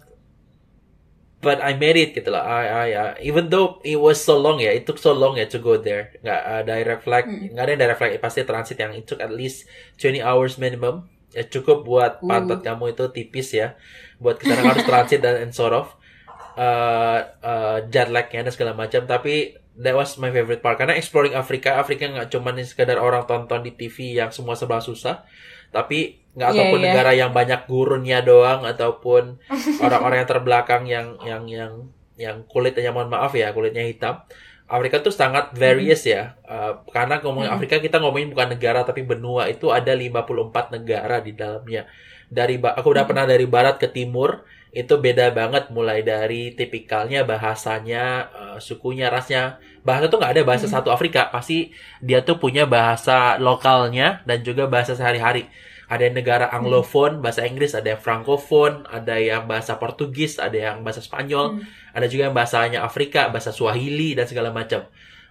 but 1.47 1.61
I 1.61 1.79
made 1.79 1.95
it 1.95 2.11
gitu 2.16 2.33
lah. 2.33 2.43
I, 2.43 2.64
I, 2.66 2.87
I 2.91 3.07
even 3.22 3.53
though 3.53 3.79
it 3.87 3.95
was 4.01 4.18
so 4.18 4.35
long 4.35 4.59
ya, 4.59 4.72
it 4.72 4.89
took 4.89 4.99
so 4.99 5.12
long 5.14 5.37
ya 5.37 5.47
to 5.47 5.62
go 5.62 5.79
there. 5.79 6.16
Nggak 6.24 6.41
uh, 6.43 6.62
direct 6.66 7.03
flight, 7.07 7.27
mm. 7.31 7.55
nggak 7.55 7.64
ada 7.64 7.74
direct 7.77 7.99
flight, 8.03 8.12
pasti 8.18 8.43
transit 8.43 8.77
yang 8.81 8.93
it 8.97 9.07
took 9.07 9.22
at 9.22 9.31
least 9.31 9.68
20 10.01 10.24
hours 10.24 10.59
minimum. 10.59 11.07
Ya 11.31 11.45
cukup 11.45 11.85
buat 11.85 12.24
pantat 12.24 12.64
kamu 12.64 12.97
itu 12.97 13.05
tipis 13.12 13.53
ya. 13.53 13.77
Buat 14.16 14.41
ke 14.41 14.49
sana 14.49 14.64
harus 14.64 14.83
transit 14.89 15.20
dan 15.20 15.39
and 15.39 15.53
sort 15.53 15.77
of 15.77 15.93
uh, 16.57 17.20
uh, 17.45 17.79
jet 17.93 18.09
lagnya 18.09 18.49
dan 18.49 18.53
segala 18.57 18.72
macam. 18.72 19.05
Tapi 19.05 19.55
that 19.77 19.93
was 19.93 20.16
my 20.16 20.33
favorite 20.33 20.64
part 20.64 20.81
karena 20.81 20.97
exploring 20.97 21.37
Afrika, 21.37 21.77
Afrika 21.77 22.09
nggak 22.09 22.33
cuma 22.33 22.53
nih 22.53 22.64
sekedar 22.64 22.97
orang 22.97 23.29
tonton 23.29 23.61
di 23.61 23.77
TV 23.77 24.16
yang 24.16 24.33
semua 24.33 24.57
serba 24.57 24.81
susah, 24.81 25.24
tapi 25.68 26.24
nggak 26.37 26.49
yeah, 26.53 26.57
ataupun 26.57 26.79
yeah. 26.81 26.87
negara 26.93 27.12
yang 27.16 27.31
banyak 27.33 27.61
gurunnya 27.68 28.20
doang 28.20 28.64
ataupun 28.64 29.41
orang-orang 29.85 30.24
yang 30.24 30.29
terbelakang 30.29 30.83
yang 30.85 31.07
yang 31.24 31.45
yang 31.49 31.72
yang 32.16 32.37
kulitnya 32.49 32.93
mohon 32.93 33.12
maaf 33.12 33.33
ya 33.37 33.53
kulitnya 33.53 33.85
hitam 33.85 34.24
Afrika 34.66 34.99
tuh 34.99 35.14
sangat 35.14 35.55
various 35.55 36.03
mm. 36.03 36.11
ya 36.11 36.22
uh, 36.45 36.83
karena 36.91 37.22
ngomongin 37.22 37.53
mm. 37.53 37.57
Afrika 37.57 37.77
kita 37.79 38.03
ngomongin 38.03 38.35
bukan 38.35 38.49
negara 38.57 38.83
tapi 38.83 39.07
benua 39.07 39.47
itu 39.47 39.70
ada 39.70 39.95
54 39.95 40.74
negara 40.74 41.22
di 41.22 41.33
dalamnya 41.33 41.87
dari 42.27 42.59
aku 42.59 42.89
udah 42.91 43.05
mm. 43.07 43.11
pernah 43.12 43.24
dari 43.24 43.47
barat 43.47 43.79
ke 43.79 43.89
timur 43.89 44.43
itu 44.77 45.01
beda 45.01 45.33
banget 45.33 45.72
mulai 45.72 46.05
dari 46.05 46.53
tipikalnya 46.53 47.24
bahasanya 47.24 48.29
uh, 48.29 48.59
sukunya 48.61 49.09
rasnya. 49.09 49.57
Bahasa 49.81 50.12
tuh 50.12 50.20
nggak 50.20 50.37
ada 50.37 50.43
bahasa 50.45 50.68
mm. 50.68 50.72
satu 50.77 50.93
Afrika. 50.93 51.33
Pasti 51.33 51.72
dia 52.05 52.20
tuh 52.20 52.37
punya 52.37 52.68
bahasa 52.68 53.41
lokalnya 53.41 54.20
dan 54.29 54.45
juga 54.45 54.68
bahasa 54.68 54.93
sehari-hari. 54.93 55.49
Ada 55.89 56.12
yang 56.12 56.20
negara 56.20 56.53
anglophone 56.53 57.24
bahasa 57.24 57.49
Inggris 57.49 57.72
ada 57.72 57.95
yang 57.95 58.03
francophone 58.03 58.85
ada 58.91 59.16
yang 59.16 59.47
bahasa 59.47 59.79
Portugis 59.79 60.37
ada 60.43 60.59
yang 60.59 60.83
bahasa 60.83 60.99
Spanyol 60.99 61.62
hmm. 61.62 61.95
ada 61.95 62.07
juga 62.11 62.27
yang 62.27 62.35
bahasanya 62.35 62.83
Afrika 62.83 63.31
bahasa 63.33 63.55
Swahili 63.57 64.12
dan 64.12 64.29
segala 64.29 64.53
macam. 64.53 64.85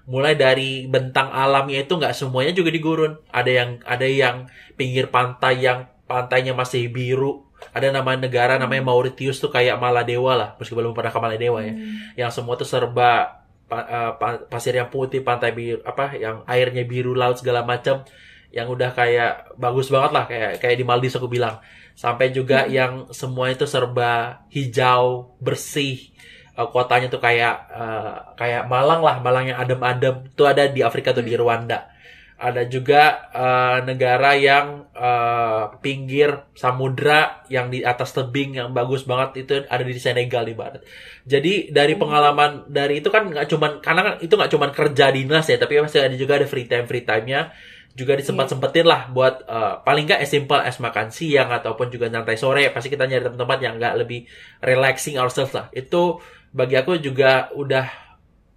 Mulai 0.09 0.33
dari 0.33 0.89
bentang 0.89 1.29
alamnya 1.29 1.85
itu 1.85 1.93
nggak 1.99 2.17
semuanya 2.17 2.55
juga 2.55 2.73
di 2.73 2.81
gurun 2.81 3.19
ada 3.29 3.51
yang 3.51 3.83
ada 3.85 4.07
yang 4.09 4.49
pinggir 4.73 5.11
pantai 5.13 5.61
yang 5.61 5.85
pantainya 6.09 6.57
masih 6.57 6.89
biru 6.89 7.45
ada 7.71 7.87
nama 7.89 8.13
negara 8.19 8.59
namanya 8.59 8.83
Mauritius 8.85 9.39
tuh 9.39 9.49
kayak 9.49 9.79
Maladewa 9.79 10.33
lah 10.35 10.49
meskipun 10.59 10.85
belum 10.85 10.95
pernah 10.97 11.11
ke 11.13 11.19
Maladewa 11.21 11.59
ya 11.63 11.73
hmm. 11.73 12.19
yang 12.19 12.29
semua 12.29 12.59
tuh 12.59 12.67
serba 12.67 13.41
pa, 13.65 13.79
uh, 13.81 14.11
pasir 14.51 14.77
yang 14.77 14.91
putih 14.91 15.25
pantai 15.25 15.55
biru 15.55 15.81
apa 15.81 16.13
yang 16.19 16.45
airnya 16.45 16.85
biru 16.85 17.17
laut 17.17 17.41
segala 17.41 17.65
macam 17.65 18.05
yang 18.53 18.67
udah 18.71 18.93
kayak 18.95 19.57
bagus 19.59 19.91
banget 19.91 20.11
lah 20.13 20.23
kayak 20.29 20.51
kayak 20.63 20.75
di 20.79 20.85
Maldives 20.87 21.17
aku 21.17 21.27
bilang 21.27 21.59
sampai 21.95 22.31
juga 22.31 22.67
hmm. 22.67 22.71
yang 22.71 22.93
semua 23.15 23.49
itu 23.49 23.63
serba 23.63 24.43
hijau 24.51 25.35
bersih 25.39 26.11
uh, 26.55 26.67
kotanya 26.67 27.07
tuh 27.07 27.19
kayak 27.23 27.55
uh, 27.71 28.35
kayak 28.35 28.67
Malang 28.67 29.01
lah 29.03 29.19
Malang 29.19 29.51
yang 29.51 29.59
adem-adem 29.59 30.27
itu 30.27 30.43
ada 30.43 30.67
di 30.67 30.83
Afrika 30.83 31.11
tuh 31.11 31.23
di 31.23 31.33
hmm. 31.33 31.41
Rwanda 31.41 31.94
ada 32.35 32.67
juga 32.67 33.31
uh, 33.31 33.79
negara 33.87 34.35
yang 34.35 34.91
uh, 34.91 35.79
pinggir 35.79 36.51
samudra 36.51 37.47
yang 37.47 37.71
di 37.71 37.79
atas 37.79 38.11
tebing 38.11 38.59
yang 38.59 38.75
bagus 38.75 39.07
banget 39.07 39.47
itu 39.47 39.53
ada 39.71 39.83
di 39.87 39.95
Senegal 39.95 40.43
di 40.43 40.51
barat. 40.51 40.83
Jadi 41.23 41.71
dari 41.71 41.95
hmm. 41.95 42.01
pengalaman 42.03 42.51
dari 42.67 42.99
itu 42.99 43.07
kan 43.07 43.31
nggak 43.31 43.47
cuman 43.47 43.71
karena 43.79 44.01
kan 44.03 44.13
itu 44.19 44.33
nggak 44.35 44.51
cuman 44.51 44.69
kerja 44.75 45.05
dinas 45.15 45.45
ya, 45.47 45.55
tapi 45.55 45.79
masih 45.79 46.03
ada 46.03 46.15
juga 46.19 46.35
ada 46.35 46.47
free 46.47 46.67
time 46.67 46.85
free 46.85 47.07
time-nya 47.07 47.55
juga 47.95 48.19
disempat-sempetin 48.19 48.83
lah 48.83 49.07
buat 49.07 49.47
uh, 49.47 49.79
paling 49.87 50.03
nggak 50.03 50.19
as 50.19 50.27
simple 50.27 50.59
as 50.59 50.75
makan 50.83 51.15
siang 51.15 51.47
ataupun 51.47 51.87
juga 51.87 52.11
nyantai 52.11 52.35
sore 52.35 52.67
pasti 52.75 52.91
kita 52.91 53.07
nyari 53.07 53.23
tempat-tempat 53.31 53.59
yang 53.63 53.79
nggak 53.79 53.95
lebih 54.03 54.27
relaxing 54.59 55.15
ourselves 55.15 55.55
lah 55.55 55.71
itu 55.71 56.19
bagi 56.51 56.75
aku 56.75 56.99
juga 56.99 57.47
udah 57.55 58.04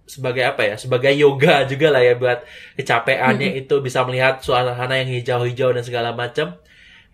sebagai 0.09 0.41
apa 0.41 0.65
ya 0.65 0.75
sebagai 0.81 1.13
yoga 1.13 1.63
juga 1.71 1.93
lah 1.93 2.01
ya 2.01 2.17
buat 2.17 2.41
kecapeannya 2.81 3.49
hmm. 3.53 3.61
itu 3.61 3.75
bisa 3.85 4.01
melihat 4.01 4.41
suasana 4.41 4.97
yang 4.97 5.09
hijau-hijau 5.13 5.69
dan 5.77 5.85
segala 5.85 6.17
macam 6.17 6.57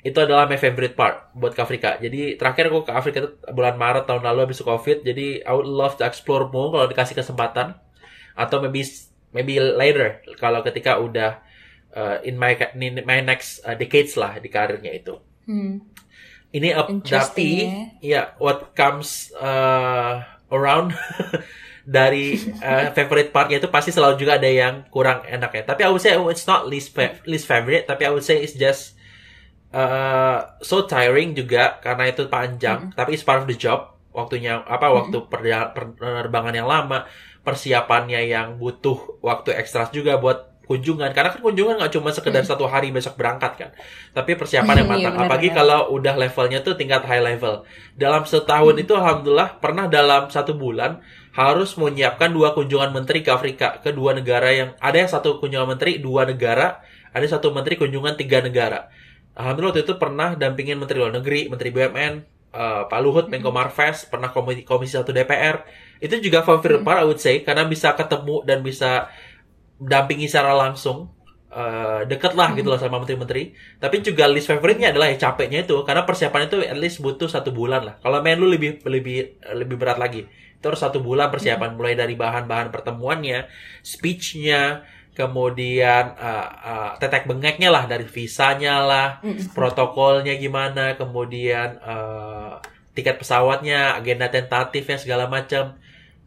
itu 0.05 0.17
adalah 0.21 0.45
my 0.47 0.55
favorite 0.55 0.95
part 0.95 1.35
buat 1.35 1.51
ke 1.51 1.59
Afrika 1.59 1.99
jadi 1.99 2.39
terakhir 2.39 2.71
aku 2.71 2.87
ke 2.87 2.93
Afrika 2.95 3.17
itu 3.25 3.29
bulan 3.51 3.75
Maret 3.75 4.07
tahun 4.07 4.23
lalu 4.23 4.47
habis 4.47 4.63
covid 4.63 5.03
jadi 5.03 5.43
I 5.43 5.51
would 5.51 5.67
love 5.67 5.99
to 5.99 6.07
explore 6.07 6.47
more 6.47 6.71
kalau 6.71 6.87
dikasih 6.87 7.19
kesempatan 7.19 7.75
atau 8.35 8.57
maybe 8.63 8.87
maybe 9.35 9.59
later 9.59 10.23
kalau 10.39 10.63
ketika 10.63 10.95
udah 10.95 11.43
uh, 11.95 12.17
in 12.23 12.39
my 12.39 12.53
in 12.75 13.01
my 13.07 13.23
next 13.23 13.63
uh, 13.63 13.73
decades 13.73 14.19
lah 14.19 14.37
di 14.37 14.51
karirnya 14.51 14.91
itu. 14.91 15.19
Hmm. 15.47 15.81
Ini 16.55 16.71
up 16.71 16.87
tapi 17.03 17.67
ya 17.99 17.99
yeah, 17.99 18.25
what 18.39 18.71
comes 18.75 19.31
uh, 19.35 20.23
around 20.47 20.95
dari 21.86 22.33
uh, 22.65 22.89
favorite 22.97 23.29
partnya 23.29 23.61
itu 23.61 23.69
pasti 23.69 23.93
selalu 23.93 24.17
juga 24.17 24.41
ada 24.41 24.49
yang 24.49 24.89
kurang 24.89 25.21
enak 25.23 25.53
ya. 25.53 25.63
Tapi 25.69 25.86
I 25.86 25.89
would 25.93 26.01
say 26.01 26.17
it's 26.17 26.49
not 26.49 26.65
least 26.65 26.97
fa 26.97 27.13
least 27.29 27.45
favorite, 27.45 27.86
tapi 27.86 28.09
I 28.09 28.11
would 28.11 28.25
say 28.25 28.41
it's 28.41 28.57
just 28.57 28.97
uh, 29.69 30.57
so 30.65 30.89
tiring 30.89 31.38
juga 31.38 31.77
karena 31.79 32.09
itu 32.09 32.25
panjang. 32.25 32.89
-hmm. 32.89 32.97
Tapi 32.97 33.13
it's 33.13 33.21
part 33.21 33.45
of 33.45 33.47
the 33.47 33.55
job. 33.55 33.93
Waktunya 34.09 34.65
apa? 34.65 34.89
Hmm. 34.89 34.97
Waktu 35.05 35.17
-hmm. 35.21 36.01
penerbangan 36.01 36.53
yang 36.57 36.65
lama, 36.65 37.05
persiapannya 37.45 38.25
yang 38.25 38.57
butuh 38.57 39.21
waktu 39.21 39.53
ekstra 39.53 39.86
juga 39.93 40.17
buat 40.17 40.55
kunjungan 40.65 41.13
karena 41.13 41.29
kan 41.29 41.41
kunjungan 41.45 41.77
nggak 41.77 41.93
cuma 41.93 42.09
sekedar 42.09 42.41
satu 42.41 42.65
hari 42.65 42.89
besok 42.89 43.15
berangkat 43.15 43.53
kan 43.55 43.69
tapi 44.11 44.33
persiapan 44.33 44.81
yang 44.81 44.89
Iya, 44.89 44.97
matang 45.09 45.15
apalagi 45.21 45.49
kalau 45.53 45.93
udah 45.93 46.17
levelnya 46.17 46.59
tuh 46.65 46.73
tingkat 46.73 47.05
high 47.05 47.21
level 47.21 47.63
dalam 47.93 48.25
setahun 48.25 48.75
itu 48.81 48.97
alhamdulillah 48.97 49.61
pernah 49.61 49.86
dalam 49.86 50.27
satu 50.27 50.57
bulan 50.57 50.99
harus 51.36 51.75
menyiapkan 51.75 52.31
dua 52.31 52.55
kunjungan 52.55 52.95
menteri 52.95 53.19
ke 53.19 53.27
Afrika 53.27 53.83
ke 53.83 53.91
dua 53.91 54.15
negara 54.15 54.55
yang 54.55 54.69
ada 54.79 54.95
yang 55.03 55.11
satu 55.11 55.43
kunjungan 55.43 55.75
menteri 55.75 55.99
dua 55.99 56.23
negara 56.23 56.79
ada 57.11 57.25
satu 57.27 57.51
menteri 57.51 57.75
kunjungan 57.75 58.15
tiga 58.15 58.39
negara. 58.39 58.88
Alhamdulillah 59.36 59.75
waktu 59.75 59.83
itu 59.83 59.95
pernah 59.99 60.31
dampingin 60.39 60.79
menteri 60.79 61.03
luar 61.03 61.11
negeri 61.11 61.51
menteri 61.51 61.75
BUMN 61.75 62.13
eh, 62.55 62.83
Pak 62.88 62.99
Luhut 63.03 63.27
Menko 63.27 63.51
Marves 63.51 64.07
pernah 64.07 64.31
komisi, 64.31 64.63
komisi 64.63 64.95
satu 64.95 65.11
DPR 65.11 65.67
itu 65.99 66.15
juga 66.23 66.39
favorit 66.39 66.79
part 66.88 67.03
I 67.03 67.05
would 67.07 67.19
say 67.19 67.43
karena 67.43 67.67
bisa 67.67 67.91
ketemu 67.99 68.47
dan 68.47 68.63
bisa 68.63 69.11
dampingi 69.75 70.31
secara 70.31 70.55
langsung 70.55 71.11
eh, 71.51 72.07
deket 72.07 72.31
lah 72.31 72.55
gitu 72.55 72.71
loh 72.71 72.79
sama 72.79 73.03
menteri-menteri. 73.03 73.51
Tapi 73.75 73.99
juga 73.99 74.23
list 74.31 74.47
favoritnya 74.47 74.95
adalah 74.95 75.11
ya 75.11 75.19
capeknya 75.19 75.67
itu 75.67 75.83
karena 75.83 76.07
persiapan 76.07 76.47
itu 76.47 76.63
at 76.63 76.79
least 76.79 77.03
butuh 77.03 77.27
satu 77.27 77.51
bulan 77.51 77.83
lah. 77.83 77.95
Kalau 77.99 78.23
main 78.23 78.39
lu 78.39 78.47
lebih 78.47 78.79
lebih 78.88 79.36
lebih 79.51 79.75
berat 79.75 79.99
lagi 79.99 80.23
itu 80.57 80.65
harus 80.65 80.81
satu 80.81 81.03
bulan 81.03 81.29
persiapan 81.29 81.75
mulai 81.75 81.93
dari 81.93 82.15
bahan-bahan 82.17 82.73
pertemuannya 82.73 83.45
speechnya 83.85 84.81
kemudian 85.15 86.15
eh, 86.19 86.47
eh, 86.67 86.91
tetek 86.99 87.27
bengeknya 87.27 87.71
lah 87.71 87.87
dari 87.87 88.03
visanya 88.03 88.83
lah 88.83 89.07
protokolnya 89.55 90.35
gimana 90.35 90.99
kemudian 90.99 91.79
eh, 91.79 92.53
tiket 92.95 93.19
pesawatnya 93.19 93.99
agenda 93.99 94.31
tentatifnya 94.31 94.97
segala 94.97 95.27
macam. 95.27 95.75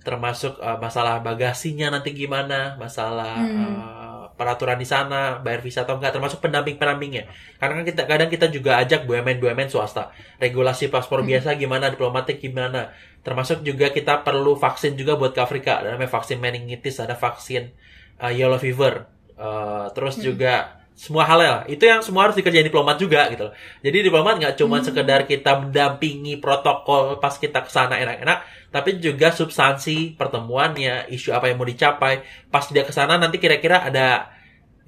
Termasuk 0.04 0.60
eh, 0.60 0.78
masalah 0.78 1.18
bagasinya 1.24 1.90
nanti 1.98 2.12
gimana 2.14 2.76
masalah 2.78 3.40
eh, 3.42 4.07
peraturan 4.39 4.78
di 4.78 4.86
sana 4.86 5.43
bayar 5.43 5.59
visa 5.61 5.82
atau 5.82 5.99
enggak 5.99 6.14
termasuk 6.14 6.39
pendamping 6.39 6.78
pendampingnya 6.78 7.26
karena 7.59 7.82
kan 7.82 7.84
kita 7.84 8.03
kadang 8.07 8.30
kita 8.30 8.47
juga 8.55 8.78
ajak 8.78 9.05
BUMN 9.11 9.43
BUMN 9.43 9.68
swasta 9.68 10.14
regulasi 10.39 10.89
paspor 10.89 11.26
biasa 11.26 11.59
gimana 11.59 11.91
diplomatik 11.91 12.39
gimana. 12.39 12.95
Termasuk 13.26 13.66
juga 13.66 13.91
kita 13.91 14.22
perlu 14.22 14.55
vaksin 14.55 14.95
juga 14.95 15.18
buat 15.18 15.34
ke 15.34 15.43
Afrika 15.43 15.82
ada 15.82 15.93
namanya 15.93 16.14
vaksin 16.14 16.39
meningitis 16.39 17.03
ada 17.03 17.18
vaksin 17.18 17.74
uh, 18.22 18.32
yellow 18.32 18.57
fever. 18.57 19.11
Uh, 19.39 19.91
terus 19.93 20.18
juga 20.18 20.82
semua 20.99 21.22
hal 21.22 21.38
ya. 21.38 21.57
Itu 21.70 21.86
yang 21.86 22.03
semua 22.03 22.26
harus 22.26 22.34
dikerjain 22.34 22.66
diplomat 22.66 22.99
juga 22.99 23.30
gitu 23.30 23.46
loh. 23.46 23.55
Jadi 23.86 24.11
diplomat 24.11 24.42
nggak 24.42 24.55
cuma 24.59 24.82
sekedar 24.82 25.30
kita 25.30 25.62
mendampingi 25.62 26.42
protokol 26.42 27.22
pas 27.22 27.38
kita 27.38 27.62
ke 27.62 27.70
sana 27.70 28.03
enak-enak 28.03 28.59
tapi 28.68 28.99
juga 28.99 29.30
substansi 29.30 30.18
pertemuannya 30.18 31.07
isu 31.14 31.30
apa 31.30 31.49
yang 31.49 31.57
mau 31.62 31.68
dicapai. 31.70 32.26
Pas 32.51 32.66
dia 32.66 32.82
ke 32.82 32.90
sana 32.90 33.14
nanti 33.14 33.38
kira-kira 33.38 33.86
ada 33.86 34.34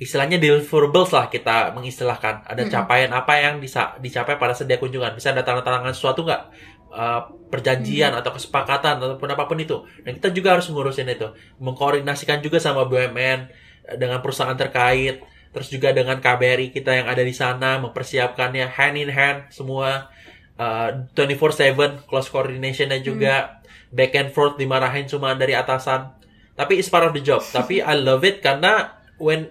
istilahnya 0.03 0.43
deliverables 0.43 1.15
lah 1.15 1.31
kita 1.31 1.79
mengistilahkan. 1.79 2.43
Ada 2.43 2.67
capaian 2.67 3.15
apa 3.15 3.39
yang 3.39 3.63
bisa 3.63 3.95
dicapai 4.03 4.35
pada 4.35 4.59
sedia 4.59 4.83
kunjungan. 4.83 5.15
Bisa 5.15 5.31
ada 5.31 5.47
tanda 5.47 5.63
tangan 5.63 5.95
sesuatu 5.95 6.27
nggak? 6.27 6.43
Uh, 6.91 7.23
perjanjian 7.55 8.11
atau 8.19 8.35
kesepakatan 8.35 8.99
ataupun 8.99 9.31
apa 9.31 9.47
pun 9.47 9.63
itu. 9.63 9.87
Dan 10.03 10.19
kita 10.19 10.35
juga 10.35 10.59
harus 10.59 10.67
ngurusin 10.67 11.07
itu. 11.07 11.31
Mengkoordinasikan 11.63 12.43
juga 12.43 12.59
sama 12.59 12.83
BUMN 12.83 13.41
eh, 13.87 13.95
dengan 13.95 14.19
perusahaan 14.19 14.59
terkait 14.59 15.23
terus 15.51 15.67
juga 15.67 15.91
dengan 15.91 16.23
KBRI 16.23 16.71
kita 16.71 16.95
yang 17.03 17.07
ada 17.11 17.23
di 17.27 17.35
sana 17.35 17.83
mempersiapkannya 17.83 18.71
hand 18.71 18.97
in 18.97 19.11
hand 19.11 19.51
semua 19.51 20.11
uh, 20.55 21.11
24/7 21.19 22.07
close 22.07 22.31
coordinationnya 22.31 23.03
juga 23.03 23.61
back 23.91 24.15
and 24.15 24.31
forth 24.31 24.55
dimarahin 24.55 25.11
cuma 25.11 25.35
dari 25.35 25.59
atasan. 25.59 26.15
Tapi 26.55 26.79
it's 26.79 26.93
part 26.93 27.03
of 27.09 27.17
the 27.17 27.23
job. 27.25 27.43
Tapi 27.43 27.83
I 27.83 27.99
love 27.99 28.23
it 28.23 28.45
karena 28.45 28.95
when 29.19 29.51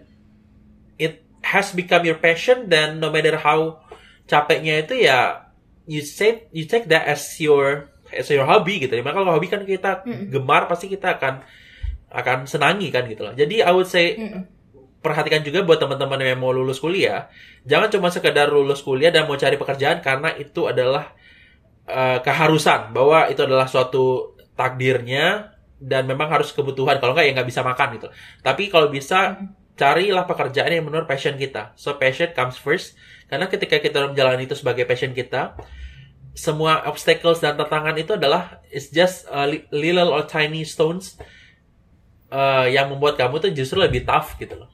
it 0.95 1.25
has 1.43 1.75
become 1.75 2.07
your 2.07 2.19
passion 2.21 2.71
then 2.71 3.03
no 3.03 3.11
matter 3.11 3.35
how 3.35 3.83
capeknya 4.29 4.85
itu 4.85 5.09
ya 5.09 5.49
you 5.89 6.05
say 6.05 6.47
you 6.53 6.69
take 6.69 6.85
that 6.87 7.09
as 7.09 7.25
your 7.41 7.91
as 8.13 8.29
your 8.31 8.47
hobby 8.47 8.79
gitu 8.79 8.95
ya. 8.95 9.03
Maka 9.03 9.19
kalau 9.19 9.35
hobi 9.35 9.51
kan 9.51 9.67
kita 9.67 10.07
gemar 10.31 10.71
pasti 10.71 10.87
kita 10.87 11.19
akan 11.19 11.43
akan 12.09 12.37
senangi 12.47 12.87
kan 12.89 13.03
gitu 13.09 13.27
loh. 13.27 13.33
Jadi 13.35 13.59
I 13.59 13.71
would 13.75 13.89
say 13.89 14.15
perhatikan 14.99 15.41
juga 15.43 15.63
buat 15.63 15.79
teman-teman 15.79 16.19
yang 16.19 16.39
mau 16.39 16.51
lulus 16.51 16.79
kuliah, 16.83 17.31
jangan 17.63 17.87
cuma 17.87 18.11
sekedar 18.11 18.51
lulus 18.51 18.83
kuliah 18.83 19.11
dan 19.11 19.25
mau 19.25 19.39
cari 19.39 19.55
pekerjaan 19.55 20.03
karena 20.03 20.35
itu 20.35 20.67
adalah 20.67 21.15
eh, 21.87 22.19
keharusan 22.19 22.91
bahwa 22.91 23.31
itu 23.31 23.41
adalah 23.43 23.65
suatu 23.65 24.35
takdirnya 24.59 25.55
dan 25.79 26.03
memang 26.03 26.27
harus 26.27 26.51
kebutuhan. 26.51 26.99
Kalau 26.99 27.15
nggak 27.15 27.25
ya 27.25 27.31
nggak 27.31 27.49
bisa 27.49 27.63
makan 27.63 27.95
gitu. 27.95 28.07
Tapi 28.43 28.67
kalau 28.67 28.91
bisa 28.91 29.39
carilah 29.79 30.27
pekerjaan 30.27 30.75
yang 30.75 30.83
menurut 30.83 31.07
passion 31.07 31.39
kita. 31.39 31.71
So 31.79 31.95
passion 31.95 32.35
comes 32.35 32.59
first. 32.59 32.99
Karena 33.31 33.47
ketika 33.47 33.79
kita 33.79 34.11
menjalani 34.11 34.43
itu 34.43 34.59
sebagai 34.59 34.83
passion 34.83 35.15
kita, 35.15 35.55
semua 36.35 36.83
obstacles 36.83 37.39
dan 37.39 37.55
tantangan 37.55 37.95
itu 37.95 38.19
adalah 38.19 38.59
it's 38.67 38.91
just 38.91 39.23
uh, 39.31 39.47
li- 39.47 39.63
little 39.71 40.11
or 40.11 40.27
tiny 40.27 40.67
stones 40.67 41.15
uh, 42.27 42.67
yang 42.67 42.91
membuat 42.91 43.15
kamu 43.15 43.39
tuh 43.39 43.51
justru 43.55 43.79
lebih 43.79 44.03
tough 44.03 44.35
gitu 44.35 44.59
loh. 44.59 44.69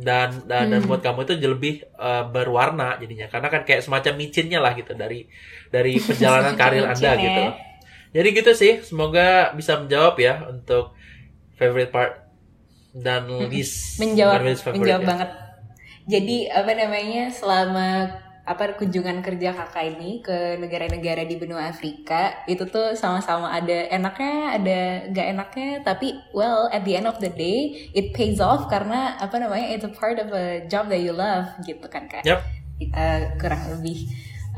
Dan 0.00 0.48
dan, 0.48 0.72
dan 0.72 0.80
buat 0.88 1.04
kamu 1.04 1.28
itu 1.28 1.34
lebih 1.44 1.74
uh, 2.00 2.24
berwarna 2.24 2.96
jadinya. 2.96 3.28
Karena 3.28 3.52
kan 3.52 3.68
kayak 3.68 3.84
semacam 3.84 4.12
micinnya 4.16 4.58
lah 4.64 4.72
gitu 4.72 4.96
dari 4.96 5.28
dari 5.68 6.00
perjalanan 6.06 6.56
karir 6.56 6.88
Anda 6.88 6.96
Micin 6.96 7.18
ya. 7.20 7.24
gitu. 7.28 7.44
Jadi 8.10 8.28
gitu 8.34 8.52
sih, 8.56 8.72
semoga 8.82 9.54
bisa 9.54 9.78
menjawab 9.78 10.18
ya 10.18 10.50
untuk 10.50 10.96
favorite 11.60 11.92
part 11.92 12.30
dan 12.90 13.28
menjawab 14.00 14.40
bukan 14.40 14.46
least 14.50 14.62
favorite 14.64 14.80
menjawab 14.82 15.02
ya. 15.02 15.08
banget 15.08 15.30
jadi 16.10 16.36
apa 16.50 16.72
namanya 16.74 17.24
selama 17.30 17.88
apa 18.50 18.74
kunjungan 18.74 19.22
kerja 19.22 19.54
kakak 19.54 19.94
ini 19.94 20.18
ke 20.18 20.58
negara-negara 20.58 21.22
di 21.22 21.38
benua 21.38 21.70
Afrika 21.70 22.42
itu 22.50 22.66
tuh 22.66 22.98
sama-sama 22.98 23.46
ada 23.54 23.86
enaknya 23.94 24.58
ada 24.58 24.80
gak 25.14 25.26
enaknya 25.38 25.70
tapi 25.86 26.18
well 26.34 26.66
at 26.74 26.82
the 26.82 26.98
end 26.98 27.06
of 27.06 27.22
the 27.22 27.30
day 27.30 27.86
it 27.94 28.10
pays 28.10 28.42
off 28.42 28.66
karena 28.66 29.14
apa 29.22 29.38
namanya 29.38 29.70
it's 29.70 29.86
a 29.86 29.92
part 29.94 30.18
of 30.18 30.34
a 30.34 30.66
job 30.66 30.90
that 30.90 30.98
you 30.98 31.14
love 31.14 31.46
gitu 31.62 31.86
kan 31.86 32.10
kak 32.10 32.26
Yap. 32.26 32.42
Eh, 32.82 33.22
kurang 33.38 33.70
lebih 33.70 34.10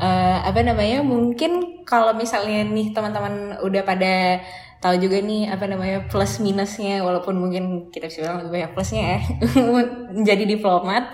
Eh, 0.03 0.38
apa 0.49 0.64
namanya 0.64 1.05
mungkin 1.05 1.84
kalau 1.84 2.16
misalnya 2.16 2.64
nih 2.64 2.97
teman-teman 2.97 3.61
udah 3.61 3.84
pada 3.84 4.40
tahu 4.80 4.99
juga 4.99 5.20
nih 5.20 5.53
apa 5.53 5.68
namanya 5.68 6.09
plus 6.09 6.40
minusnya 6.40 7.05
walaupun 7.05 7.36
mungkin 7.38 7.93
kita 7.93 8.09
bisa 8.09 8.24
bilang 8.24 8.40
lebih 8.43 8.53
banyak 8.57 8.70
plusnya 8.72 9.05
ya 9.05 9.18
menjadi 10.16 10.45
diplomat 10.49 11.12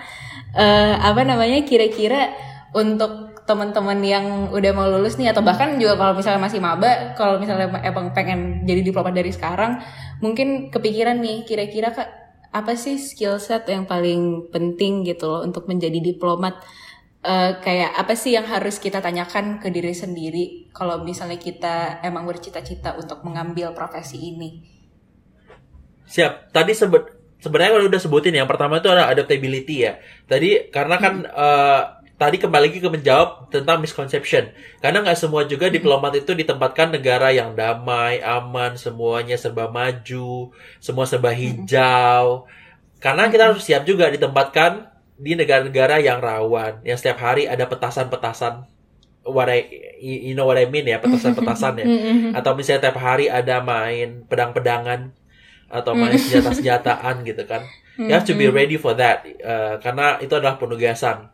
Eh, 0.49 0.95
apa 0.97 1.21
namanya 1.21 1.61
kira-kira 1.61 2.33
untuk 2.75 3.41
teman-teman 3.49 3.97
yang 4.05 4.25
udah 4.53 4.71
mau 4.77 4.85
lulus 4.85 5.17
nih 5.17 5.33
atau 5.33 5.41
bahkan 5.41 5.75
juga 5.81 5.97
kalau 5.97 6.13
misalnya 6.13 6.41
masih 6.41 6.61
maba 6.61 7.17
kalau 7.17 7.41
misalnya 7.41 7.81
emang 7.81 8.13
pengen 8.13 8.61
jadi 8.61 8.85
diplomat 8.85 9.17
dari 9.17 9.33
sekarang 9.33 9.81
mungkin 10.21 10.69
kepikiran 10.69 11.17
nih 11.17 11.49
kira-kira 11.49 11.89
kak 11.89 12.09
apa 12.53 12.77
sih 12.77 13.01
skill 13.01 13.41
set 13.41 13.65
yang 13.69 13.89
paling 13.89 14.53
penting 14.53 15.01
gitu 15.01 15.25
loh 15.29 15.41
untuk 15.41 15.65
menjadi 15.65 15.97
diplomat 15.97 16.61
Eh, 17.19 17.51
kayak 17.59 17.99
apa 17.99 18.15
sih 18.15 18.31
yang 18.31 18.47
harus 18.47 18.79
kita 18.79 19.03
tanyakan 19.03 19.59
ke 19.59 19.67
diri 19.67 19.91
sendiri 19.91 20.71
kalau 20.71 21.03
misalnya 21.03 21.35
kita 21.35 21.99
emang 21.99 22.23
bercita-cita 22.23 22.95
untuk 22.95 23.27
mengambil 23.27 23.75
profesi 23.75 24.15
ini 24.15 24.63
Siap. 26.07 26.55
Tadi 26.55 26.71
sebut 26.71 27.03
sebenarnya 27.43 27.75
kalau 27.75 27.85
udah 27.91 27.99
sebutin 27.99 28.39
yang 28.39 28.47
pertama 28.47 28.79
itu 28.79 28.87
ada 28.87 29.11
adaptability 29.11 29.83
ya. 29.83 29.99
Tadi 30.31 30.71
karena 30.71 30.95
kan 30.95 31.27
eh, 31.27 31.81
tadi 32.19 32.35
kembali 32.35 32.67
lagi 32.67 32.83
ke 32.83 32.89
menjawab 32.91 33.47
tentang 33.47 33.79
misconception. 33.79 34.51
Karena 34.83 34.99
nggak 34.99 35.15
semua 35.15 35.47
juga 35.47 35.71
diplomat 35.71 36.19
itu 36.19 36.35
ditempatkan 36.35 36.91
negara 36.91 37.31
yang 37.31 37.55
damai, 37.55 38.19
aman, 38.19 38.75
semuanya 38.75 39.39
serba 39.39 39.71
maju, 39.71 40.51
semua 40.83 41.07
serba 41.07 41.31
hijau. 41.31 42.43
Karena 42.99 43.31
kita 43.31 43.55
harus 43.55 43.63
siap 43.63 43.87
juga 43.87 44.11
ditempatkan 44.11 44.91
di 45.15 45.39
negara-negara 45.39 46.03
yang 46.03 46.19
rawan, 46.19 46.83
yang 46.83 46.99
setiap 46.99 47.23
hari 47.23 47.47
ada 47.47 47.63
petasan-petasan. 47.71 48.67
What 49.23 49.47
I 49.47 49.67
you 49.99 50.35
know 50.35 50.43
what 50.43 50.59
I 50.59 50.67
mean 50.67 50.83
ya 50.91 50.99
petasan-petasan 50.99 51.79
ya. 51.79 51.87
Atau 52.35 52.59
misalnya 52.59 52.91
tiap 52.91 52.99
hari 52.99 53.31
ada 53.31 53.63
main 53.63 54.27
pedang-pedangan 54.27 55.15
atau 55.71 55.95
main 55.95 56.19
senjata-senjataan 56.19 57.23
gitu 57.23 57.47
kan. 57.47 57.63
You 57.95 58.11
have 58.11 58.27
to 58.27 58.35
be 58.35 58.51
ready 58.51 58.75
for 58.75 58.91
that 58.99 59.23
Uh, 59.39 59.79
karena 59.79 60.19
itu 60.19 60.35
adalah 60.35 60.59
penugasan 60.59 61.31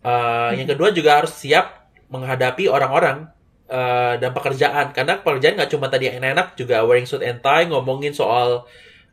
Uh, 0.00 0.56
yang 0.56 0.64
kedua 0.64 0.96
juga 0.96 1.20
harus 1.20 1.32
siap 1.36 1.92
menghadapi 2.08 2.66
orang-orang 2.66 3.28
uh, 3.68 4.16
dan 4.16 4.30
pekerjaan. 4.32 4.96
Karena 4.96 5.20
pekerjaan 5.20 5.60
nggak 5.60 5.70
cuma 5.70 5.86
tadi 5.92 6.08
yang 6.08 6.20
enak 6.20 6.56
juga 6.56 6.82
wearing 6.84 7.06
suit 7.06 7.22
and 7.22 7.44
tie 7.44 7.68
ngomongin 7.68 8.16
soal 8.16 8.64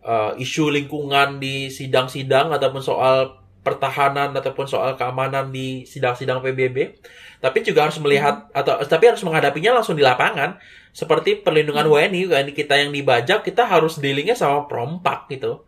uh, 0.04 0.32
isu 0.40 0.72
lingkungan 0.72 1.38
di 1.38 1.68
sidang-sidang 1.68 2.50
ataupun 2.56 2.82
soal 2.82 3.44
pertahanan 3.62 4.32
ataupun 4.32 4.64
soal 4.64 4.96
keamanan 4.96 5.52
di 5.52 5.84
sidang-sidang 5.84 6.40
PBB 6.40 6.96
tapi 7.44 7.68
juga 7.68 7.84
harus 7.84 8.00
melihat 8.00 8.48
atau 8.56 8.80
tapi 8.88 9.12
harus 9.12 9.20
menghadapinya 9.28 9.78
langsung 9.78 10.00
di 10.00 10.02
lapangan. 10.02 10.58
Seperti 10.96 11.46
perlindungan 11.46 11.86
WNI 11.86 12.26
WNI 12.26 12.54
kita 12.58 12.74
yang 12.74 12.90
dibajak 12.90 13.46
kita 13.46 13.70
harus 13.70 14.02
dealingnya 14.02 14.34
sama 14.34 14.66
perompak 14.66 15.30
gitu 15.30 15.67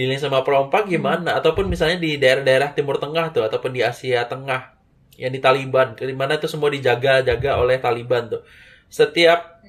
dealing 0.00 0.16
sama 0.16 0.40
perompak 0.40 0.88
gimana? 0.88 1.36
Ataupun 1.36 1.68
misalnya 1.68 2.00
di 2.00 2.16
daerah-daerah 2.16 2.72
Timur 2.72 2.96
Tengah 2.96 3.36
tuh 3.36 3.44
ataupun 3.44 3.76
di 3.76 3.84
Asia 3.84 4.24
Tengah 4.24 4.72
yang 5.20 5.28
di 5.28 5.40
Taliban 5.44 5.92
di 5.92 6.16
mana 6.16 6.40
itu 6.40 6.48
semua 6.48 6.72
dijaga-jaga 6.72 7.60
oleh 7.60 7.76
Taliban 7.76 8.32
tuh. 8.32 8.40
Setiap 8.88 9.60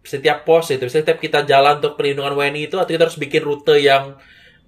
setiap 0.00 0.48
pos 0.48 0.72
itu 0.72 0.88
setiap 0.88 1.20
kita 1.20 1.44
jalan 1.44 1.84
untuk 1.84 2.00
perlindungan 2.00 2.32
WNI 2.32 2.72
itu 2.72 2.80
atau 2.80 2.88
kita 2.88 3.04
harus 3.04 3.20
bikin 3.20 3.44
rute 3.44 3.76
yang 3.76 4.16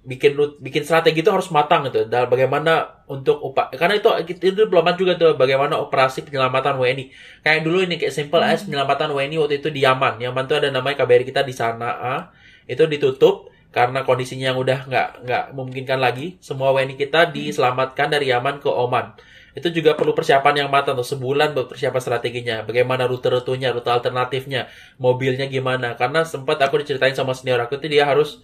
bikin 0.01 0.33
bikin 0.61 0.81
strategi 0.85 1.25
itu 1.25 1.33
harus 1.33 1.49
matang 1.49 1.89
gitu. 1.89 2.05
Dan 2.05 2.29
bagaimana 2.29 3.03
untuk 3.09 3.41
upah 3.41 3.73
karena 3.73 3.97
itu 3.97 4.09
itu 4.37 4.53
diplomat 4.53 4.97
juga 5.01 5.17
tuh 5.17 5.33
bagaimana 5.33 5.81
operasi 5.81 6.25
penyelamatan 6.25 6.77
WNI 6.77 7.05
kayak 7.41 7.61
dulu 7.65 7.81
ini 7.81 7.97
kayak 7.97 8.13
simple 8.13 8.41
as 8.45 8.61
penyelamatan 8.65 9.09
WNI 9.11 9.35
waktu 9.41 9.55
itu 9.57 9.73
di 9.73 9.81
Yaman. 9.81 10.21
Yaman 10.21 10.43
tuh 10.45 10.61
ada 10.61 10.69
namanya 10.69 11.01
KBRI 11.01 11.25
kita 11.25 11.41
di 11.41 11.53
sana 11.57 11.89
ah, 11.97 12.21
itu 12.69 12.85
ditutup 12.85 13.50
karena 13.71 14.03
kondisinya 14.03 14.51
yang 14.51 14.59
udah 14.59 14.83
nggak 14.83 15.09
nggak 15.23 15.43
memungkinkan 15.55 15.99
lagi 16.03 16.35
semua 16.43 16.75
WNI 16.75 16.99
kita 16.99 17.31
diselamatkan 17.31 18.11
dari 18.11 18.27
Yaman 18.29 18.59
ke 18.59 18.67
Oman. 18.67 19.15
Itu 19.51 19.67
juga 19.71 19.95
perlu 19.99 20.15
persiapan 20.15 20.63
yang 20.63 20.69
matang 20.71 20.95
tuh 20.95 21.07
sebulan 21.07 21.51
buat 21.51 21.67
persiapan 21.71 22.01
strateginya. 22.03 22.55
Bagaimana 22.63 23.03
rute-rutenya 23.07 23.75
rute 23.75 23.91
alternatifnya 23.91 24.71
mobilnya 24.95 25.47
gimana. 25.51 25.99
Karena 25.99 26.23
sempat 26.23 26.59
aku 26.63 26.79
diceritain 26.79 27.15
sama 27.15 27.35
senior 27.35 27.59
aku 27.59 27.79
itu 27.79 27.91
dia 27.91 28.07
harus 28.07 28.39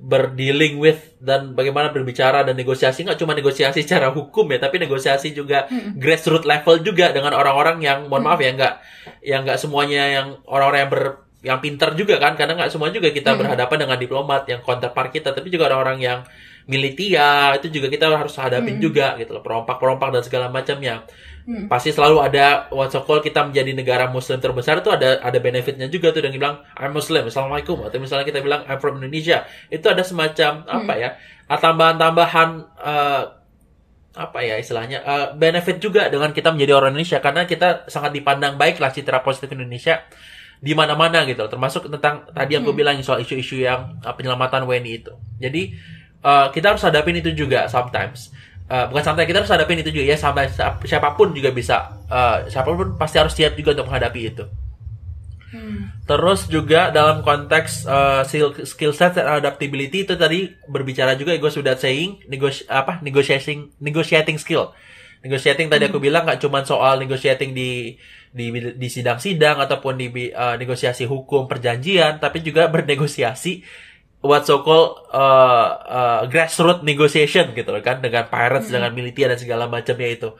berdealing 0.00 0.80
with 0.80 1.12
dan 1.20 1.52
bagaimana 1.52 1.92
berbicara 1.92 2.44
dan 2.44 2.56
negosiasi. 2.56 3.04
Nggak 3.04 3.20
cuma 3.20 3.32
negosiasi 3.36 3.84
secara 3.84 4.12
hukum 4.12 4.48
ya 4.52 4.60
tapi 4.60 4.80
negosiasi 4.80 5.36
juga 5.36 5.68
hmm. 5.68 5.96
grassroots 6.00 6.48
level 6.48 6.80
juga 6.80 7.12
dengan 7.12 7.36
orang-orang 7.36 7.80
yang 7.84 8.08
mohon 8.08 8.24
maaf 8.24 8.40
ya 8.40 8.52
nggak 8.52 8.74
yang 9.24 9.44
nggak 9.44 9.60
semuanya 9.60 10.08
yang 10.08 10.26
orang-orang 10.48 10.88
yang 10.88 10.92
ber 10.92 11.04
yang 11.40 11.58
pinter 11.58 11.96
juga 11.96 12.20
kan 12.20 12.36
karena 12.36 12.52
nggak 12.52 12.68
semua 12.68 12.92
juga 12.92 13.08
kita 13.08 13.32
hmm. 13.32 13.38
berhadapan 13.40 13.76
dengan 13.88 13.96
diplomat 13.96 14.42
yang 14.44 14.60
counterpart 14.60 15.08
kita 15.08 15.32
tapi 15.32 15.48
juga 15.48 15.72
orang-orang 15.72 15.98
yang 16.04 16.18
militia 16.68 17.56
itu 17.56 17.72
juga 17.72 17.88
kita 17.88 18.12
harus 18.12 18.36
hadapin 18.36 18.76
hmm. 18.76 18.84
juga 18.84 19.16
gitu 19.16 19.32
loh 19.32 19.40
perompak-perompak 19.40 20.12
dan 20.12 20.22
segala 20.22 20.52
macamnya 20.52 21.08
hmm. 21.48 21.72
pasti 21.72 21.96
selalu 21.96 22.20
ada 22.20 22.68
what's 22.68 22.92
call 22.92 23.24
kita 23.24 23.48
menjadi 23.48 23.72
negara 23.72 24.04
muslim 24.12 24.36
terbesar 24.36 24.84
itu 24.84 24.92
ada 24.92 25.24
ada 25.24 25.38
benefitnya 25.40 25.88
juga 25.88 26.12
tuh 26.12 26.20
yang 26.20 26.36
bilang 26.36 26.60
I'm 26.76 26.92
Muslim 26.92 27.32
assalamualaikum 27.32 27.80
atau 27.88 27.96
misalnya 27.96 28.28
kita 28.28 28.44
bilang 28.44 28.68
I'm 28.68 28.76
from 28.76 29.00
Indonesia 29.00 29.48
itu 29.72 29.86
ada 29.88 30.04
semacam 30.04 30.68
hmm. 30.68 30.76
apa 30.76 30.92
ya 31.00 31.10
tambahan-tambahan 31.48 32.48
uh, 32.78 33.22
apa 34.10 34.38
ya 34.42 34.58
istilahnya 34.60 35.00
uh, 35.06 35.26
benefit 35.38 35.80
juga 35.80 36.10
dengan 36.12 36.34
kita 36.34 36.52
menjadi 36.52 36.76
orang 36.76 36.92
Indonesia 36.92 37.22
karena 37.22 37.48
kita 37.48 37.88
sangat 37.88 38.12
dipandang 38.12 38.58
baik 38.58 38.82
lah 38.82 38.92
citra 38.92 39.24
positif 39.24 39.54
Indonesia 39.54 40.02
di 40.60 40.76
mana-mana 40.76 41.24
gitu 41.24 41.48
termasuk 41.48 41.88
tentang 41.88 42.28
tadi 42.36 42.56
yang 42.56 42.62
gue 42.62 42.76
hmm. 42.76 42.80
bilang 42.84 42.96
soal 43.00 43.24
isu-isu 43.24 43.64
yang 43.64 43.96
uh, 44.04 44.12
penyelamatan 44.12 44.68
WNI 44.68 44.92
itu 45.00 45.12
jadi 45.40 45.72
uh, 46.24 46.46
kita 46.52 46.76
harus 46.76 46.82
hadapin 46.84 47.16
itu 47.18 47.32
juga 47.32 47.66
sometimes. 47.66 48.32
Uh, 48.70 48.86
bukan 48.86 49.02
sampai 49.02 49.26
kita 49.26 49.42
harus 49.42 49.50
hadapin 49.50 49.82
itu 49.82 49.90
juga 49.90 50.14
ya 50.14 50.16
sampai 50.16 50.46
siapa 50.86 51.18
pun 51.18 51.34
juga 51.34 51.50
bisa 51.50 51.90
uh, 52.06 52.46
siapa 52.46 52.70
pun 52.70 52.94
pasti 52.94 53.18
harus 53.18 53.34
siap 53.34 53.58
juga 53.58 53.74
untuk 53.74 53.90
menghadapi 53.90 54.20
itu. 54.30 54.44
Hmm. 55.50 55.90
Terus 56.06 56.46
juga 56.46 56.94
dalam 56.94 57.26
konteks 57.26 57.82
uh, 57.90 58.22
skill, 58.22 58.54
skill 58.62 58.94
set 58.94 59.18
dan 59.18 59.42
adaptability 59.42 60.06
itu 60.06 60.14
tadi 60.14 60.54
berbicara 60.70 61.18
juga 61.18 61.34
gue 61.34 61.50
sudah 61.50 61.74
saying 61.74 62.30
negos 62.30 62.62
apa 62.70 63.02
negotiating 63.02 63.74
negotiating 63.82 64.38
skill. 64.38 64.70
Negotiating 65.26 65.66
tadi 65.66 65.90
aku 65.90 65.98
hmm. 65.98 66.06
bilang 66.06 66.22
nggak 66.22 66.38
cuma 66.38 66.62
soal 66.62 67.02
negotiating 67.02 67.50
di 67.50 67.98
di 68.30 68.54
di 68.54 68.88
sidang-sidang 68.88 69.58
ataupun 69.58 69.98
di 69.98 70.06
uh, 70.30 70.54
negosiasi 70.54 71.06
hukum 71.06 71.50
perjanjian, 71.50 72.22
tapi 72.22 72.42
juga 72.46 72.70
bernegosiasi 72.70 73.62
what 74.20 74.44
so 74.44 74.60
called 74.60 75.00
uh, 75.10 75.68
uh, 75.80 76.20
grassroots 76.28 76.84
negotiation 76.84 77.56
gitu 77.56 77.72
loh 77.72 77.80
kan 77.80 78.04
dengan 78.04 78.28
pirates 78.28 78.68
hmm. 78.68 78.74
dengan 78.76 78.90
militer 78.92 79.32
dan 79.32 79.38
segala 79.40 79.64
macamnya 79.66 80.08
itu. 80.12 80.30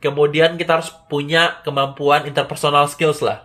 Kemudian 0.00 0.56
kita 0.56 0.80
harus 0.80 0.90
punya 1.06 1.60
kemampuan 1.60 2.24
interpersonal 2.24 2.88
skills 2.88 3.20
lah. 3.20 3.44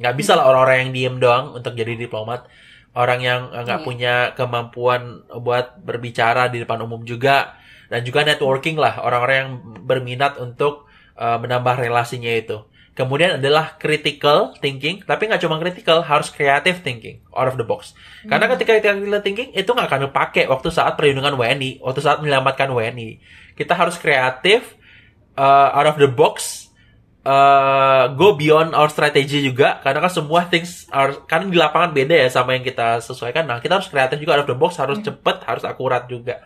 Nggak 0.00 0.14
bisa 0.16 0.32
lah 0.32 0.48
orang-orang 0.48 0.88
yang 0.88 0.92
diem 0.96 1.16
doang 1.20 1.46
untuk 1.60 1.76
jadi 1.76 1.92
diplomat. 1.92 2.48
Orang 2.96 3.20
yang 3.20 3.52
nggak 3.52 3.84
yeah. 3.84 3.86
punya 3.86 4.14
kemampuan 4.32 5.28
buat 5.28 5.76
berbicara 5.84 6.48
di 6.48 6.64
depan 6.64 6.80
umum 6.80 7.04
juga. 7.04 7.60
Dan 7.92 8.00
juga 8.00 8.24
networking 8.24 8.80
lah. 8.80 9.04
Orang-orang 9.04 9.36
yang 9.36 9.52
berminat 9.84 10.40
untuk 10.40 10.88
uh, 11.20 11.36
menambah 11.36 11.84
relasinya 11.84 12.32
itu. 12.32 12.64
Kemudian 12.98 13.38
adalah 13.38 13.78
critical 13.78 14.58
thinking, 14.58 15.06
tapi 15.06 15.30
nggak 15.30 15.38
cuma 15.46 15.54
critical, 15.62 16.02
harus 16.02 16.34
creative 16.34 16.82
thinking, 16.82 17.22
out 17.30 17.46
of 17.46 17.54
the 17.54 17.62
box. 17.62 17.94
Hmm. 18.26 18.34
Karena 18.34 18.50
ketika 18.50 18.74
critical 18.74 19.22
thinking 19.22 19.54
itu 19.54 19.70
nggak 19.70 19.86
akan 19.86 20.10
dipakai 20.10 20.50
waktu 20.50 20.74
saat 20.74 20.98
perlindungan 20.98 21.38
WNI, 21.38 21.78
waktu 21.78 22.02
saat 22.02 22.18
menyelamatkan 22.18 22.74
WNI. 22.74 23.22
Kita 23.54 23.78
harus 23.78 23.94
kreatif, 24.02 24.74
uh, 25.38 25.78
out 25.78 25.94
of 25.94 25.96
the 26.02 26.10
box, 26.10 26.66
uh, 27.22 28.10
go 28.18 28.34
beyond 28.34 28.74
our 28.74 28.90
strategy 28.90 29.46
juga, 29.46 29.78
karena 29.78 30.02
kan 30.02 30.10
semua 30.10 30.50
things 30.50 30.90
are, 30.90 31.22
kan 31.30 31.46
di 31.46 31.54
lapangan 31.54 31.94
beda 31.94 32.26
ya 32.26 32.26
sama 32.26 32.58
yang 32.58 32.66
kita 32.66 32.98
sesuaikan. 32.98 33.46
Nah, 33.46 33.62
kita 33.62 33.78
harus 33.78 33.86
kreatif 33.86 34.18
juga 34.18 34.42
out 34.42 34.42
of 34.42 34.50
the 34.50 34.58
box, 34.58 34.74
harus 34.74 34.98
hmm. 34.98 35.06
cepet, 35.06 35.46
harus 35.46 35.62
akurat 35.62 36.10
juga. 36.10 36.42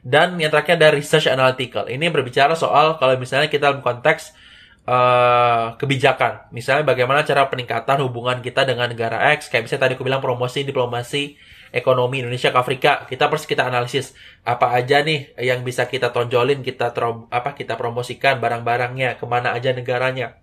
Dan 0.00 0.40
yang 0.40 0.48
terakhir 0.48 0.80
ada 0.80 0.96
research 0.96 1.28
analytical. 1.28 1.84
Ini 1.84 2.08
berbicara 2.08 2.56
soal 2.56 2.96
kalau 2.96 3.12
misalnya 3.20 3.52
kita 3.52 3.68
dalam 3.68 3.84
konteks 3.84 4.40
uh, 4.86 5.74
kebijakan. 5.78 6.50
Misalnya 6.50 6.86
bagaimana 6.86 7.22
cara 7.22 7.46
peningkatan 7.46 8.02
hubungan 8.02 8.42
kita 8.42 8.66
dengan 8.66 8.90
negara 8.90 9.32
X. 9.34 9.50
Kayak 9.50 9.68
misalnya 9.68 9.82
tadi 9.88 9.94
aku 9.98 10.04
bilang 10.06 10.22
promosi 10.22 10.66
diplomasi 10.66 11.38
ekonomi 11.72 12.20
Indonesia 12.20 12.52
ke 12.52 12.58
Afrika. 12.58 12.92
Kita 13.08 13.30
harus 13.30 13.46
kita 13.48 13.66
analisis 13.66 14.12
apa 14.44 14.74
aja 14.74 15.00
nih 15.00 15.32
yang 15.40 15.64
bisa 15.64 15.86
kita 15.86 16.10
tonjolin, 16.10 16.60
kita 16.60 16.92
trom, 16.92 17.26
apa 17.32 17.54
kita 17.56 17.78
promosikan 17.78 18.38
barang-barangnya, 18.38 19.16
ke 19.18 19.24
mana 19.24 19.56
aja 19.56 19.72
negaranya. 19.72 20.36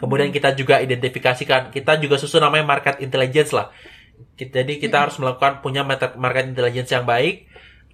Kemudian 0.00 0.32
hmm. 0.32 0.36
kita 0.40 0.56
juga 0.56 0.80
identifikasikan, 0.80 1.68
kita 1.70 2.00
juga 2.00 2.16
susun 2.16 2.40
namanya 2.40 2.64
market 2.64 3.04
intelligence 3.04 3.52
lah. 3.52 3.68
Jadi 4.36 4.80
kita 4.80 4.96
hmm. 4.96 5.04
harus 5.06 5.16
melakukan 5.20 5.60
punya 5.60 5.84
market 5.84 6.44
intelligence 6.48 6.90
yang 6.90 7.04
baik. 7.04 7.46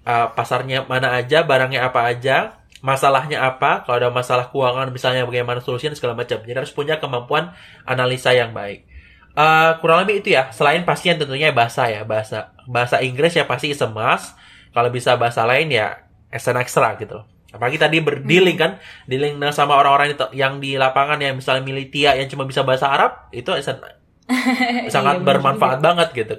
Uh, 0.06 0.30
pasarnya 0.38 0.86
mana 0.86 1.18
aja, 1.18 1.42
barangnya 1.42 1.82
apa 1.82 2.06
aja, 2.06 2.62
masalahnya 2.86 3.42
apa, 3.42 3.82
kalau 3.82 3.98
ada 3.98 4.14
masalah 4.14 4.46
keuangan 4.54 4.94
misalnya 4.94 5.26
bagaimana 5.26 5.58
solusinya 5.58 5.98
segala 5.98 6.14
macam. 6.14 6.38
Jadi 6.38 6.54
harus 6.54 6.70
punya 6.70 7.02
kemampuan 7.02 7.50
analisa 7.82 8.30
yang 8.30 8.54
baik. 8.54 8.86
Uh, 9.34 9.74
kurang 9.82 10.06
lebih 10.06 10.22
itu 10.22 10.38
ya. 10.38 10.54
Selain 10.54 10.86
pasien 10.86 11.18
tentunya 11.18 11.50
bahasa 11.50 11.90
ya, 11.90 12.06
bahasa 12.06 12.54
bahasa 12.70 13.02
Inggris 13.02 13.34
ya 13.34 13.42
pasti 13.50 13.74
semas. 13.74 14.38
Kalau 14.70 14.94
bisa 14.94 15.18
bahasa 15.18 15.42
lain 15.42 15.74
ya 15.74 16.06
SN 16.30 16.60
extra 16.60 16.94
gitu 17.00 17.24
Apalagi 17.56 17.80
tadi 17.80 18.04
berdealing 18.04 18.60
hmm. 18.60 18.62
kan, 18.62 18.72
dealing 19.08 19.40
sama 19.48 19.80
orang-orang 19.80 20.12
yang 20.36 20.60
di 20.60 20.76
lapangan 20.76 21.16
yang 21.16 21.40
misalnya 21.40 21.64
militia 21.64 22.12
yang 22.12 22.28
cuma 22.28 22.44
bisa 22.44 22.60
bahasa 22.66 22.92
Arab, 22.92 23.32
itu 23.32 23.48
sangat 24.94 25.16
iya, 25.22 25.24
bermanfaat 25.24 25.80
banget 25.80 26.08
gitu. 26.12 26.36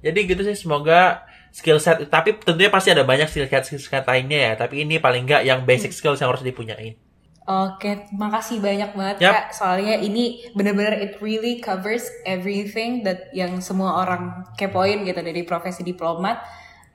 Jadi 0.00 0.18
gitu 0.24 0.40
sih 0.40 0.56
semoga 0.56 1.28
skill 1.54 1.78
set 1.78 2.10
tapi 2.10 2.34
tentunya 2.42 2.66
pasti 2.66 2.90
ada 2.90 3.06
banyak 3.06 3.30
skill 3.30 3.46
set 3.46 3.62
skill 3.62 3.78
set 3.78 4.02
lainnya 4.02 4.50
ya 4.50 4.52
tapi 4.58 4.82
ini 4.82 4.98
paling 4.98 5.22
enggak 5.22 5.46
yang 5.46 5.62
basic 5.62 5.94
hmm. 5.94 5.98
skills 6.02 6.18
yang 6.18 6.34
harus 6.34 6.42
dipunyain 6.42 6.98
Oke, 7.44 8.08
makasih 8.16 8.56
banyak 8.56 8.96
banget 8.96 9.16
yep. 9.20 9.32
kak. 9.36 9.46
Soalnya 9.52 10.00
ini 10.00 10.48
bener-bener 10.56 10.96
it 10.96 11.20
really 11.20 11.60
covers 11.60 12.08
everything 12.24 13.04
that 13.04 13.28
yang 13.36 13.60
semua 13.60 14.00
orang 14.00 14.48
kepoin 14.56 15.04
gitu 15.04 15.20
dari 15.20 15.44
profesi 15.44 15.84
diplomat 15.84 16.40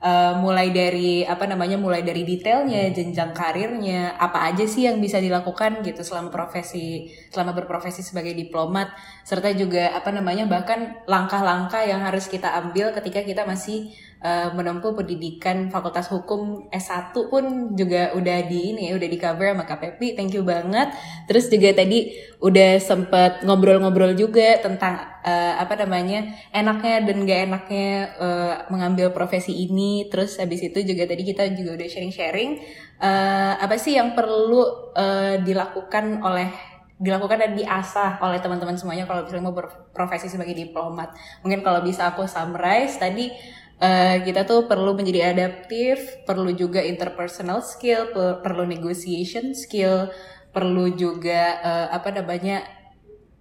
uh, 0.02 0.34
mulai 0.40 0.72
dari 0.72 1.22
apa 1.22 1.46
namanya 1.46 1.76
mulai 1.76 2.02
dari 2.02 2.24
detailnya 2.24 2.90
jenjang 2.90 3.30
karirnya 3.36 4.16
apa 4.16 4.50
aja 4.50 4.64
sih 4.66 4.88
yang 4.88 4.98
bisa 4.98 5.20
dilakukan 5.20 5.84
gitu 5.84 6.02
selama 6.02 6.32
profesi 6.32 7.12
selama 7.30 7.54
berprofesi 7.54 8.02
sebagai 8.02 8.34
diplomat 8.34 8.90
serta 9.22 9.52
juga 9.54 9.94
apa 9.94 10.10
namanya 10.10 10.48
bahkan 10.48 10.98
langkah-langkah 11.06 11.84
yang 11.84 12.02
harus 12.02 12.26
kita 12.26 12.50
ambil 12.58 12.90
ketika 12.96 13.22
kita 13.22 13.46
masih 13.46 13.92
uh, 14.20 14.48
menempuh 14.52 14.92
pendidikan 14.92 15.72
Fakultas 15.72 16.08
Hukum 16.12 16.68
S1 16.68 17.12
pun 17.28 17.74
juga 17.74 18.12
udah 18.14 18.38
di 18.46 18.76
ini 18.76 18.92
ya 18.92 18.96
udah 18.96 19.08
di 19.08 19.18
cover 19.18 19.52
sama 19.52 19.64
KPP 19.64 20.00
thank 20.16 20.32
you 20.36 20.44
banget 20.44 20.92
terus 21.24 21.48
juga 21.48 21.72
tadi 21.72 22.12
udah 22.40 22.80
sempet 22.80 23.44
ngobrol-ngobrol 23.44 24.12
juga 24.16 24.60
tentang 24.60 25.00
uh, 25.24 25.54
apa 25.60 25.76
namanya 25.80 26.28
enaknya 26.52 27.04
dan 27.04 27.16
gak 27.24 27.40
enaknya 27.48 27.88
uh, 28.20 28.54
mengambil 28.68 29.12
profesi 29.12 29.66
ini 29.66 30.08
terus 30.12 30.36
habis 30.36 30.60
itu 30.64 30.84
juga 30.84 31.08
tadi 31.08 31.22
kita 31.24 31.48
juga 31.56 31.76
udah 31.80 31.88
sharing-sharing 31.88 32.60
uh, 33.00 33.60
apa 33.60 33.76
sih 33.80 33.96
yang 33.96 34.12
perlu 34.12 34.92
uh, 34.96 35.40
dilakukan 35.40 36.20
oleh 36.20 36.70
dilakukan 37.00 37.40
dan 37.40 37.52
diasah 37.56 38.20
oleh 38.20 38.44
teman-teman 38.44 38.76
semuanya 38.76 39.08
kalau 39.08 39.24
misalnya 39.24 39.48
mau 39.48 39.56
berprofesi 39.56 40.28
sebagai 40.28 40.52
diplomat. 40.52 41.16
Mungkin 41.40 41.64
kalau 41.64 41.80
bisa 41.80 42.12
aku 42.12 42.28
summarize 42.28 43.00
tadi 43.00 43.32
uh, 43.80 44.16
kita 44.22 44.44
tuh 44.44 44.68
perlu 44.68 44.92
menjadi 44.94 45.32
adaptif, 45.32 46.22
perlu 46.28 46.52
juga 46.52 46.84
interpersonal 46.84 47.64
skill, 47.64 48.12
per 48.12 48.44
perlu 48.44 48.68
negotiation 48.68 49.56
skill, 49.56 50.12
perlu 50.52 50.94
juga 50.94 51.58
uh, 51.64 51.86
apa 51.90 52.12
namanya 52.14 52.62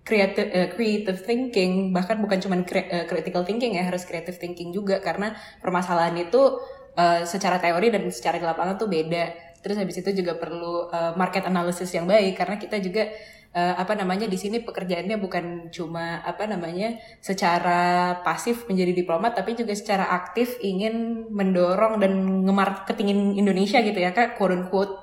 creative 0.08 0.50
uh, 0.50 0.68
creative 0.74 1.20
thinking. 1.22 1.92
Bahkan 1.94 2.18
bukan 2.24 2.40
cuma 2.42 2.56
uh, 2.58 3.06
critical 3.06 3.44
thinking 3.46 3.78
ya 3.78 3.86
harus 3.86 4.08
creative 4.08 4.40
thinking 4.40 4.72
juga. 4.74 5.04
Karena 5.04 5.36
permasalahan 5.62 6.18
itu 6.18 6.58
uh, 6.98 7.22
secara 7.28 7.62
teori 7.62 7.94
dan 7.94 8.08
secara 8.10 8.42
di 8.42 8.46
lapangan 8.48 8.80
tuh 8.80 8.90
beda. 8.90 9.52
Terus 9.60 9.76
habis 9.76 10.00
itu 10.00 10.24
juga 10.24 10.40
perlu 10.40 10.88
uh, 10.88 11.14
market 11.20 11.44
analysis 11.46 11.92
yang 11.92 12.08
baik. 12.08 12.40
Karena 12.40 12.56
kita 12.56 12.80
juga 12.80 13.12
uh, 13.54 13.76
apa 13.78 13.94
namanya 13.98 14.30
di 14.30 14.38
sini 14.38 14.62
pekerjaannya 14.62 15.18
bukan 15.18 15.74
cuma 15.74 16.22
apa 16.22 16.46
namanya 16.46 17.02
secara 17.22 18.16
pasif 18.22 18.70
menjadi 18.70 18.94
diplomat 18.94 19.34
tapi 19.38 19.58
juga 19.58 19.74
secara 19.74 20.14
aktif 20.14 20.62
ingin 20.62 21.26
mendorong 21.34 21.98
dan 21.98 22.14
ngemarketingin 22.46 23.38
Indonesia 23.38 23.82
gitu 23.82 23.98
ya 23.98 24.14
kak 24.14 24.38
quote 24.38 24.54
unquote. 24.54 24.94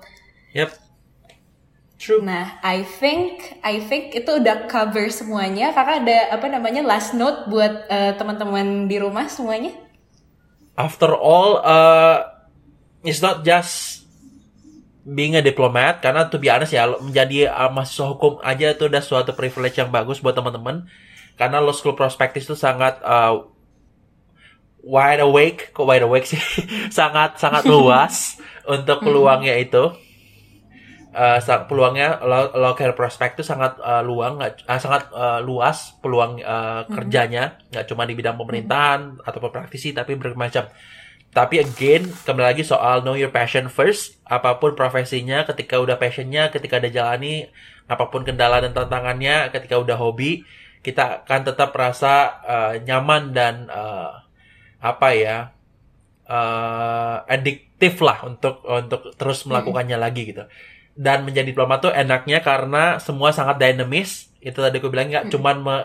Yep. 0.54 0.86
True. 1.96 2.20
Nah, 2.20 2.60
I 2.60 2.84
think 2.84 3.56
I 3.64 3.80
think 3.80 4.12
itu 4.12 4.28
udah 4.28 4.68
cover 4.68 5.08
semuanya. 5.08 5.72
Kakak 5.72 6.04
ada 6.04 6.36
apa 6.36 6.46
namanya 6.52 6.84
last 6.84 7.16
note 7.16 7.48
buat 7.48 7.88
uh, 7.88 8.12
teman-teman 8.20 8.84
di 8.84 9.00
rumah 9.00 9.32
semuanya? 9.32 9.72
After 10.76 11.16
all, 11.16 11.64
uh, 11.64 12.20
it's 13.00 13.24
not 13.24 13.48
just 13.48 14.05
being 15.06 15.38
a 15.38 15.42
diplomat 15.42 16.02
karena 16.02 16.26
to 16.26 16.42
be 16.42 16.50
honest 16.50 16.74
ya 16.74 16.90
menjadi 16.98 17.46
uh, 17.46 17.70
mahasiswa 17.70 18.10
hukum 18.10 18.42
aja 18.42 18.74
itu 18.74 18.90
udah 18.90 18.98
suatu 18.98 19.30
privilege 19.38 19.78
yang 19.78 19.94
bagus 19.94 20.18
buat 20.18 20.34
teman-teman. 20.34 20.90
Karena 21.38 21.62
law 21.62 21.70
school 21.70 21.94
prospectus 21.94 22.48
itu 22.48 22.58
sangat 22.58 22.98
uh, 23.06 23.46
wide 24.82 25.22
awake 25.22 25.70
kok 25.70 25.86
wide 25.86 26.02
awake 26.02 26.26
sih? 26.26 26.40
Sangat 26.98 27.38
sangat 27.38 27.68
luas 27.70 28.42
untuk 28.66 28.98
peluangnya 29.04 29.54
itu. 29.54 29.94
Uh, 31.16 31.40
peluangnya 31.64 32.20
law, 32.20 32.52
law 32.52 32.76
care 32.76 32.92
prospectus 32.92 33.48
sangat 33.48 33.80
uh, 33.80 34.04
luang 34.04 34.36
uh, 34.36 34.52
sangat 34.76 35.08
uh, 35.16 35.40
luas 35.40 35.96
peluang 36.02 36.44
uh, 36.44 36.84
kerjanya. 36.92 37.56
Nggak 37.72 37.86
cuma 37.88 38.04
di 38.04 38.12
bidang 38.12 38.36
pemerintahan 38.36 39.24
atau 39.24 39.40
praktisi 39.48 39.96
tapi 39.96 40.12
bermacam 40.20 40.68
tapi 41.36 41.60
again, 41.60 42.08
kembali 42.24 42.56
lagi 42.56 42.64
soal 42.64 43.04
know 43.04 43.12
your 43.12 43.28
passion 43.28 43.68
first. 43.68 44.16
Apa 44.24 44.56
pun 44.56 44.72
profesinya, 44.72 45.44
ketika 45.44 45.76
udah 45.76 46.00
passionnya, 46.00 46.48
ketika 46.48 46.80
ada 46.80 46.88
jalani, 46.88 47.52
apa 47.84 48.08
pun 48.08 48.24
kendala 48.24 48.64
dan 48.64 48.72
tantangannya, 48.72 49.52
ketika 49.52 49.76
udah 49.76 50.00
hobi, 50.00 50.48
kita 50.80 51.28
akan 51.28 51.44
tetap 51.44 51.76
merasa 51.76 52.40
uh, 52.40 52.74
nyaman 52.80 53.36
dan 53.36 53.68
uh, 53.68 54.16
apa 54.80 55.08
ya, 55.12 55.52
uh, 56.24 57.20
adiktif 57.28 58.00
lah 58.00 58.24
untuk 58.24 58.64
untuk 58.64 59.12
terus 59.20 59.44
melakukannya 59.44 60.00
hmm. 60.00 60.06
lagi 60.08 60.32
gitu. 60.32 60.48
Dan 60.96 61.28
menjadi 61.28 61.52
diplomat 61.52 61.84
tuh 61.84 61.92
enaknya 61.92 62.40
karena 62.40 62.96
semua 62.96 63.36
sangat 63.36 63.60
dinamis. 63.60 64.32
Itu 64.40 64.64
tadi 64.64 64.80
aku 64.80 64.88
bilang 64.88 65.12
nggak 65.12 65.28
hmm. 65.28 65.32
cuman 65.36 65.56
me, 65.60 65.76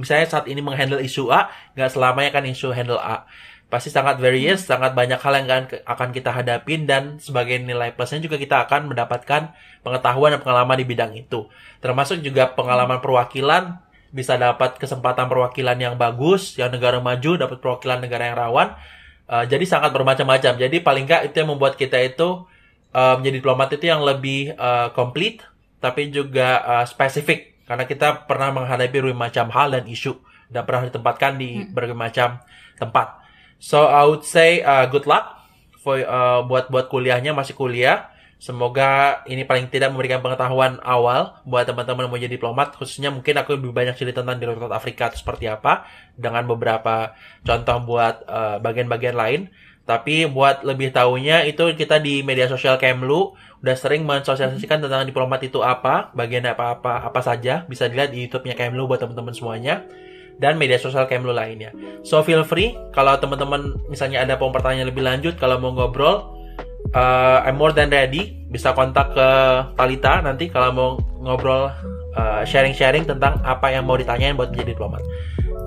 misalnya 0.00 0.32
saat 0.32 0.48
ini 0.48 0.64
menghandle 0.64 1.04
isu 1.04 1.28
A, 1.28 1.52
nggak 1.76 1.92
selamanya 1.92 2.32
kan 2.32 2.48
isu 2.48 2.72
handle 2.72 2.96
A 2.96 3.28
pasti 3.74 3.90
sangat 3.90 4.22
various, 4.22 4.62
hmm. 4.62 4.70
sangat 4.70 4.94
banyak 4.94 5.18
hal 5.18 5.34
yang 5.34 5.46
akan, 5.50 5.82
akan 5.82 6.08
kita 6.14 6.30
hadapin 6.30 6.86
dan 6.86 7.18
sebagai 7.18 7.58
nilai 7.58 7.90
plusnya 7.90 8.22
juga 8.22 8.38
kita 8.38 8.70
akan 8.70 8.94
mendapatkan 8.94 9.50
pengetahuan 9.82 10.38
dan 10.38 10.40
pengalaman 10.46 10.78
di 10.78 10.86
bidang 10.86 11.10
itu. 11.18 11.50
Termasuk 11.82 12.22
juga 12.22 12.54
pengalaman 12.54 13.02
perwakilan, 13.02 13.82
bisa 14.14 14.38
dapat 14.38 14.78
kesempatan 14.78 15.26
perwakilan 15.26 15.74
yang 15.74 15.98
bagus, 15.98 16.54
yang 16.54 16.70
negara 16.70 17.02
maju, 17.02 17.34
dapat 17.34 17.58
perwakilan 17.58 17.98
negara 17.98 18.30
yang 18.30 18.38
rawan. 18.38 18.78
Uh, 19.26 19.42
jadi 19.42 19.66
sangat 19.66 19.90
bermacam-macam. 19.90 20.54
Jadi 20.54 20.78
paling 20.78 21.02
nggak 21.10 21.34
itu 21.34 21.42
yang 21.42 21.50
membuat 21.50 21.74
kita 21.74 21.98
itu 21.98 22.46
uh, 22.94 23.14
menjadi 23.18 23.42
diplomat 23.42 23.74
itu 23.74 23.90
yang 23.90 24.06
lebih 24.06 24.54
uh, 24.54 24.94
komplit, 24.94 25.42
tapi 25.82 26.14
juga 26.14 26.62
uh, 26.62 26.84
spesifik. 26.86 27.58
Karena 27.66 27.90
kita 27.90 28.30
pernah 28.30 28.54
menghadapi 28.54 28.94
berbagai 29.02 29.18
macam 29.18 29.50
hal 29.50 29.74
dan 29.74 29.90
isu 29.90 30.14
dan 30.46 30.62
pernah 30.62 30.86
ditempatkan 30.86 31.42
di 31.42 31.58
hmm. 31.58 31.74
berbagai 31.74 31.98
macam 31.98 32.38
tempat. 32.78 33.23
So 33.64 33.88
I 33.88 34.04
would 34.04 34.28
say 34.28 34.60
uh, 34.60 34.84
good 34.92 35.08
luck 35.08 35.40
for 35.80 35.96
uh, 35.96 36.44
buat 36.44 36.68
buat 36.68 36.92
kuliahnya 36.92 37.32
masih 37.32 37.56
kuliah. 37.56 38.12
Semoga 38.36 39.24
ini 39.24 39.48
paling 39.48 39.72
tidak 39.72 39.88
memberikan 39.88 40.20
pengetahuan 40.20 40.76
awal 40.84 41.40
buat 41.48 41.64
teman-teman 41.64 42.04
yang 42.04 42.12
mau 42.12 42.20
jadi 42.20 42.36
diplomat. 42.36 42.76
Khususnya 42.76 43.08
mungkin 43.08 43.40
aku 43.40 43.56
lebih 43.56 43.72
banyak 43.72 43.96
cerita 43.96 44.20
tentang 44.20 44.36
Direktorat 44.36 44.76
Afrika 44.76 45.08
itu 45.08 45.24
seperti 45.24 45.48
apa 45.48 45.88
dengan 46.12 46.44
beberapa 46.44 47.16
contoh 47.40 47.88
buat 47.88 48.28
uh, 48.28 48.60
bagian-bagian 48.60 49.16
uh, 49.16 49.20
lain. 49.24 49.40
Tapi 49.88 50.28
buat 50.28 50.60
lebih 50.60 50.92
tahunya 50.92 51.48
itu 51.48 51.64
kita 51.72 52.04
di 52.04 52.20
media 52.20 52.52
sosial 52.52 52.76
Kemlu 52.76 53.32
udah 53.64 53.76
sering 53.80 54.04
mensosialisasikan 54.04 54.84
tentang 54.84 55.08
diplomat 55.08 55.40
itu 55.40 55.64
apa, 55.64 56.12
bagian 56.12 56.44
apa-apa 56.52 57.08
apa 57.08 57.20
saja. 57.24 57.64
Bisa 57.64 57.88
dilihat 57.88 58.12
di 58.12 58.28
YouTube-nya 58.28 58.60
Kemlu 58.60 58.84
buat 58.84 59.00
teman-teman 59.00 59.32
semuanya 59.32 59.88
dan 60.42 60.58
media 60.58 60.78
sosial 60.80 61.06
Kemlu 61.06 61.34
lainnya. 61.34 61.70
So 62.02 62.20
feel 62.26 62.42
free 62.42 62.74
kalau 62.90 63.14
teman-teman 63.18 63.78
misalnya 63.86 64.22
ada 64.26 64.34
pertanyaan 64.38 64.90
lebih 64.90 65.06
lanjut 65.06 65.38
kalau 65.38 65.58
mau 65.62 65.72
ngobrol 65.72 66.34
uh, 66.94 67.38
I'm 67.46 67.58
more 67.58 67.74
than 67.74 67.90
ready 67.90 68.34
bisa 68.50 68.74
kontak 68.74 69.14
ke 69.14 69.28
Talita 69.74 70.22
nanti 70.22 70.50
kalau 70.50 70.70
mau 70.74 70.90
ngobrol 71.22 71.70
uh, 72.14 72.42
sharing-sharing 72.46 73.06
uh, 73.06 73.16
tentang 73.16 73.38
apa 73.42 73.70
yang 73.72 73.86
mau 73.86 73.98
ditanyain 73.98 74.38
buat 74.38 74.54
menjadi 74.54 74.74
diplomat. 74.74 75.02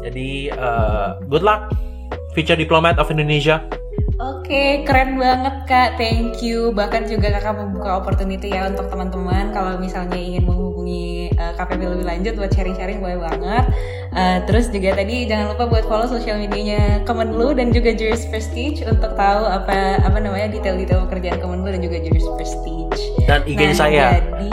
Jadi 0.07 0.51
uh, 0.55 1.19
good 1.27 1.43
luck 1.43 1.71
future 2.37 2.59
diplomat 2.59 3.01
of 3.01 3.09
Indonesia. 3.09 3.63
Oke, 4.17 4.81
keren 4.81 5.21
banget 5.21 5.69
Kak. 5.69 6.01
Thank 6.01 6.41
you. 6.41 6.73
Bahkan 6.73 7.05
juga 7.05 7.37
Kakak 7.37 7.53
membuka 7.53 8.01
opportunity 8.01 8.49
ya 8.49 8.65
untuk 8.65 8.89
teman-teman 8.89 9.53
kalau 9.53 9.77
misalnya 9.77 10.17
ingin 10.17 10.41
menghubungi 10.41 11.29
uh, 11.37 11.53
eh, 11.53 11.53
KPB 11.53 11.81
lebih 11.85 12.05
lanjut 12.09 12.33
buat 12.33 12.49
sharing-sharing 12.49 12.97
boleh 12.97 13.21
banget. 13.21 13.69
Uh, 14.09 14.41
terus 14.49 14.73
juga 14.73 14.97
tadi 14.97 15.29
jangan 15.29 15.53
lupa 15.53 15.69
buat 15.69 15.85
follow 15.85 16.09
sosial 16.09 16.41
medianya 16.41 17.05
Kemenlu 17.05 17.53
dan 17.53 17.69
juga 17.69 17.93
Juris 17.93 18.25
Prestige 18.25 18.81
untuk 18.89 19.13
tahu 19.13 19.45
apa 19.45 20.01
apa 20.01 20.17
namanya 20.17 20.49
detail-detail 20.49 21.05
pekerjaan 21.05 21.37
Kemenlu 21.37 21.69
dan 21.69 21.81
juga 21.85 22.01
Juris 22.01 22.25
Prestige. 22.41 22.97
Dan 23.29 23.45
IG 23.45 23.61
nah, 23.61 23.73
saya. 23.77 24.05
Jadi, 24.17 24.49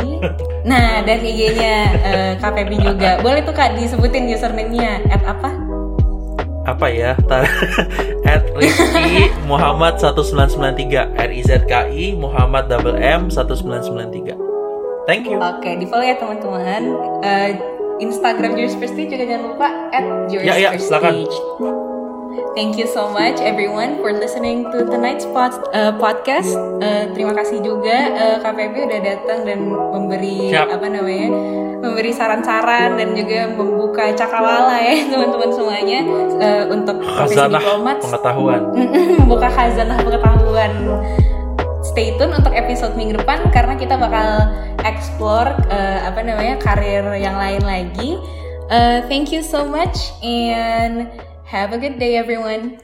nah, 0.69 1.01
dan 1.09 1.19
IG-nya 1.25 1.77
uh, 2.05 2.12
eh, 2.12 2.33
KPB 2.37 2.85
juga. 2.85 3.17
Boleh 3.25 3.41
tuh 3.41 3.57
Kak 3.57 3.81
disebutin 3.81 4.29
username-nya 4.29 5.09
at 5.09 5.25
apa? 5.25 5.64
Apa 6.65 6.87
ya 6.89 7.12
at 8.33 8.43
Rizky 8.57 9.29
Muhammad 9.45 10.01
1993 10.01 11.21
R 11.21 11.31
I 11.31 11.43
Z 11.45 11.69
K 11.69 11.73
I 11.93 12.17
Muhammad 12.17 12.73
double 12.73 12.97
M 12.97 13.29
1993 13.29 14.33
thank 15.05 15.29
you. 15.29 15.37
Oke 15.37 15.61
okay, 15.61 15.73
di 15.77 15.85
follow 15.85 16.05
ya 16.05 16.17
teman-teman. 16.17 16.83
Uh, 17.21 17.51
Instagram 18.03 18.59
Juris 18.59 18.75
Prestige 18.75 19.15
juga 19.15 19.25
jangan 19.29 19.45
lupa 19.55 19.69
at 19.95 20.05
Juris 20.27 20.47
ya, 20.51 20.55
ya, 20.59 20.71
Prestige 20.75 21.31
Thank 22.55 22.78
you 22.78 22.87
so 22.91 23.11
much 23.11 23.39
everyone 23.39 24.03
for 24.03 24.11
listening 24.11 24.66
to 24.74 24.87
tonight's 24.91 25.26
pod, 25.30 25.55
uh, 25.70 25.95
podcast. 25.99 26.51
Uh, 26.82 27.11
terima 27.14 27.30
kasih 27.35 27.62
juga 27.62 28.11
uh, 28.14 28.37
KPB 28.43 28.74
udah 28.91 29.01
datang 29.03 29.39
dan 29.47 29.59
memberi 29.70 30.51
Siap. 30.51 30.66
apa 30.74 30.87
namanya 30.91 31.28
memberi 31.82 32.11
saran-saran 32.11 32.99
dan 32.99 33.14
juga 33.14 33.51
membuka 33.55 34.11
cakrawala 34.18 34.82
ya 34.82 34.95
teman-teman 35.14 35.51
semuanya 35.55 36.01
uh, 36.43 36.64
untuk 36.74 36.97
diplomat. 37.03 37.97
Pengetahuan. 38.03 38.61
membuka 39.22 39.49
khazanah 39.51 39.99
pengetahuan. 40.03 40.72
Stay 41.85 42.18
tune 42.18 42.35
untuk 42.35 42.51
episode 42.57 42.99
minggu 42.99 43.20
depan 43.22 43.47
karena 43.55 43.78
kita 43.78 43.95
bakal 43.95 44.51
explore 44.82 45.55
uh, 45.70 45.99
apa 46.07 46.18
namanya 46.22 46.59
karir 46.59 47.07
yang 47.14 47.39
lain 47.39 47.62
lagi. 47.62 48.18
Uh, 48.72 49.05
thank 49.07 49.28
you 49.30 49.45
so 49.45 49.62
much 49.68 50.11
and 50.24 51.12
Have 51.55 51.73
a 51.73 51.79
good 51.79 52.01
day, 52.01 52.17
everyone. 52.17 52.81